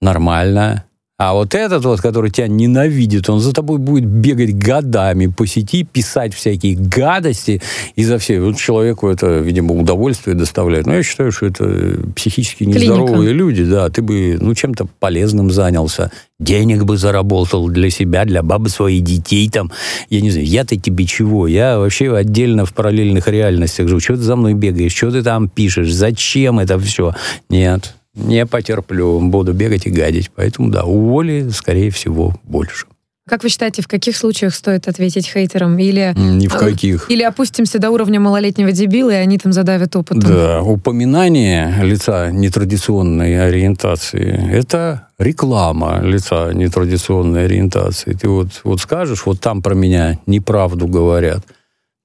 нормально. 0.00 0.84
А 1.20 1.32
вот 1.32 1.56
этот 1.56 1.84
вот, 1.84 2.00
который 2.00 2.30
тебя 2.30 2.46
ненавидит, 2.46 3.28
он 3.28 3.40
за 3.40 3.52
тобой 3.52 3.78
будет 3.78 4.06
бегать 4.06 4.56
годами 4.56 5.26
по 5.26 5.48
сети, 5.48 5.82
писать 5.82 6.32
всякие 6.32 6.76
гадости 6.76 7.60
из-за 7.96 8.18
всей. 8.18 8.38
Вот 8.38 8.56
человеку 8.56 9.08
это, 9.08 9.38
видимо, 9.38 9.74
удовольствие 9.74 10.36
доставляет. 10.36 10.86
Но 10.86 10.94
я 10.94 11.02
считаю, 11.02 11.32
что 11.32 11.46
это 11.46 11.98
психически 12.14 12.58
Клиника. 12.58 12.78
нездоровые 12.78 13.32
люди. 13.32 13.64
Да, 13.64 13.88
ты 13.88 14.00
бы, 14.00 14.38
ну, 14.40 14.54
чем-то 14.54 14.86
полезным 15.00 15.50
занялся. 15.50 16.12
Денег 16.38 16.84
бы 16.84 16.96
заработал 16.96 17.66
для 17.66 17.90
себя, 17.90 18.24
для 18.24 18.44
бабы 18.44 18.68
своих 18.68 19.02
детей 19.02 19.50
там. 19.50 19.72
Я 20.10 20.20
не 20.20 20.30
знаю, 20.30 20.46
я-то 20.46 20.76
тебе 20.76 21.04
чего? 21.04 21.48
Я 21.48 21.80
вообще 21.80 22.14
отдельно 22.14 22.64
в 22.64 22.72
параллельных 22.72 23.26
реальностях 23.26 23.88
живу. 23.88 23.98
Чего 23.98 24.18
ты 24.18 24.22
за 24.22 24.36
мной 24.36 24.54
бегаешь? 24.54 24.94
Что 24.94 25.10
ты 25.10 25.24
там 25.24 25.48
пишешь? 25.48 25.92
Зачем 25.92 26.60
это 26.60 26.78
все? 26.78 27.12
Нет, 27.48 27.96
не 28.18 28.44
потерплю, 28.46 29.20
буду 29.20 29.52
бегать 29.52 29.86
и 29.86 29.90
гадить. 29.90 30.30
Поэтому, 30.34 30.70
да, 30.70 30.84
у 30.84 31.18
Оли, 31.18 31.48
скорее 31.50 31.90
всего, 31.90 32.34
больше. 32.44 32.86
Как 33.28 33.42
вы 33.42 33.50
считаете, 33.50 33.82
в 33.82 33.88
каких 33.88 34.16
случаях 34.16 34.54
стоит 34.54 34.88
ответить 34.88 35.28
хейтерам? 35.28 35.78
Или, 35.78 36.14
Ни 36.16 36.48
в 36.48 36.54
А, 36.54 36.58
каких. 36.58 37.10
или 37.10 37.22
опустимся 37.22 37.78
до 37.78 37.90
уровня 37.90 38.18
малолетнего 38.20 38.72
дебила, 38.72 39.10
и 39.10 39.14
они 39.16 39.36
там 39.38 39.52
задавят 39.52 39.94
опытом? 39.96 40.20
Да, 40.20 40.62
упоминание 40.62 41.74
лица 41.82 42.30
нетрадиционной 42.30 43.46
ориентации– 43.46 44.50
это 44.52 45.08
реклама 45.18 46.00
лица 46.02 46.52
нетрадиционной 46.54 47.44
ориентации. 47.44 48.14
Ты 48.14 48.28
вот, 48.30 48.48
вот 48.64 48.80
скажешь, 48.80 49.26
вот 49.26 49.40
там 49.40 49.60
про 49.62 49.74
меня 49.74 50.18
неправду 50.26 50.86
говорят, 50.86 51.44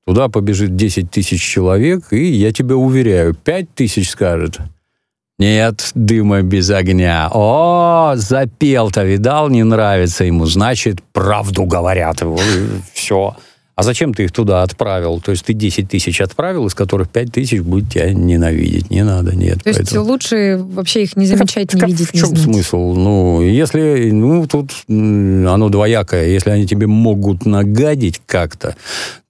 Туда 0.05 0.28
побежит 0.28 0.76
10 0.76 1.09
тысяч 1.11 1.41
человек, 1.41 2.11
и 2.11 2.26
я 2.26 2.51
тебя 2.51 2.76
уверяю, 2.76 3.34
5 3.34 3.74
тысяч 3.74 4.09
скажет, 4.09 4.57
нет 5.39 5.91
дыма 5.95 6.41
без 6.41 6.69
огня. 6.69 7.29
О, 7.31 8.13
запел-то, 8.15 9.03
видал, 9.03 9.49
не 9.49 9.63
нравится 9.63 10.23
ему. 10.23 10.45
Значит, 10.45 11.01
правду 11.11 11.65
говорят. 11.65 12.21
Все. 12.93 13.36
А 13.76 13.82
зачем 13.82 14.13
ты 14.13 14.26
их 14.26 14.32
туда 14.32 14.61
отправил? 14.61 15.19
То 15.19 15.32
есть 15.32 15.45
ты 15.45 15.53
10 15.53 15.89
тысяч 15.89 16.21
отправил, 16.21 16.67
из 16.67 16.76
которых 16.76 17.09
5 17.09 17.32
тысяч 17.32 17.61
будет 17.61 17.89
тебя 17.89 18.13
ненавидеть. 18.13 18.91
Не 18.91 19.03
надо, 19.03 19.36
нет. 19.36 19.63
То 19.63 19.69
есть 19.69 19.80
поэтому... 19.80 20.05
лучше 20.05 20.59
вообще 20.61 21.03
их 21.03 21.15
не 21.15 21.26
замечать, 21.26 21.69
так, 21.69 21.76
не 21.76 21.80
так 21.80 21.89
видеть, 21.89 22.09
в 22.09 22.13
чем 22.13 22.30
не 22.30 22.36
знать. 22.36 22.55
смысл? 22.55 22.93
Ну, 22.93 23.41
если, 23.41 24.11
ну, 24.11 24.45
тут 24.45 24.71
оно 24.88 25.69
двоякое. 25.69 26.28
Если 26.28 26.51
они 26.51 26.67
тебе 26.67 26.86
могут 26.86 27.47
нагадить 27.47 28.21
как-то, 28.28 28.76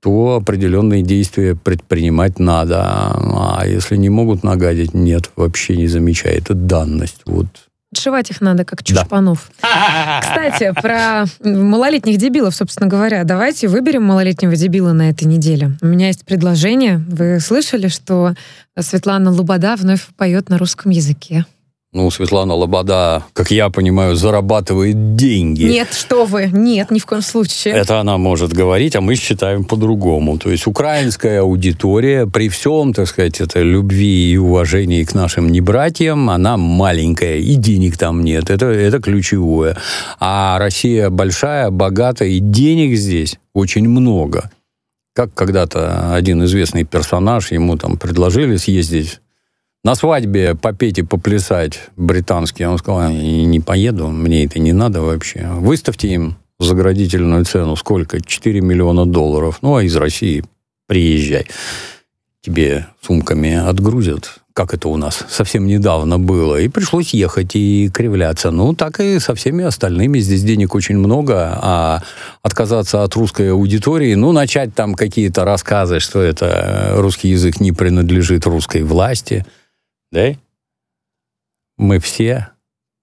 то 0.02 0.36
определенные 0.36 1.04
действия 1.04 1.56
предпринимать 1.56 2.38
надо. 2.38 2.82
А 2.84 3.64
если 3.66 3.96
не 3.96 4.10
могут 4.10 4.44
нагадить, 4.44 4.94
нет, 4.94 5.32
вообще 5.38 5.78
не 5.78 5.88
замечай. 5.88 6.34
Это 6.34 6.54
данность. 6.54 7.22
Вот 7.26 7.48
Отшивать 7.94 8.32
их 8.32 8.42
надо, 8.42 8.66
как 8.66 8.84
чушпанов. 8.84 9.52
Да. 9.62 10.20
Кстати, 10.24 10.74
про 10.82 11.26
малолетних 11.44 12.18
дебилов, 12.18 12.56
собственно 12.56 12.90
говоря. 12.90 13.24
Давайте 13.24 13.68
выберем 13.68 14.04
малолетнего 14.04 14.56
дебила 14.56 14.94
на 14.94 15.12
этой 15.12 15.26
неделе. 15.26 15.78
У 15.80 15.86
меня 15.86 16.08
есть 16.08 16.26
предложение. 16.26 16.98
Вы 17.08 17.40
слышали, 17.40 17.90
что 17.90 18.34
Светлана 18.80 19.30
Лобода 19.30 19.76
вновь 19.76 20.08
поет 20.18 20.50
на 20.50 20.58
русском 20.58 20.90
языке? 20.90 21.46
Ну, 21.94 22.10
Светлана 22.10 22.56
Лобода, 22.56 23.24
как 23.34 23.52
я 23.52 23.70
понимаю, 23.70 24.16
зарабатывает 24.16 25.16
деньги. 25.16 25.66
Нет, 25.66 25.94
что 25.94 26.26
вы, 26.26 26.50
нет, 26.52 26.90
ни 26.90 26.98
в 26.98 27.06
коем 27.06 27.22
случае. 27.22 27.76
Это 27.76 28.00
она 28.00 28.18
может 28.18 28.52
говорить, 28.52 28.96
а 28.96 29.02
мы 29.02 29.16
считаем 29.16 29.64
по-другому. 29.64 30.40
То 30.40 30.50
есть 30.50 30.66
украинская 30.66 31.42
аудитория 31.42 32.26
при 32.26 32.50
всем, 32.50 32.94
так 32.94 33.08
сказать, 33.08 33.40
это 33.40 33.62
любви 33.62 34.32
и 34.34 34.38
уважении 34.38 35.04
к 35.04 35.14
нашим 35.14 35.50
небратьям, 35.50 36.32
она 36.32 36.58
маленькая, 36.58 37.38
и 37.38 37.56
денег 37.56 37.98
там 37.98 38.24
нет. 38.24 38.50
Это, 38.50 38.66
это 38.66 39.00
ключевое. 39.00 39.78
А 40.20 40.58
Россия 40.58 41.12
большая, 41.12 41.70
богатая, 41.70 42.30
и 42.30 42.40
денег 42.40 42.98
здесь 42.98 43.38
очень 43.54 43.88
много. 43.88 44.50
Как 45.16 45.32
когда-то 45.36 46.16
один 46.16 46.44
известный 46.46 46.86
персонаж, 46.86 47.52
ему 47.52 47.78
там 47.78 47.98
предложили 47.98 48.56
съездить 48.56 49.20
на 49.84 49.96
свадьбе 49.96 50.56
попеть 50.56 50.98
и 51.00 51.04
поплясать 51.04 51.90
британский. 51.98 52.66
Он 52.66 52.78
сказал, 52.78 53.10
я 53.10 53.46
не 53.46 53.60
поеду, 53.60 54.08
мне 54.08 54.46
это 54.46 54.60
не 54.60 54.72
надо 54.72 55.02
вообще. 55.02 55.46
Выставьте 55.58 56.08
им 56.08 56.38
заградительную 56.60 57.44
цену. 57.44 57.76
Сколько? 57.76 58.22
4 58.22 58.62
миллиона 58.62 59.06
долларов. 59.06 59.60
Ну, 59.62 59.76
а 59.76 59.84
из 59.84 59.96
России 59.98 60.46
приезжай. 60.88 61.48
Тебе 62.42 62.88
сумками 63.02 63.56
отгрузят, 63.56 64.40
как 64.54 64.74
это 64.74 64.88
у 64.88 64.98
нас 64.98 65.26
совсем 65.30 65.66
недавно 65.66 66.20
было, 66.20 66.60
и 66.60 66.68
пришлось 66.68 67.14
ехать 67.14 67.56
и 67.56 67.90
кривляться. 67.94 68.52
Ну, 68.52 68.74
так 68.74 69.00
и 69.00 69.20
со 69.20 69.36
всеми 69.36 69.66
остальными. 69.66 70.20
Здесь 70.20 70.44
денег 70.44 70.76
очень 70.76 70.98
много, 70.98 71.58
а 71.62 72.04
отказаться 72.42 73.04
от 73.04 73.16
русской 73.16 73.52
аудитории, 73.52 74.16
ну, 74.16 74.32
начать 74.32 74.74
там 74.76 74.96
какие-то 74.96 75.44
рассказы, 75.44 76.00
что 76.00 76.22
это 76.22 76.94
русский 76.96 77.30
язык 77.30 77.60
не 77.60 77.74
принадлежит 77.74 78.46
русской 78.46 78.84
власти– 78.84 79.46
да? 80.14 80.36
Мы 81.78 82.00
все 82.00 82.50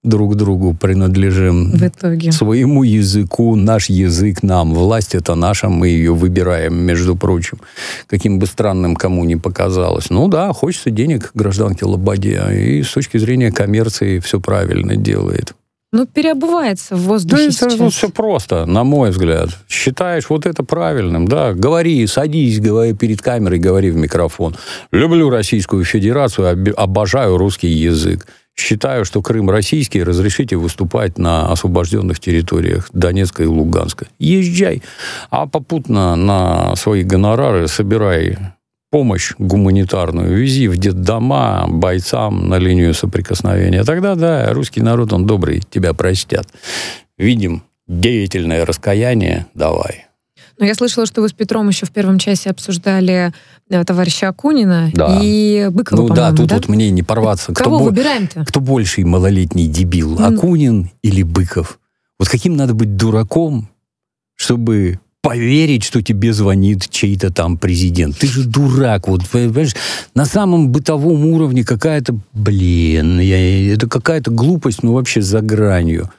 друг 0.03 0.35
другу 0.35 0.73
принадлежим. 0.73 1.71
В 1.71 1.83
итоге. 1.83 2.31
Своему 2.31 2.83
языку, 2.83 3.55
наш 3.55 3.89
язык 3.89 4.41
нам. 4.41 4.73
Власть 4.73 5.13
это 5.13 5.35
наша, 5.35 5.69
мы 5.69 5.89
ее 5.89 6.13
выбираем, 6.13 6.75
между 6.75 7.15
прочим. 7.15 7.59
Каким 8.07 8.39
бы 8.39 8.47
странным 8.47 8.95
кому 8.95 9.23
ни 9.25 9.35
показалось. 9.35 10.09
Ну 10.09 10.27
да, 10.27 10.53
хочется 10.53 10.89
денег 10.89 11.31
гражданке 11.35 11.85
Лободе. 11.85 12.41
И 12.53 12.81
с 12.81 12.91
точки 12.91 13.17
зрения 13.17 13.51
коммерции 13.51 14.19
все 14.19 14.39
правильно 14.39 14.95
делает. 14.95 15.53
Ну, 15.93 16.05
переобувается 16.05 16.95
в 16.95 17.01
воздухе 17.01 17.47
да, 17.47 17.51
сейчас. 17.51 17.73
это 17.73 17.89
все 17.89 18.09
просто, 18.09 18.65
на 18.65 18.85
мой 18.85 19.09
взгляд. 19.09 19.49
Считаешь 19.67 20.29
вот 20.29 20.45
это 20.45 20.63
правильным, 20.63 21.27
да, 21.27 21.53
говори, 21.53 22.07
садись, 22.07 22.61
говори 22.61 22.93
перед 22.93 23.21
камерой, 23.21 23.59
говори 23.59 23.91
в 23.91 23.97
микрофон. 23.97 24.55
Люблю 24.93 25.29
Российскую 25.29 25.83
Федерацию, 25.83 26.73
обожаю 26.77 27.35
русский 27.35 27.67
язык. 27.67 28.25
Считаю, 28.55 29.03
что 29.03 29.21
Крым 29.21 29.49
российский, 29.49 30.01
разрешите 30.01 30.55
выступать 30.55 31.17
на 31.17 31.51
освобожденных 31.51 32.21
территориях 32.21 32.89
Донецка 32.93 33.43
и 33.43 33.47
Луганска. 33.47 34.07
Езжай, 34.17 34.81
а 35.29 35.45
попутно 35.45 36.15
на 36.15 36.73
свои 36.77 37.03
гонорары 37.03 37.67
собирай 37.67 38.37
помощь 38.91 39.33
гуманитарную 39.39 40.37
вези 40.37 40.67
в 40.67 40.77
детдома 40.77 41.65
бойцам 41.67 42.49
на 42.49 42.59
линию 42.59 42.93
соприкосновения. 42.93 43.83
Тогда, 43.83 44.15
да, 44.15 44.53
русский 44.53 44.81
народ, 44.81 45.13
он 45.13 45.25
добрый, 45.25 45.63
тебя 45.69 45.93
простят. 45.93 46.47
Видим 47.17 47.63
деятельное 47.87 48.65
раскаяние, 48.65 49.47
давай. 49.53 50.05
Но 50.59 50.65
я 50.65 50.75
слышала, 50.75 51.05
что 51.07 51.21
вы 51.21 51.29
с 51.29 51.33
Петром 51.33 51.69
еще 51.69 51.85
в 51.85 51.91
первом 51.91 52.19
часе 52.19 52.51
обсуждали 52.51 53.33
э, 53.69 53.83
товарища 53.83 54.27
Акунина 54.27 54.91
да. 54.93 55.19
и 55.19 55.69
Быкова, 55.71 56.01
Ну 56.01 56.09
да, 56.13 56.31
тут 56.31 56.49
да? 56.49 56.55
вот 56.55 56.67
мне 56.67 56.91
не 56.91 57.01
порваться. 57.01 57.53
Кого 57.53 57.77
кто 57.77 57.85
выбираем-то? 57.85 58.45
Кто 58.45 58.59
больший 58.59 59.05
малолетний 59.05 59.67
дебил, 59.67 60.23
Акунин 60.23 60.91
или 61.01 61.23
Быков? 61.23 61.79
Вот 62.19 62.29
каким 62.29 62.55
надо 62.55 62.75
быть 62.75 62.95
дураком, 62.95 63.69
чтобы 64.35 64.99
поверить, 65.21 65.83
что 65.83 66.01
тебе 66.01 66.33
звонит 66.33 66.89
чей-то 66.89 67.31
там 67.31 67.57
президент. 67.57 68.17
Ты 68.17 68.27
же 68.27 68.43
дурак. 68.43 69.07
Вот, 69.07 69.27
понимаешь, 69.29 69.75
на 70.15 70.25
самом 70.25 70.71
бытовом 70.71 71.25
уровне 71.27 71.63
какая-то, 71.63 72.17
блин, 72.33 73.19
я, 73.19 73.73
это 73.73 73.87
какая-то 73.87 74.31
глупость, 74.31 74.83
ну, 74.83 74.93
вообще 74.93 75.21
за 75.21 75.41
гранью. 75.41 76.09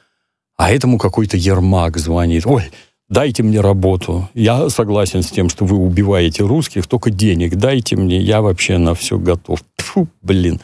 А 0.56 0.70
этому 0.70 0.98
какой-то 0.98 1.36
Ермак 1.36 1.98
звонит. 1.98 2.46
Ой, 2.46 2.70
дайте 3.08 3.42
мне 3.42 3.60
работу. 3.60 4.28
Я 4.34 4.68
согласен 4.70 5.22
с 5.22 5.30
тем, 5.30 5.48
что 5.48 5.64
вы 5.64 5.76
убиваете 5.76 6.44
русских, 6.44 6.86
только 6.86 7.10
денег 7.10 7.56
дайте 7.56 7.96
мне, 7.96 8.20
я 8.20 8.40
вообще 8.40 8.78
на 8.78 8.94
все 8.94 9.18
готов. 9.18 9.64
Фу, 9.78 10.08
блин. 10.22 10.60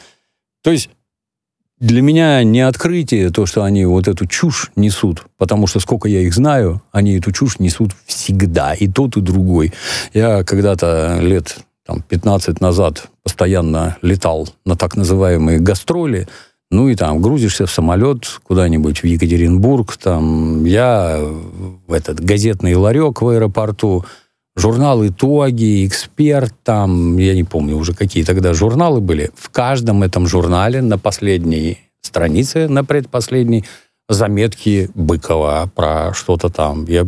То 0.63 0.71
есть 0.71 0.89
для 1.79 2.01
меня 2.01 2.43
не 2.43 2.61
открытие 2.61 3.29
то, 3.29 3.45
что 3.45 3.63
они 3.63 3.85
вот 3.85 4.07
эту 4.07 4.25
чушь 4.25 4.71
несут, 4.75 5.25
потому 5.37 5.67
что 5.67 5.79
сколько 5.79 6.07
я 6.07 6.21
их 6.21 6.33
знаю, 6.33 6.81
они 6.91 7.17
эту 7.17 7.31
чушь 7.31 7.59
несут 7.59 7.91
всегда, 8.05 8.73
и 8.73 8.87
тот, 8.87 9.17
и 9.17 9.21
другой. 9.21 9.73
Я 10.13 10.43
когда-то 10.43 11.19
лет 11.21 11.57
там, 11.85 12.01
15 12.01 12.59
назад 12.61 13.07
постоянно 13.23 13.97
летал 14.01 14.49
на 14.65 14.75
так 14.75 14.95
называемые 14.95 15.59
гастроли, 15.59 16.27
ну 16.69 16.89
и 16.89 16.95
там 16.95 17.21
грузишься 17.21 17.65
в 17.65 17.71
самолет 17.71 18.25
куда-нибудь 18.43 19.01
в 19.01 19.05
Екатеринбург, 19.05 19.97
там 19.97 20.65
я 20.65 21.19
в 21.87 21.93
этот 21.93 22.19
газетный 22.19 22.75
ларек 22.75 23.21
в 23.21 23.27
аэропорту, 23.27 24.05
журнал 24.59 25.07
«Итоги», 25.07 25.87
«Эксперт», 25.87 26.53
там, 26.63 27.17
я 27.17 27.33
не 27.33 27.43
помню 27.43 27.77
уже 27.77 27.93
какие 27.93 28.23
тогда 28.23 28.53
журналы 28.53 28.99
были. 28.99 29.31
В 29.35 29.49
каждом 29.49 30.03
этом 30.03 30.27
журнале 30.27 30.81
на 30.81 30.97
последней 30.97 31.79
странице, 32.01 32.67
на 32.67 32.83
предпоследней, 32.83 33.65
заметки 34.09 34.89
Быкова 34.95 35.69
про 35.75 36.13
что-то 36.13 36.49
там. 36.49 36.85
Я, 36.85 37.05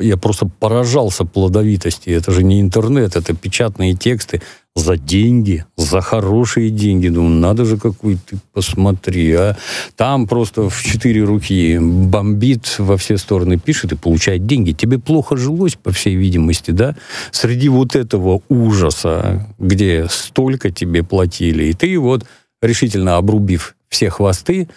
я 0.00 0.16
просто 0.16 0.46
поражался 0.46 1.24
плодовитости. 1.24 2.10
Это 2.10 2.32
же 2.32 2.42
не 2.42 2.60
интернет, 2.60 3.16
это 3.16 3.34
печатные 3.34 3.94
тексты 3.94 4.42
за 4.76 4.96
деньги, 4.96 5.64
за 5.76 6.00
хорошие 6.00 6.70
деньги. 6.70 7.08
Думаю, 7.08 7.40
надо 7.40 7.64
же, 7.64 7.76
какой 7.76 8.16
ты, 8.16 8.38
посмотри. 8.52 9.32
А 9.32 9.56
там 9.96 10.26
просто 10.26 10.68
в 10.68 10.82
четыре 10.82 11.24
руки 11.24 11.78
бомбит, 11.78 12.76
во 12.78 12.96
все 12.96 13.16
стороны 13.16 13.58
пишет 13.58 13.92
и 13.92 13.96
получает 13.96 14.46
деньги. 14.46 14.72
Тебе 14.72 14.98
плохо 14.98 15.36
жилось, 15.36 15.74
по 15.74 15.90
всей 15.90 16.14
видимости, 16.14 16.70
да? 16.70 16.96
Среди 17.32 17.68
вот 17.68 17.96
этого 17.96 18.42
ужаса, 18.48 19.48
где 19.58 20.06
столько 20.08 20.70
тебе 20.70 21.02
платили, 21.02 21.64
и 21.64 21.72
ты 21.72 21.98
вот, 21.98 22.24
решительно 22.62 23.16
обрубив 23.16 23.74
все 23.88 24.08
хвосты, 24.08 24.68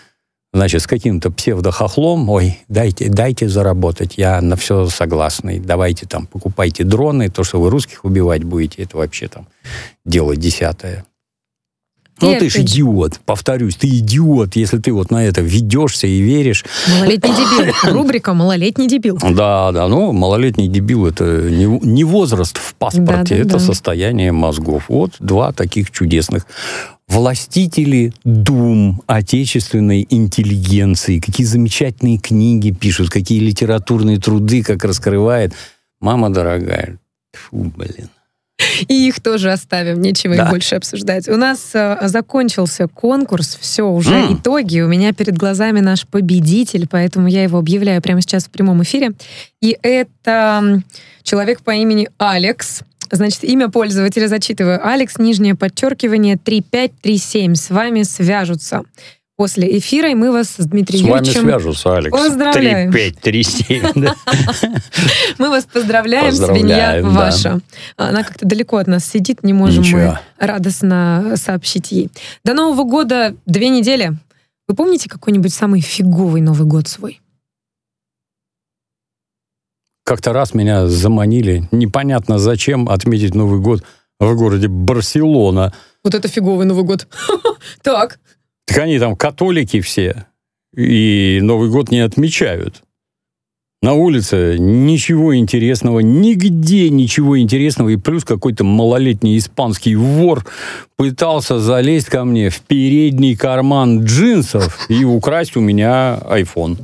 значит, 0.54 0.84
с 0.84 0.88
каким-то 0.88 1.32
псевдохохлом, 1.32 2.30
ой, 2.30 2.60
дайте, 2.70 3.10
дайте 3.10 3.50
заработать, 3.50 4.14
я 4.18 4.40
на 4.42 4.56
все 4.56 4.88
согласный, 4.88 5.60
давайте 5.60 6.06
там, 6.06 6.28
покупайте 6.28 6.84
дроны, 6.84 7.30
то, 7.30 7.44
что 7.44 7.60
вы 7.60 7.70
русских 7.70 8.06
убивать 8.06 8.44
будете, 8.44 8.84
это 8.84 8.98
вообще 8.98 9.28
там 9.28 9.48
дело 10.06 10.36
десятое. 10.36 11.06
Ну, 12.24 12.40
ты 12.40 12.50
же 12.50 12.62
идиот, 12.62 13.20
повторюсь, 13.26 13.76
ты 13.76 13.88
идиот, 13.88 14.56
если 14.56 14.78
ты 14.78 14.92
вот 14.92 15.12
на 15.12 15.26
это 15.26 15.42
ведешься 15.42 16.08
и 16.08 16.22
веришь. 16.22 16.66
Малолетний 16.88 17.32
дебил. 17.32 17.74
Рубрика 17.94 18.34
«Малолетний 18.34 18.88
дебил». 18.88 19.18
Да, 19.18 19.72
да, 19.72 19.88
ну, 19.88 20.12
малолетний 20.12 20.68
дебил– 20.68 21.06
это 21.08 21.24
не, 21.24 21.66
не 21.66 22.04
возраст 22.04 22.58
в 22.58 22.76
паспорте, 22.76 23.36
да, 23.36 23.36
да, 23.36 23.36
это 23.36 23.50
да. 23.50 23.60
состояние 23.60 24.32
мозгов. 24.32 24.86
Вот 24.90 25.14
два 25.20 25.52
таких 25.52 25.92
чудесных 25.92 26.46
властители 27.08 28.14
дум 28.24 29.02
отечественной 29.08 30.08
интеллигенции, 30.10 31.20
какие 31.20 31.46
замечательные 31.46 32.18
книги 32.18 32.72
пишут, 32.72 33.10
какие 33.10 33.40
литературные 33.40 34.20
труды, 34.20 34.64
как 34.64 34.84
раскрывает. 34.84 35.54
Мама 36.00 36.30
дорогая, 36.30 36.98
фу, 37.34 37.72
блин. 37.76 38.10
И 38.88 39.08
их 39.08 39.20
тоже 39.22 39.52
оставим, 39.52 40.02
нечего 40.02 40.36
Да. 40.36 40.44
их 40.46 40.50
больше 40.50 40.76
обсуждать. 40.76 41.28
У 41.30 41.36
нас 41.38 41.72
э, 41.74 41.98
закончился 42.08 42.88
конкурс, 42.88 43.58
все, 43.60 43.84
уже 43.90 44.14
М. 44.14 44.36
итоги. 44.38 44.82
У 44.82 44.88
меня 44.88 45.14
перед 45.14 45.38
глазами 45.38 45.80
наш 45.80 46.06
победитель, 46.08 46.88
поэтому 46.90 47.28
я 47.28 47.44
его 47.44 47.58
объявляю 47.60 48.02
прямо 48.02 48.22
сейчас 48.22 48.46
в 48.46 48.50
прямом 48.50 48.82
эфире. 48.84 49.12
И 49.62 49.78
это 49.82 50.82
человек 51.24 51.62
по 51.62 51.72
имени 51.72 52.10
Алекс. 52.18 52.82
Значит, 53.12 53.44
имя 53.44 53.70
пользователя 53.70 54.28
зачитываю. 54.28 54.86
Алекс, 54.86 55.18
нижнее 55.20 55.54
подчеркивание, 55.56 56.38
3537. 56.38 57.56
С 57.56 57.70
вами 57.70 58.04
свяжутся 58.04 58.82
после 59.36 59.78
эфира, 59.78 60.10
и 60.10 60.16
мы 60.16 60.32
вас 60.32 60.56
с 60.58 60.66
Дмитрием 60.66 61.06
С 61.06 61.10
вами 61.10 61.26
Юрьевичем... 61.26 61.42
свяжутся, 61.42 61.98
Алекс. 61.98 62.18
Поздравляем. 62.18 62.92
3, 62.92 63.12
5, 63.12 63.22
3, 63.22 63.44
7. 63.44 63.92
да. 63.96 64.16
Мы 65.40 65.50
вас 65.50 65.66
поздравляем, 65.66 66.34
свинья 66.34 67.02
ваша. 67.04 67.60
Она 67.98 68.24
как-то 68.24 68.46
далеко 68.46 68.78
от 68.78 68.88
нас 68.88 69.06
сидит, 69.06 69.44
не 69.44 69.54
можем 69.54 69.84
мы 69.92 70.20
радостно 70.38 71.34
сообщить 71.36 71.92
ей. 71.92 72.10
До 72.44 72.54
Нового 72.54 72.84
года 72.84 73.36
две 73.46 73.70
недели. 73.70 74.14
Вы 74.68 74.76
помните 74.76 75.10
какой-нибудь 75.10 75.54
самый 75.54 75.82
фиговый 75.82 76.42
Новый 76.42 76.68
год 76.68 76.88
свой? 76.88 77.20
Как-то 80.06 80.34
раз 80.34 80.54
меня 80.54 80.88
заманили, 80.88 81.68
непонятно 81.72 82.38
зачем, 82.38 82.90
отметить 82.90 83.36
Новый 83.36 83.60
год 83.60 83.84
в 84.20 84.36
городе 84.36 84.68
Барселона. 84.68 85.74
Вот 86.04 86.14
это 86.14 86.28
фиговый 86.28 86.66
Новый 86.66 86.84
год. 86.84 87.08
Так. 87.82 88.20
Так 88.66 88.78
они 88.80 89.00
там 89.00 89.16
католики 89.16 89.82
все, 89.82 90.26
и 90.76 91.40
Новый 91.42 91.70
год 91.70 91.92
не 91.92 92.00
отмечают. 92.00 92.84
На 93.84 93.96
улице 93.96 94.56
ничего 94.58 95.36
интересного, 95.36 96.00
нигде 96.00 96.90
ничего 96.90 97.38
интересного, 97.38 97.90
и 97.90 97.98
плюс 97.98 98.24
какой-то 98.24 98.64
малолетний 98.64 99.38
испанский 99.38 99.96
вор 99.96 100.46
пытался 100.96 101.60
залезть 101.60 102.08
ко 102.08 102.24
мне 102.24 102.50
в 102.50 102.62
передний 102.62 103.36
карман 103.36 104.06
джинсов 104.06 104.86
и 104.90 105.04
украсть 105.04 105.58
у 105.58 105.60
меня 105.60 106.18
iPhone. 106.30 106.78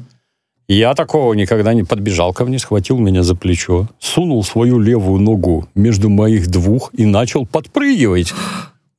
Я 0.67 0.93
такого 0.93 1.33
никогда 1.35 1.73
не 1.73 1.83
подбежал 1.83 2.33
ко 2.33 2.43
мне, 2.43 2.59
схватил 2.59 2.97
меня 2.97 3.23
за 3.23 3.33
плечо, 3.33 3.87
сунул 3.97 4.43
свою 4.43 4.77
левую 4.77 5.21
ногу 5.21 5.69
между 5.75 6.09
моих 6.09 6.47
двух 6.47 6.91
и 6.93 7.05
начал 7.05 7.45
подпрыгивать. 7.45 8.33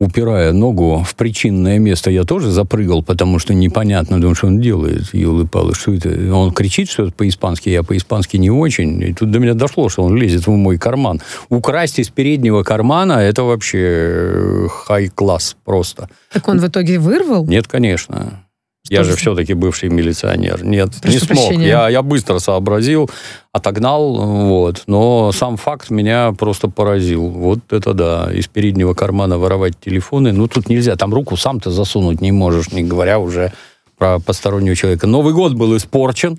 Упирая 0.01 0.53
ногу 0.53 1.05
в 1.07 1.15
причинное 1.15 1.79
место, 1.79 2.11
я 2.11 2.25
тоже 2.25 2.51
запрыгал, 2.51 3.03
потому 3.03 3.39
что 3.39 3.53
непонятно, 3.53 4.19
думаю, 4.19 4.35
что 4.35 4.47
он 4.47 4.59
делает. 4.59 5.13
Елы-палы, 5.13 5.75
что 5.75 5.93
это? 5.93 6.09
Он 6.35 6.53
кричит 6.53 6.89
что-то 6.89 7.13
по-испански, 7.13 7.69
я 7.69 7.83
по-испански 7.83 8.39
не 8.39 8.51
очень. 8.51 9.03
И 9.03 9.13
тут 9.13 9.31
до 9.31 9.39
меня 9.39 9.53
дошло, 9.53 9.91
что 9.91 10.03
он 10.03 10.17
лезет 10.17 10.47
в 10.47 10.51
мой 10.51 10.79
карман. 10.79 11.21
Украсть 11.51 11.99
из 11.99 12.09
переднего 12.09 12.63
кармана– 12.63 13.13
это 13.21 13.43
вообще 13.43 14.69
хай-класс 14.71 15.57
просто. 15.67 16.09
Так 16.33 16.49
он 16.49 16.61
в 16.61 16.67
итоге 16.67 16.99
вырвал? 16.99 17.45
Нет, 17.45 17.67
конечно. 17.67 18.43
Я 18.91 19.05
же 19.05 19.15
все-таки 19.15 19.55
бывший 19.55 19.89
милиционер. 19.89 20.65
Нет, 20.65 20.91
Прошу 21.01 21.15
не 21.15 21.19
смог. 21.21 21.29
прощения. 21.29 21.69
Я, 21.69 21.89
я 21.89 22.03
быстро 22.03 22.41
сообразил, 22.41 23.09
отогнал, 23.53 24.15
вот. 24.17 24.83
Но 24.87 25.31
сам 25.33 25.57
факт 25.57 25.91
меня 25.91 26.33
просто 26.37 26.69
поразил. 26.69 27.29
Вот 27.29 27.61
это 27.71 27.95
да, 27.95 28.31
из 28.33 28.49
переднего 28.49 28.95
кармана 28.95 29.39
воровать 29.39 29.75
телефоны. 29.79 30.33
Ну, 30.33 30.49
тут 30.49 30.69
нельзя, 30.69 30.97
там 30.97 31.15
руку 31.15 31.37
сам-то 31.37 31.71
засунуть 31.71 32.21
не 32.21 32.33
можешь, 32.33 32.73
не 32.73 32.83
говоря 32.83 33.21
уже 33.21 33.53
про 33.97 34.19
постороннего 34.19 34.75
человека. 34.75 35.07
Новый 35.07 35.35
год 35.35 35.55
был 35.55 35.77
испорчен, 35.77 36.39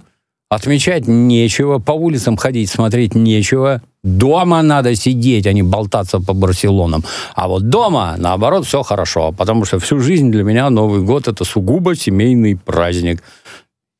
отмечать 0.51 1.07
нечего, 1.07 1.79
по 1.79 1.93
улицам 1.93 2.35
ходить, 2.35 2.69
смотреть 2.69 3.15
нечего. 3.15 3.81
Дома 4.03 4.61
надо 4.61 4.95
сидеть, 4.95 5.47
а 5.47 5.53
не 5.53 5.63
болтаться 5.63 6.19
по 6.19 6.33
Барселонам. 6.33 7.05
А 7.35 7.47
вот 7.47 7.69
дома, 7.69 8.15
наоборот, 8.17 8.65
все 8.65 8.83
хорошо, 8.83 9.31
потому 9.31 9.63
что 9.63 9.79
всю 9.79 9.99
жизнь 9.99 10.29
для 10.29 10.43
меня 10.43 10.69
Новый 10.69 11.03
год 11.03 11.29
это 11.29 11.45
сугубо 11.45 11.95
семейный 11.95 12.57
праздник. 12.57 13.23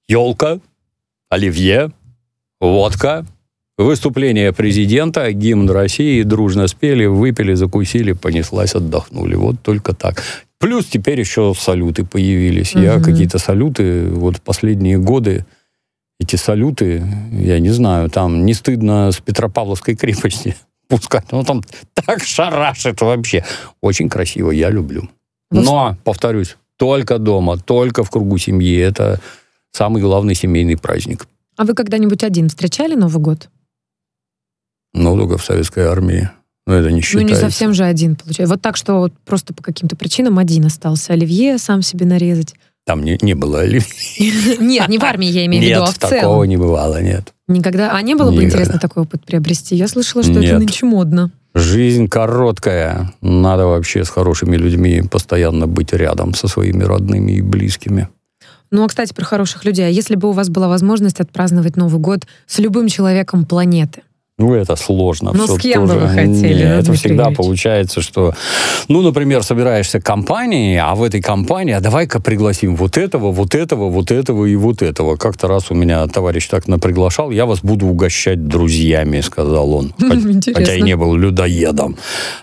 Елка, 0.10 0.60
оливье, 1.30 1.92
водка, 2.60 3.26
выступление 3.78 4.52
президента, 4.52 5.32
гимн 5.32 5.70
России, 5.70 6.22
дружно 6.24 6.68
спели, 6.68 7.06
выпили, 7.06 7.54
закусили, 7.54 8.12
понеслась, 8.12 8.76
отдохнули. 8.76 9.36
Вот 9.36 9.62
только 9.62 9.94
так. 9.94 10.22
Плюс 10.60 10.86
теперь 10.86 11.18
еще 11.22 11.54
салюты 11.58 12.04
появились. 12.04 12.74
Я 12.74 12.96
Мгм. 12.96 13.04
какие-то 13.06 13.40
салюты 13.40 14.10
вот 14.10 14.38
в 14.38 14.42
последние 14.42 14.98
годы 14.98 15.46
эти 16.22 16.36
салюты, 16.36 17.04
я 17.32 17.60
не 17.60 17.70
знаю, 17.70 18.10
там 18.10 18.46
не 18.46 18.54
стыдно 18.54 19.12
с 19.12 19.20
Петропавловской 19.20 19.96
крепости 19.96 20.56
пускать. 20.88 21.26
Ну, 21.32 21.44
там 21.44 21.64
так 21.96 22.24
шарашит 22.24 23.02
вообще. 23.02 23.44
Очень 23.82 24.08
красиво, 24.08 24.52
я 24.52 24.70
люблю. 24.70 25.10
Вот 25.50 25.66
Но, 25.66 25.98
повторюсь, 26.04 26.58
только 26.78 27.18
дома, 27.18 27.58
только 27.58 28.04
в 28.04 28.12
кругу 28.12 28.38
семьи. 28.38 28.78
Это 28.78 29.20
самый 29.72 30.02
главный 30.02 30.36
семейный 30.36 30.78
праздник. 30.78 31.28
А 31.58 31.66
вы 31.66 31.74
когда-нибудь 31.74 32.24
один 32.24 32.50
встречали 32.50 32.94
Новый 32.94 33.22
год? 33.22 33.50
Ну, 34.94 35.18
только 35.18 35.38
в 35.40 35.44
советской 35.46 35.86
армии. 35.86 36.30
Но 36.68 36.76
это 36.76 36.90
не 36.90 36.98
Ну, 36.98 37.02
считается. 37.02 37.34
не 37.34 37.42
совсем 37.42 37.74
же 37.74 37.84
один, 37.84 38.16
получается. 38.16 38.54
Вот 38.54 38.62
так, 38.62 38.78
что 38.78 39.00
вот 39.00 39.14
просто 39.26 39.56
по 39.56 39.64
каким-то 39.64 39.96
причинам 39.96 40.38
один 40.38 40.66
остался. 40.66 41.14
Оливье 41.14 41.58
сам 41.58 41.82
себе 41.82 42.06
нарезать. 42.06 42.54
Там 42.92 43.06
не, 43.06 43.18
не 43.22 43.36
было 43.36 43.62
оливье. 43.62 43.88
Нет, 44.60 44.90
не 44.90 44.98
в 44.98 45.04
армии 45.06 45.30
я 45.30 45.46
имею 45.46 45.64
в 45.64 45.66
виду, 45.66 45.84
а 45.84 45.86
в 45.86 45.98
такого 45.98 46.20
целом. 46.20 46.44
не 46.50 46.58
бывало, 46.58 47.02
нет. 47.02 47.34
Никогда. 47.48 47.96
А 47.96 48.02
не 48.02 48.16
было 48.16 48.32
бы 48.32 48.44
интересно 48.44 48.80
такой 48.80 49.04
опыт 49.04 49.24
приобрести? 49.26 49.78
Я 49.78 49.88
слышала, 49.88 50.24
что 50.24 50.42
это 50.42 50.60
нынче 50.60 50.86
модно. 50.86 51.32
Жизнь 51.56 52.10
короткая. 52.10 53.14
Надо 53.22 53.66
вообще 53.68 54.04
с 54.04 54.10
хорошими 54.10 54.58
людьми 54.58 55.04
постоянно 55.10 55.68
быть 55.68 55.94
рядом 55.94 56.34
со 56.34 56.50
своими 56.50 56.84
родными 56.84 57.32
и 57.32 57.42
близкими. 57.42 58.10
Ну, 58.72 58.84
а, 58.84 58.90
кстати, 58.90 59.14
про 59.14 59.24
хороших 59.24 59.64
людей. 59.64 59.86
А 59.86 59.90
если 59.90 60.16
бы 60.16 60.28
у 60.28 60.34
вас 60.34 60.50
была 60.50 60.68
возможность 60.68 61.22
отпраздновать 61.22 61.78
Новый 61.78 62.02
год 62.02 62.28
с 62.46 62.60
любым 62.60 62.90
человеком 62.90 63.46
планеты? 63.46 64.02
Ну, 64.42 64.56
это 64.56 64.76
сложно. 64.76 65.32
Ну, 65.34 65.46
всё 65.46 65.58
с 65.58 65.62
кем 65.62 65.84
бы 65.84 65.94
тоже. 65.94 66.00
вы 66.00 66.08
хотели, 66.08 66.54
Не, 66.54 66.64
да, 66.64 66.70
это 66.70 66.86
Дмитрий 66.86 66.96
всегда 66.96 67.24
Юрьевич? 67.24 67.38
получается, 67.38 68.02
что, 68.02 68.34
ну, 68.88 69.02
например, 69.02 69.44
собираешься 69.44 70.02
компанией, 70.02 70.78
а 70.78 70.96
в 70.96 71.04
этой 71.04 71.22
компании, 71.22 71.74
а 71.74 71.80
давай-ка 71.80 72.20
пригласим 72.20 72.76
вот 72.76 72.98
этого, 72.98 73.32
вот 73.32 73.54
этого, 73.54 73.90
вот 73.90 74.12
этого 74.12 74.46
и 74.46 74.56
вот 74.56 74.82
этого. 74.82 75.16
Как-то 75.16 75.48
раз 75.48 75.70
у 75.70 75.76
меня 75.76 76.08
товарищ 76.08 76.48
так 76.48 76.68
наприглашал, 76.68 77.32
я 77.32 77.46
вас 77.46 77.60
буду 77.62 77.86
угощать 77.88 78.48
друзьями, 78.48 79.22
сказал 79.22 79.74
он. 79.74 79.94
Интересно. 80.00 80.54
Хотя 80.56 80.76
и 80.76 80.82
не 80.82 80.96
был 80.96 81.16
людоедом. 81.16 81.98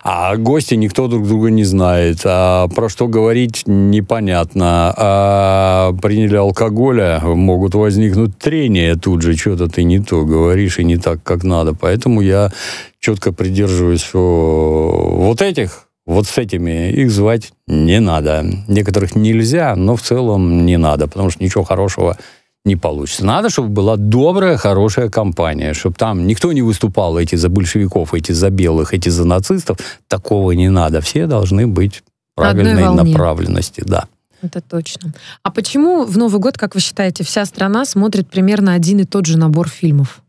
А 0.04 0.36
гости 0.36 0.74
никто 0.74 1.08
друг 1.08 1.26
друга 1.26 1.50
не 1.50 1.64
знает. 1.64 2.20
А 2.24 2.68
про 2.68 2.88
что 2.88 3.08
говорить 3.08 3.64
непонятно. 3.66 4.94
А 4.96 5.92
приняли 6.00 6.36
алкоголя, 6.36 7.20
могут 7.24 7.74
возникнуть 7.74 8.38
трения 8.38 8.94
тут 8.94 9.22
же. 9.22 9.36
Что-то 9.36 9.68
ты 9.68 9.82
не 9.82 9.98
то 9.98 10.24
говоришь 10.24 10.78
и 10.78 10.84
не 10.84 10.96
так, 10.96 11.22
как 11.22 11.44
надо. 11.44 11.74
Поэтому 11.88 12.20
я 12.20 12.52
четко 13.00 13.32
придерживаюсь 13.32 14.02
что 14.02 15.10
вот 15.16 15.40
этих, 15.40 15.88
вот 16.04 16.26
с 16.26 16.36
этими 16.36 16.90
их 16.90 17.10
звать 17.10 17.52
не 17.66 17.98
надо. 17.98 18.44
Некоторых 18.68 19.16
нельзя, 19.16 19.74
но 19.74 19.96
в 19.96 20.02
целом 20.02 20.66
не 20.66 20.76
надо, 20.76 21.06
потому 21.06 21.30
что 21.30 21.42
ничего 21.42 21.64
хорошего 21.64 22.18
не 22.66 22.76
получится. 22.76 23.24
Надо, 23.24 23.48
чтобы 23.48 23.68
была 23.70 23.96
добрая, 23.96 24.58
хорошая 24.58 25.08
компания, 25.08 25.72
чтобы 25.72 25.96
там 25.96 26.26
никто 26.26 26.52
не 26.52 26.60
выступал, 26.60 27.16
эти 27.16 27.36
за 27.36 27.48
большевиков, 27.48 28.12
эти 28.12 28.32
за 28.32 28.50
белых, 28.50 28.92
эти 28.92 29.08
за 29.08 29.24
нацистов. 29.24 29.78
Такого 30.08 30.52
не 30.52 30.68
надо. 30.68 31.00
Все 31.00 31.26
должны 31.26 31.66
быть 31.66 32.02
На 32.36 32.42
правильной 32.42 32.84
волне. 32.84 33.02
направленности, 33.12 33.82
да. 33.86 34.04
Это 34.42 34.60
точно. 34.60 35.14
А 35.42 35.50
почему 35.50 36.04
в 36.04 36.18
Новый 36.18 36.38
год, 36.38 36.58
как 36.58 36.74
вы 36.74 36.82
считаете, 36.82 37.24
вся 37.24 37.46
страна 37.46 37.86
смотрит 37.86 38.28
примерно 38.28 38.74
один 38.74 39.00
и 39.00 39.04
тот 39.04 39.24
же 39.24 39.38
набор 39.38 39.68
фильмов? 39.70 40.20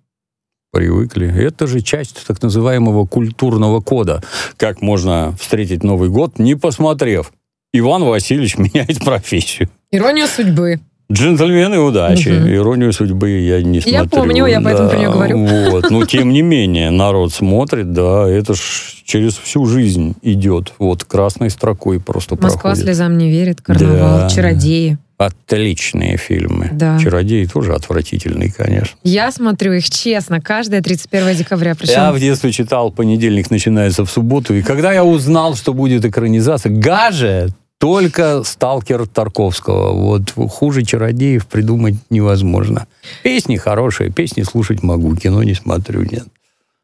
Привыкли. 0.71 1.27
Это 1.27 1.65
же 1.65 1.81
часть 1.81 2.25
так 2.27 2.41
называемого 2.41 3.05
культурного 3.05 3.81
кода. 3.81 4.21
Как 4.57 4.81
можно 4.81 5.35
встретить 5.39 5.83
Новый 5.83 6.09
год, 6.09 6.37
не 6.37 6.55
посмотрев? 6.55 7.31
Иван 7.73 8.03
Васильевич 8.03 8.57
меняет 8.57 9.03
профессию. 9.03 9.69
Ирония 9.91 10.27
судьбы. 10.27 10.79
Джентльмены 11.11 11.79
удачи. 11.79 12.29
Мгм. 12.29 12.53
Иронию 12.53 12.93
судьбы 12.93 13.29
я 13.31 13.61
не 13.63 13.79
Я 13.79 14.01
смотрю. 14.01 14.09
помню, 14.09 14.45
я 14.45 14.61
поэтому 14.61 14.89
про 14.89 14.97
неё 14.97 15.11
говорю. 15.11 15.43
Вот. 15.45 15.89
Но 15.89 16.05
тем 16.07 16.29
не 16.31 16.43
менее, 16.43 16.91
народ 16.91 17.33
смотрит, 17.33 17.91
да, 17.93 18.29
это 18.29 18.53
ж 18.53 18.59
через 19.05 19.35
всю 19.35 19.65
жизнь 19.65 20.15
идет. 20.21 20.73
Вот 20.77 21.03
красной 21.05 21.49
строкой 21.49 21.99
просто 21.99 22.35
Москва 22.35 22.61
проходит. 22.61 22.83
слезам 22.85 23.17
не 23.17 23.31
верит, 23.31 23.59
карнавал, 23.61 24.19
Да. 24.19 24.29
чародеи. 24.29 24.97
Отличные 25.17 26.15
фильмы. 26.15 26.69
Да. 26.71 26.97
Чародеи 26.99 27.43
тоже 27.45 27.73
отвратительные, 27.73 28.53
конечно. 28.55 28.97
Я 29.03 29.31
смотрю 29.31 29.73
их 29.73 29.89
честно, 29.89 30.39
каждое 30.39 30.81
31 30.81 31.35
декабря. 31.35 31.75
Причем 31.75 31.93
Я 31.93 32.11
в 32.13 32.19
детстве 32.19 32.51
читал 32.53 32.89
«Понедельник 32.91 33.49
начинается 33.51 34.05
в 34.05 34.09
субботу», 34.11 34.53
и 34.53 34.61
когда 34.61 34.93
я 34.93 35.03
узнал, 35.03 35.55
что 35.55 35.73
будет 35.73 36.05
экранизация, 36.05 36.71
гаже 36.71 37.49
только 37.79 38.43
«Сталкер» 38.43 39.07
Тарковского. 39.07 39.93
Вот 39.93 40.31
хуже 40.51 40.83
«Чародеев» 40.83 41.47
придумать 41.47 41.95
невозможно. 42.09 42.87
Песни 43.23 43.55
хорошие, 43.55 44.11
песни 44.11 44.43
слушать 44.43 44.83
могу, 44.83 45.15
кино 45.15 45.41
не 45.43 45.55
смотрю, 45.55 46.01
нет. 46.03 46.25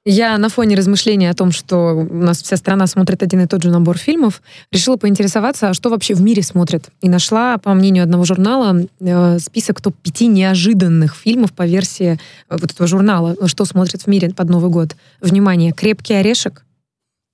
Я 0.07 0.37
на 0.37 0.49
фоне 0.49 0.77
размышления 0.77 1.31
о 1.31 1.33
том, 1.33 1.51
что 1.51 2.07
у 2.09 2.13
нас 2.13 2.41
вся 2.41 2.57
страна 2.57 2.85
смотрит 2.85 3.23
один 3.23 3.41
и 3.41 3.47
тот 3.47 3.63
же 3.63 3.71
набор 3.71 3.97
фильмов, 3.97 4.41
решила 4.71 4.97
поинтересоваться, 4.97 5.69
а 5.69 5.73
что 5.73 5.89
вообще 5.89 6.13
в 6.13 6.21
мире 6.21 6.43
смотрят. 6.43 6.89
И 7.01 7.09
нашла, 7.09 7.57
по 7.57 7.73
мнению 7.73 8.03
одного 8.03 8.23
журнала, 8.23 8.85
э, 8.99 9.39
список 9.39 9.81
топ-5 9.81 10.27
неожиданных 10.27 11.15
фильмов 11.15 11.53
по 11.53 11.65
версии 11.65 12.19
э, 12.49 12.57
вот 12.57 12.71
этого 12.71 12.85
журнала, 12.85 13.35
что 13.47 13.65
смотрят 13.65 14.03
в 14.03 14.07
мире 14.07 14.29
под 14.29 14.47
Новый 14.47 14.69
год. 14.69 14.95
Внимание, 15.21 15.73
«Крепкий 15.73 16.13
орешек». 16.13 16.63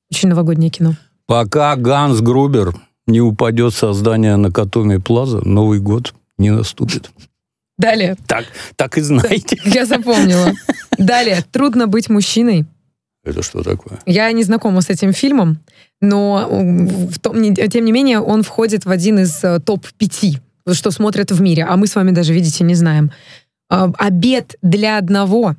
Очень 0.09 0.30
новогоднее 0.30 0.70
кино. 0.70 0.95
Пока 1.28 1.76
Ганс 1.76 2.22
Грубер 2.22 2.74
не 3.12 3.22
упадет 3.22 3.74
со 3.74 3.93
здания 3.93 4.36
на 4.38 4.51
Катоме 4.51 4.99
Плаза, 4.99 5.41
Новый 5.47 5.80
год 5.80 6.14
не 6.38 6.49
наступит. 6.49 7.12
Далее. 7.78 8.16
Так, 8.28 8.45
так 8.76 8.97
и 8.97 9.01
знаете. 9.01 9.57
Я 9.66 9.86
запомнила. 9.86 10.53
Далее. 10.97 11.43
«Трудно 11.51 11.88
быть 11.88 12.09
мужчиной». 12.09 12.66
Это 13.24 13.43
что 13.43 13.64
такое? 13.64 13.99
Я 14.05 14.32
не 14.32 14.43
знакома 14.43 14.82
с 14.82 14.89
этим 14.89 15.14
фильмом, 15.14 15.59
но 15.99 16.88
том, 17.22 17.53
тем 17.53 17.86
не 17.86 17.91
менее 17.91 18.20
он 18.20 18.41
входит 18.41 18.86
в 18.86 18.89
один 18.89 19.20
из 19.20 19.43
э, 19.43 19.59
топ-5, 19.59 20.39
что 20.74 20.91
смотрят 20.91 21.32
в 21.32 21.39
мире, 21.39 21.66
а 21.66 21.78
мы 21.78 21.86
с 21.86 21.95
вами 21.95 22.12
даже, 22.12 22.34
видите, 22.34 22.64
не 22.64 22.74
знаем. 22.74 23.12
А, 23.70 23.91
«Обед 23.97 24.55
для 24.62 24.97
одного». 24.97 25.55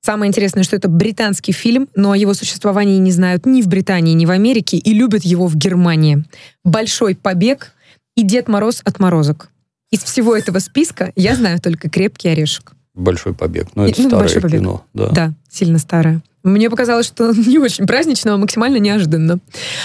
Самое 0.00 0.28
интересное, 0.28 0.62
что 0.62 0.76
это 0.76 0.88
британский 0.88 1.52
фильм, 1.52 1.88
но 1.94 2.12
о 2.12 2.16
его 2.16 2.34
существовании 2.34 2.98
не 2.98 3.10
знают 3.10 3.46
ни 3.46 3.62
в 3.62 3.68
Британии, 3.68 4.14
ни 4.14 4.26
в 4.26 4.30
Америке, 4.30 4.76
и 4.76 4.92
любят 4.94 5.24
его 5.24 5.46
в 5.46 5.56
Германии. 5.56 6.24
«Большой 6.64 7.14
побег» 7.16 7.72
и 8.16 8.22
«Дед 8.22 8.48
Мороз 8.48 8.80
от 8.84 9.00
морозок». 9.00 9.50
Из 9.90 10.02
всего 10.02 10.36
этого 10.36 10.58
списка 10.58 11.12
я 11.16 11.34
знаю 11.34 11.60
только 11.60 11.88
«Крепкий 11.90 12.28
орешек». 12.28 12.72
Большой 12.94 13.34
побег. 13.34 13.68
Ну, 13.74 13.84
это 13.84 14.02
Ну, 14.02 14.08
старое 14.08 14.24
«Большой 14.24 14.42
побег». 14.42 14.60
кино. 14.60 14.84
Да. 14.92 15.08
Да, 15.08 15.32
сильно 15.50 15.78
старая. 15.78 16.22
Мне 16.44 16.70
показалось, 16.70 17.06
что 17.06 17.32
не 17.46 17.58
очень 17.58 17.86
празднично, 17.86 18.34
а 18.34 18.36
максимально 18.36 18.78
неожиданно. 18.78 19.38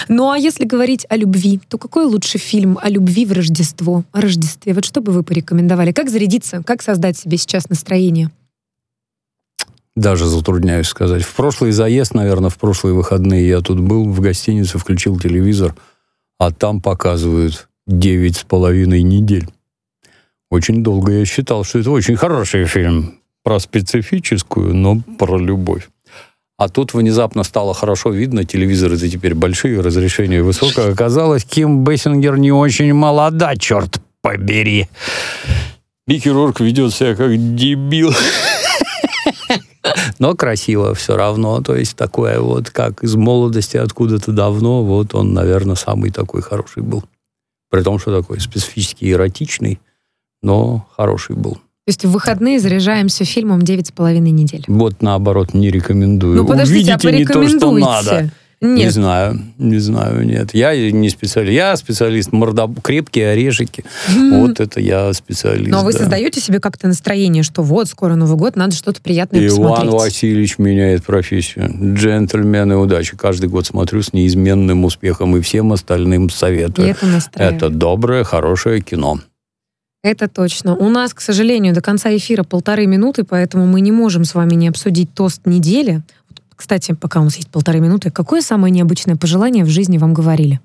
Ну 0.08 0.30
а 0.30 0.38
если 0.38 0.64
говорить 0.64 1.06
о 1.08 1.16
любви, 1.16 1.60
то 1.68 1.78
какой 1.78 2.04
лучше 2.04 2.38
фильм 2.38 2.78
о 2.80 2.88
любви 2.88 3.26
в 3.26 3.32
Рождество? 3.32 4.04
О 4.12 4.20
Рождестве. 4.20 4.72
Вот 4.74 4.84
что 4.84 5.00
бы 5.00 5.12
вы 5.12 5.22
порекомендовали? 5.22 5.92
Как 5.92 6.08
зарядиться? 6.10 6.62
Как 6.64 6.82
создать 6.82 7.18
себе 7.18 7.36
сейчас 7.36 7.68
настроение? 7.68 8.30
Даже 9.96 10.26
затрудняюсь 10.26 10.88
сказать. 10.88 11.22
В 11.22 11.32
прошлый 11.34 11.70
заезд, 11.70 12.14
наверное, 12.14 12.50
в 12.50 12.58
прошлые 12.58 12.94
выходные 12.94 13.48
я 13.48 13.60
тут 13.60 13.78
был 13.78 14.08
в 14.10 14.20
гостинице, 14.20 14.78
включил 14.78 15.18
телевизор, 15.20 15.74
а 16.38 16.50
там 16.50 16.80
показывают 16.80 17.68
девять 17.86 18.38
с 18.38 18.44
половиной 18.44 19.02
недель. 19.02 19.48
Очень 20.50 20.82
долго 20.82 21.12
я 21.12 21.24
считал, 21.24 21.64
что 21.64 21.78
это 21.78 21.90
очень 21.90 22.16
хороший 22.16 22.64
фильм 22.66 23.20
про 23.44 23.60
специфическую, 23.60 24.74
но 24.74 25.00
про 25.18 25.38
любовь. 25.38 25.88
А 26.56 26.68
тут 26.68 26.94
внезапно 26.94 27.42
стало 27.42 27.74
хорошо 27.74 28.10
видно, 28.10 28.44
телевизоры 28.44 28.96
это 28.96 29.08
теперь 29.08 29.34
большие, 29.34 29.80
разрешение 29.80 30.42
высокое. 30.42 30.92
Оказалось, 30.92 31.44
Ким 31.44 31.84
Бессингер 31.84 32.36
не 32.36 32.52
очень 32.52 32.92
молода, 32.94 33.56
черт 33.56 34.00
побери. 34.22 34.88
Микки 36.06 36.28
Рорк 36.28 36.60
ведет 36.60 36.94
себя 36.94 37.16
как 37.16 37.36
дебил. 37.56 38.12
Но 40.18 40.34
красиво 40.34 40.94
все 40.94 41.16
равно. 41.16 41.60
То 41.60 41.76
есть 41.76 41.96
такое 41.96 42.40
вот, 42.40 42.70
как 42.70 43.02
из 43.02 43.14
молодости 43.14 43.76
откуда-то 43.76 44.32
давно, 44.32 44.82
вот 44.84 45.14
он, 45.14 45.34
наверное, 45.34 45.76
самый 45.76 46.10
такой 46.10 46.42
хороший 46.42 46.82
был. 46.82 47.04
При 47.70 47.82
том, 47.82 47.98
что 47.98 48.16
такой 48.16 48.40
специфически 48.40 49.10
эротичный, 49.10 49.80
но 50.42 50.86
хороший 50.96 51.36
был. 51.36 51.54
То 51.54 51.90
есть 51.90 52.04
в 52.04 52.10
выходные 52.10 52.60
заряжаемся 52.60 53.24
фильмом 53.24 53.60
«Девять 53.60 53.88
с 53.88 53.92
половиной 53.92 54.30
недель». 54.30 54.64
Вот 54.68 55.02
наоборот, 55.02 55.52
не 55.52 55.70
рекомендую. 55.70 56.36
Ну 56.36 56.46
подождите, 56.46 56.92
а 56.92 56.96
Увидите 56.96 57.18
не 57.18 57.24
то, 57.26 57.32
что 57.48 57.70
порекомендуйте. 57.70 58.32
Надо. 58.64 58.74
Не 58.76 58.84
Нет, 58.84 58.92
знаю, 58.92 59.40
не 59.58 59.78
знаю, 59.78 60.26
нет. 60.26 60.54
Я 60.54 60.74
не 60.90 61.08
специалист. 61.08 61.52
Я 61.52 61.76
специалист 61.76 62.32
мордоб... 62.32 62.80
крепкие 62.82 63.30
орешки. 63.30 63.84
Вот 64.32 64.60
это 64.60 64.80
я 64.80 65.12
специалист. 65.12 65.70
но 65.70 65.84
вы 65.84 65.92
да. 65.92 65.98
создаете 66.00 66.40
себе 66.40 66.60
как-то 66.60 66.88
настроение, 66.88 67.42
что 67.42 67.62
вот, 67.62 67.88
скоро 67.88 68.14
Новый 68.14 68.36
год, 68.36 68.56
надо 68.56 68.74
что-то 68.74 69.00
приятное 69.00 69.46
Иван 69.46 69.70
посмотреть. 69.70 69.92
Васильевич 69.92 70.58
меняет 70.58 71.04
профессию. 71.04 71.70
Джентльмены 71.94 72.76
удачи. 72.76 73.16
Каждый 73.16 73.48
год 73.48 73.66
смотрю 73.66 74.02
с 74.02 74.12
неизменным 74.12 74.84
успехом 74.84 75.36
и 75.36 75.40
всем 75.40 75.72
остальным 75.72 76.26
И 76.26 76.30
советую. 76.30 76.88
это 76.88 77.06
настраивает. 77.06 77.56
Это 77.56 77.68
доброе, 77.70 78.24
хорошее 78.24 78.80
кино. 78.80 79.20
Это 80.02 80.28
точно. 80.28 80.76
У 80.76 80.90
нас, 80.90 81.14
к 81.14 81.22
сожалению, 81.22 81.72
до 81.72 81.80
конца 81.80 82.14
эфира 82.14 82.42
полторы 82.42 82.86
минуты, 82.86 83.24
поэтому 83.24 83.66
мы 83.66 83.80
не 83.80 83.90
можем 83.90 84.24
с 84.24 84.34
вами 84.34 84.54
не 84.54 84.68
обсудить 84.68 85.14
тост 85.14 85.46
недели. 85.46 86.02
Кстати, 86.56 86.92
пока 86.92 87.20
у 87.20 87.24
нас 87.24 87.36
есть 87.36 87.48
полторы 87.48 87.80
минуты, 87.80 88.10
какое 88.10 88.40
самое 88.40 88.72
необычное 88.72 89.16
пожелание 89.16 89.64
в 89.64 89.68
жизни 89.68 89.98
вам 89.98 90.14
говорили? 90.14 90.60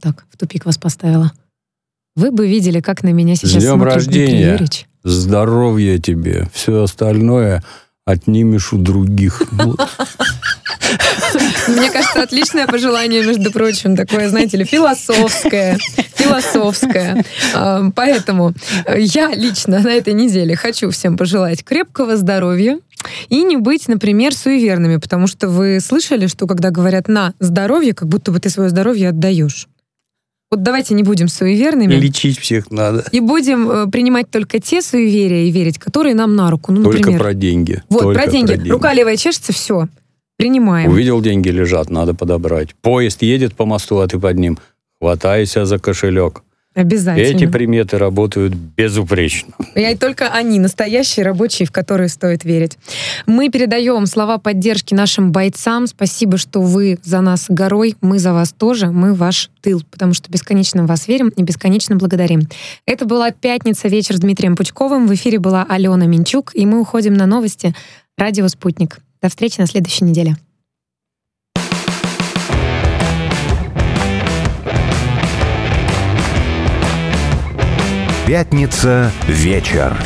Так, 0.00 0.26
в 0.30 0.36
тупик 0.36 0.66
вас 0.66 0.78
поставила. 0.78 1.32
Вы 2.16 2.30
бы 2.30 2.48
видели, 2.48 2.80
как 2.80 3.02
на 3.02 3.12
меня 3.12 3.36
сейчас 3.36 3.62
днем 3.62 3.76
смотрит 3.76 3.94
рождения. 3.94 4.52
Юрьевич. 4.52 4.88
Здоровья 5.04 5.98
тебе. 5.98 6.48
Все 6.52 6.82
остальное 6.82 7.62
отнимешь 8.04 8.72
у 8.72 8.78
других. 8.78 9.42
Мне 11.68 11.90
кажется, 11.90 12.22
отличное 12.22 12.66
пожелание, 12.66 13.24
между 13.24 13.50
прочим, 13.50 13.96
такое, 13.96 14.28
знаете 14.28 14.56
ли, 14.56 14.64
философское. 14.64 15.78
Философское. 16.14 17.24
А, 17.54 17.90
Поэтому 17.94 18.52
э, 18.86 19.00
я 19.00 19.34
лично 19.34 19.80
на 19.80 19.92
этой 19.92 20.12
неделе 20.12 20.56
хочу 20.56 20.90
всем 20.90 21.16
пожелать 21.16 21.64
крепкого 21.64 22.16
здоровья 22.16 22.78
и 23.28 23.42
не 23.42 23.56
быть, 23.56 23.88
например, 23.88 24.34
суеверными, 24.34 24.96
потому 24.96 25.26
что 25.26 25.48
вы 25.48 25.80
слышали, 25.80 26.26
что 26.26 26.46
когда 26.46 26.70
говорят 26.70 27.08
«на 27.08 27.34
здоровье», 27.40 27.94
как 27.94 28.08
будто 28.08 28.32
бы 28.32 28.38
ты 28.40 28.50
свое 28.50 28.70
здоровье 28.70 29.10
отдаешь. 29.10 29.68
Вот 30.50 30.62
давайте 30.62 30.94
не 30.94 31.02
будем 31.02 31.26
суеверными. 31.26 31.94
Лечить 31.94 32.38
всех 32.38 32.70
надо. 32.70 33.04
И 33.10 33.18
будем 33.18 33.68
э, 33.68 33.86
принимать 33.88 34.30
только 34.30 34.60
те 34.60 34.80
суеверия 34.80 35.46
и 35.46 35.50
верить, 35.50 35.78
которые 35.78 36.14
нам 36.14 36.36
на 36.36 36.50
руку. 36.50 36.70
Ну, 36.70 36.84
Только 36.84 36.98
например, 36.98 37.20
про 37.20 37.34
деньги. 37.34 37.82
вот, 37.88 38.02
Только 38.02 38.22
про 38.22 38.30
деньги. 38.30 38.68
Рука 38.68 38.94
левая 38.94 39.16
чешется, 39.16 39.52
все. 39.52 39.88
Принимаем. 40.36 40.90
Увидел, 40.90 41.20
деньги 41.20 41.48
лежат, 41.48 41.90
надо 41.90 42.14
подобрать. 42.14 42.74
Поезд 42.82 43.22
едет 43.22 43.54
по 43.54 43.64
мосту, 43.64 43.98
а 43.98 44.06
ты 44.06 44.18
под 44.18 44.38
ним. 44.38 44.58
Хватайся 45.00 45.64
за 45.64 45.78
кошелек. 45.78 46.42
Обязательно. 46.76 47.36
Эти 47.36 47.46
приметы 47.46 47.96
работают 47.96 48.52
безупречно. 48.52 49.54
И 49.74 49.94
только 49.96 50.28
они, 50.28 50.58
настоящие 50.58 51.24
рабочие, 51.24 51.66
в 51.66 51.72
которые 51.72 52.10
стоит 52.10 52.44
верить. 52.44 52.76
Мы 53.24 53.48
передаем 53.48 54.04
слова 54.04 54.36
поддержки 54.36 54.92
нашим 54.92 55.32
бойцам. 55.32 55.86
Спасибо, 55.86 56.36
что 56.36 56.60
вы 56.60 56.98
за 57.02 57.22
нас 57.22 57.46
горой, 57.48 57.96
мы 58.02 58.18
за 58.18 58.34
вас 58.34 58.52
тоже, 58.52 58.88
мы 58.88 59.14
ваш 59.14 59.50
тыл, 59.62 59.82
потому 59.90 60.12
что 60.12 60.30
бесконечно 60.30 60.84
в 60.84 60.86
вас 60.86 61.08
верим 61.08 61.30
и 61.30 61.42
бесконечно 61.42 61.96
благодарим. 61.96 62.42
Это 62.84 63.06
была 63.06 63.30
«Пятница. 63.30 63.88
Вечер» 63.88 64.16
с 64.16 64.20
Дмитрием 64.20 64.54
Пучковым. 64.54 65.06
В 65.06 65.14
эфире 65.14 65.38
была 65.38 65.64
Алена 65.66 66.04
Минчук, 66.04 66.50
и 66.52 66.66
мы 66.66 66.78
уходим 66.78 67.14
на 67.14 67.24
новости 67.24 67.74
«Радио 68.18 68.48
Спутник». 68.48 68.98
До 69.22 69.28
встречи 69.28 69.60
на 69.60 69.66
следующей 69.66 70.04
неделе. 70.04 70.36
Пятница. 78.26 79.12
Вечер. 79.28 79.96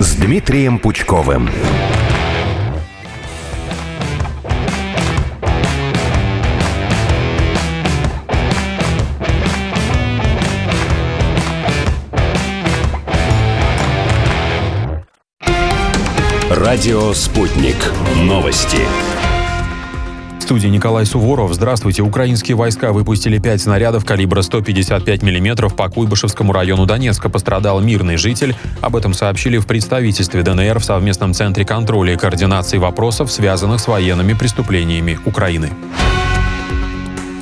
С 0.00 0.14
Дмитрием 0.14 0.78
Пучковым. 0.78 1.48
Радио 16.50 17.12
«Спутник». 17.12 17.76
Новости. 18.16 18.78
В 20.40 20.42
студии 20.42 20.66
Николай 20.66 21.06
Суворов. 21.06 21.54
Здравствуйте. 21.54 22.02
Украинские 22.02 22.56
войска 22.56 22.92
выпустили 22.92 23.38
пять 23.38 23.60
снарядов 23.60 24.04
калибра 24.04 24.42
155 24.42 25.22
мм 25.22 25.70
по 25.70 25.88
Куйбышевскому 25.88 26.52
району 26.52 26.86
Донецка. 26.86 27.28
Пострадал 27.28 27.80
мирный 27.80 28.16
житель. 28.16 28.56
Об 28.80 28.96
этом 28.96 29.14
сообщили 29.14 29.58
в 29.58 29.66
представительстве 29.68 30.42
ДНР 30.42 30.80
в 30.80 30.84
совместном 30.84 31.34
центре 31.34 31.64
контроля 31.64 32.14
и 32.14 32.16
координации 32.16 32.78
вопросов, 32.78 33.30
связанных 33.30 33.78
с 33.78 33.86
военными 33.86 34.32
преступлениями 34.32 35.20
Украины. 35.24 35.70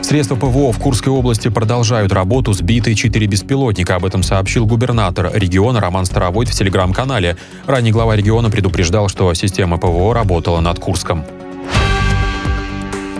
Средства 0.09 0.37
ПВО 0.37 0.73
в 0.73 0.79
Курской 0.79 1.13
области 1.13 1.49
продолжают 1.49 2.13
работу. 2.13 2.55
Сбиты 2.55 2.95
четыре 2.95 3.27
беспилотника. 3.27 3.97
Об 3.97 4.07
этом 4.07 4.23
сообщил 4.23 4.65
губернатор 4.65 5.31
региона 5.35 5.83
Роман 5.83 6.07
Старовойт 6.07 6.49
в 6.49 6.55
телеграм-канале. 6.55 7.37
Ранее 7.67 7.93
глава 7.93 8.17
региона 8.17 8.49
предупреждал, 8.49 9.11
что 9.11 9.35
система 9.35 9.77
ПВО 9.77 10.15
работала 10.15 10.61
над 10.61 10.79
Курском. 10.79 11.27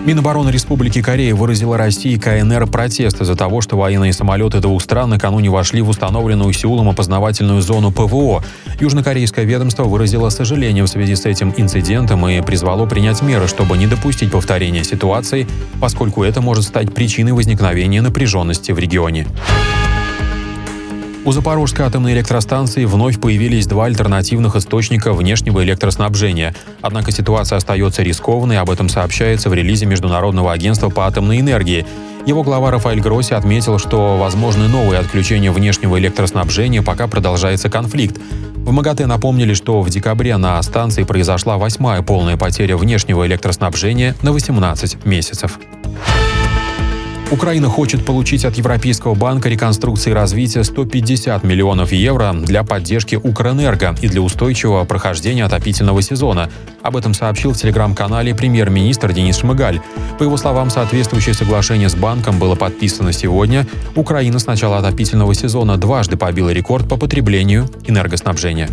Минобороны 0.09 0.49
Республики 0.49 1.03
Корея 1.03 1.35
выразила 1.35 1.77
России 1.77 2.17
КНР 2.17 2.67
протест 2.69 3.21
из-за 3.21 3.37
того, 3.37 3.61
что 3.61 3.77
военные 3.77 4.15
самолеты 4.15 4.59
двух 4.59 4.83
стран 4.83 5.11
накануне 5.11 5.51
вошли 5.51 5.83
в 5.83 5.91
установленную 5.91 6.51
Сеулом 6.55 6.89
опознавательную 6.89 7.61
зону 7.61 7.93
ПВО. 7.93 8.43
Южнокорейское 8.81 9.45
ведомство 9.45 9.85
выразило 9.85 10.31
сожаление 10.31 10.83
в 10.83 10.89
связи 10.89 11.15
с 11.15 11.27
этим 11.27 11.53
инцидентом 11.55 12.27
и 12.27 12.41
призвало 12.41 12.87
принять 12.87 13.21
меры, 13.21 13.49
чтобы 13.49 13.77
не 13.77 13.87
допустить 13.87 14.31
повторения 14.31 14.83
ситуации, 14.83 15.47
поскольку 15.79 16.25
это 16.25 16.41
может 16.41 16.65
стать 16.65 16.95
причиной 16.95 17.35
возникновения 17.35 18.01
напряженности 18.01 18.73
в 18.73 18.79
регионе. 18.79 19.27
У 21.25 21.33
Запорожской 21.33 21.85
атомной 21.85 22.15
электростанции 22.15 22.85
вновь 22.85 23.21
появились 23.21 23.67
два 23.67 23.87
альтернативных 23.87 24.57
источника 24.57 25.13
внешнего 25.13 25.63
электроснабжения. 25.63 26.55
Однако 26.81 27.11
ситуация 27.11 27.57
остается 27.57 28.03
рискованной, 28.03 28.59
об 28.59 28.71
этом 28.71 28.89
сообщается 28.89 29.51
в 29.51 29.55
релизе 29.55 29.87
Международного 29.87 30.53
агентства 30.53 30.89
по 30.89 31.07
атомной 31.07 31.41
энергии. 31.41 31.87
Его 32.25 32.43
глава 32.43 32.71
Рафаэль 32.71 33.01
Гросси 33.01 33.35
отметил, 33.35 33.79
что 33.79 34.17
возможны 34.17 34.69
новые 34.69 35.01
отключения 35.01 35.51
внешнего 35.51 35.99
электроснабжения, 35.99 36.83
пока 36.83 37.09
продолжается 37.09 37.69
конфликт. 37.69 38.19
В 38.57 38.71
МАГАТЭ 38.71 39.07
напомнили, 39.07 39.55
что 39.55 39.81
в 39.83 39.91
декабре 39.91 40.37
на 40.37 40.63
станции 40.63 41.03
произошла 41.03 41.59
восьмая 41.59 42.03
полная 42.03 42.37
потеря 42.37 42.77
внешнего 42.77 43.27
электроснабжения 43.27 44.15
на 44.23 44.33
18 44.33 45.05
месяцев. 45.05 45.59
Украина 47.31 47.69
хочет 47.69 48.07
получить 48.07 48.47
от 48.47 48.57
Европейского 48.57 49.15
банка 49.15 49.51
реконструкции 49.51 50.11
и 50.11 50.15
развития 50.15 50.65
150 50.65 51.45
миллионов 51.45 51.93
евро 51.93 52.33
для 52.33 52.65
поддержки 52.65 53.17
Укрэнерго 53.17 53.95
и 54.01 54.09
для 54.09 54.23
устойчивого 54.23 54.87
прохождения 54.87 55.45
отопительного 55.45 56.01
сезона. 56.01 56.49
Об 56.83 56.97
этом 56.97 57.13
сообщил 57.13 57.53
в 57.53 57.59
телеграм-канале 57.59 58.35
премьер-министр 58.35 59.13
Денис 59.13 59.37
Шмыгаль. 59.37 59.83
По 60.19 60.23
его 60.23 60.39
словам, 60.39 60.71
соответствующее 60.71 61.35
соглашение 61.35 61.91
с 61.91 61.95
банком 61.95 62.39
было 62.39 62.55
подписано 62.55 63.13
сегодня. 63.13 63.67
Украина 63.95 64.39
с 64.39 64.47
начала 64.47 64.79
отопительного 64.79 65.35
сезона 65.35 65.77
дважды 65.77 66.17
побила 66.17 66.49
рекорд 66.49 66.89
по 66.89 66.97
потреблению 66.97 67.69
энергоснабжения. 67.87 68.71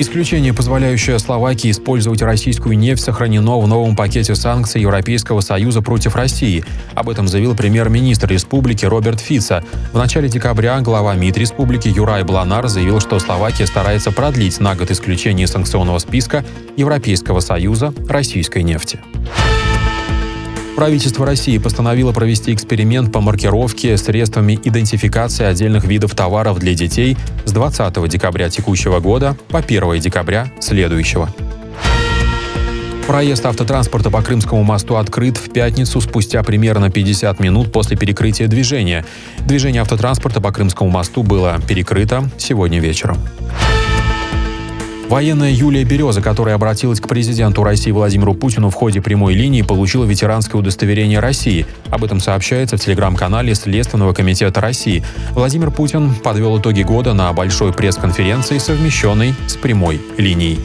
Исключение, 0.00 0.54
позволяющее 0.54 1.18
Словакии 1.18 1.72
использовать 1.72 2.22
российскую 2.22 2.78
нефть, 2.78 3.02
сохранено 3.02 3.58
в 3.58 3.66
новом 3.66 3.96
пакете 3.96 4.36
санкций 4.36 4.80
Европейского 4.80 5.40
Союза 5.40 5.82
против 5.82 6.14
России. 6.14 6.64
Об 6.94 7.08
этом 7.08 7.26
заявил 7.26 7.56
премьер-министр 7.56 8.28
республики 8.28 8.84
Роберт 8.84 9.18
Фица. 9.18 9.64
В 9.92 9.98
начале 9.98 10.28
декабря 10.28 10.78
глава 10.82 11.14
МИД 11.14 11.38
республики 11.38 11.88
Юрай 11.88 12.22
Бланар 12.22 12.68
заявил, 12.68 13.00
что 13.00 13.18
Словакия 13.18 13.66
старается 13.66 14.12
продлить 14.12 14.60
на 14.60 14.76
год 14.76 14.92
исключение 14.92 15.48
санкционного 15.48 15.98
списка 15.98 16.44
Европейского 16.76 17.40
Союза 17.40 17.92
российской 18.08 18.62
нефти. 18.62 19.00
Правительство 20.78 21.26
России 21.26 21.58
постановило 21.58 22.12
провести 22.12 22.54
эксперимент 22.54 23.10
по 23.10 23.20
маркировке 23.20 23.96
средствами 23.96 24.60
идентификации 24.62 25.44
отдельных 25.44 25.82
видов 25.82 26.14
товаров 26.14 26.60
для 26.60 26.72
детей 26.72 27.16
с 27.46 27.50
20 27.50 28.08
декабря 28.08 28.48
текущего 28.48 29.00
года 29.00 29.36
по 29.48 29.58
1 29.58 29.98
декабря 29.98 30.52
следующего. 30.60 31.30
Проезд 33.08 33.44
автотранспорта 33.44 34.08
по 34.10 34.22
Крымскому 34.22 34.62
мосту 34.62 34.94
открыт 34.94 35.36
в 35.36 35.50
пятницу 35.50 36.00
спустя 36.00 36.44
примерно 36.44 36.92
50 36.92 37.40
минут 37.40 37.72
после 37.72 37.96
перекрытия 37.96 38.46
движения. 38.46 39.04
Движение 39.40 39.82
автотранспорта 39.82 40.40
по 40.40 40.52
Крымскому 40.52 40.90
мосту 40.90 41.24
было 41.24 41.58
перекрыто 41.66 42.30
сегодня 42.38 42.78
вечером. 42.78 43.18
Военная 45.08 45.50
Юлия 45.50 45.84
Береза, 45.84 46.20
которая 46.20 46.54
обратилась 46.54 47.00
к 47.00 47.08
президенту 47.08 47.64
России 47.64 47.90
Владимиру 47.90 48.34
Путину 48.34 48.68
в 48.68 48.74
ходе 48.74 49.00
прямой 49.00 49.32
линии, 49.32 49.62
получила 49.62 50.04
ветеранское 50.04 50.60
удостоверение 50.60 51.18
России. 51.18 51.64
Об 51.88 52.04
этом 52.04 52.20
сообщается 52.20 52.76
в 52.76 52.80
телеграм-канале 52.80 53.54
Следственного 53.54 54.12
комитета 54.12 54.60
России. 54.60 55.02
Владимир 55.30 55.70
Путин 55.70 56.14
подвел 56.14 56.58
итоги 56.58 56.82
года 56.82 57.14
на 57.14 57.32
большой 57.32 57.72
пресс-конференции, 57.72 58.58
совмещенной 58.58 59.34
с 59.46 59.56
прямой 59.56 59.98
линией. 60.18 60.58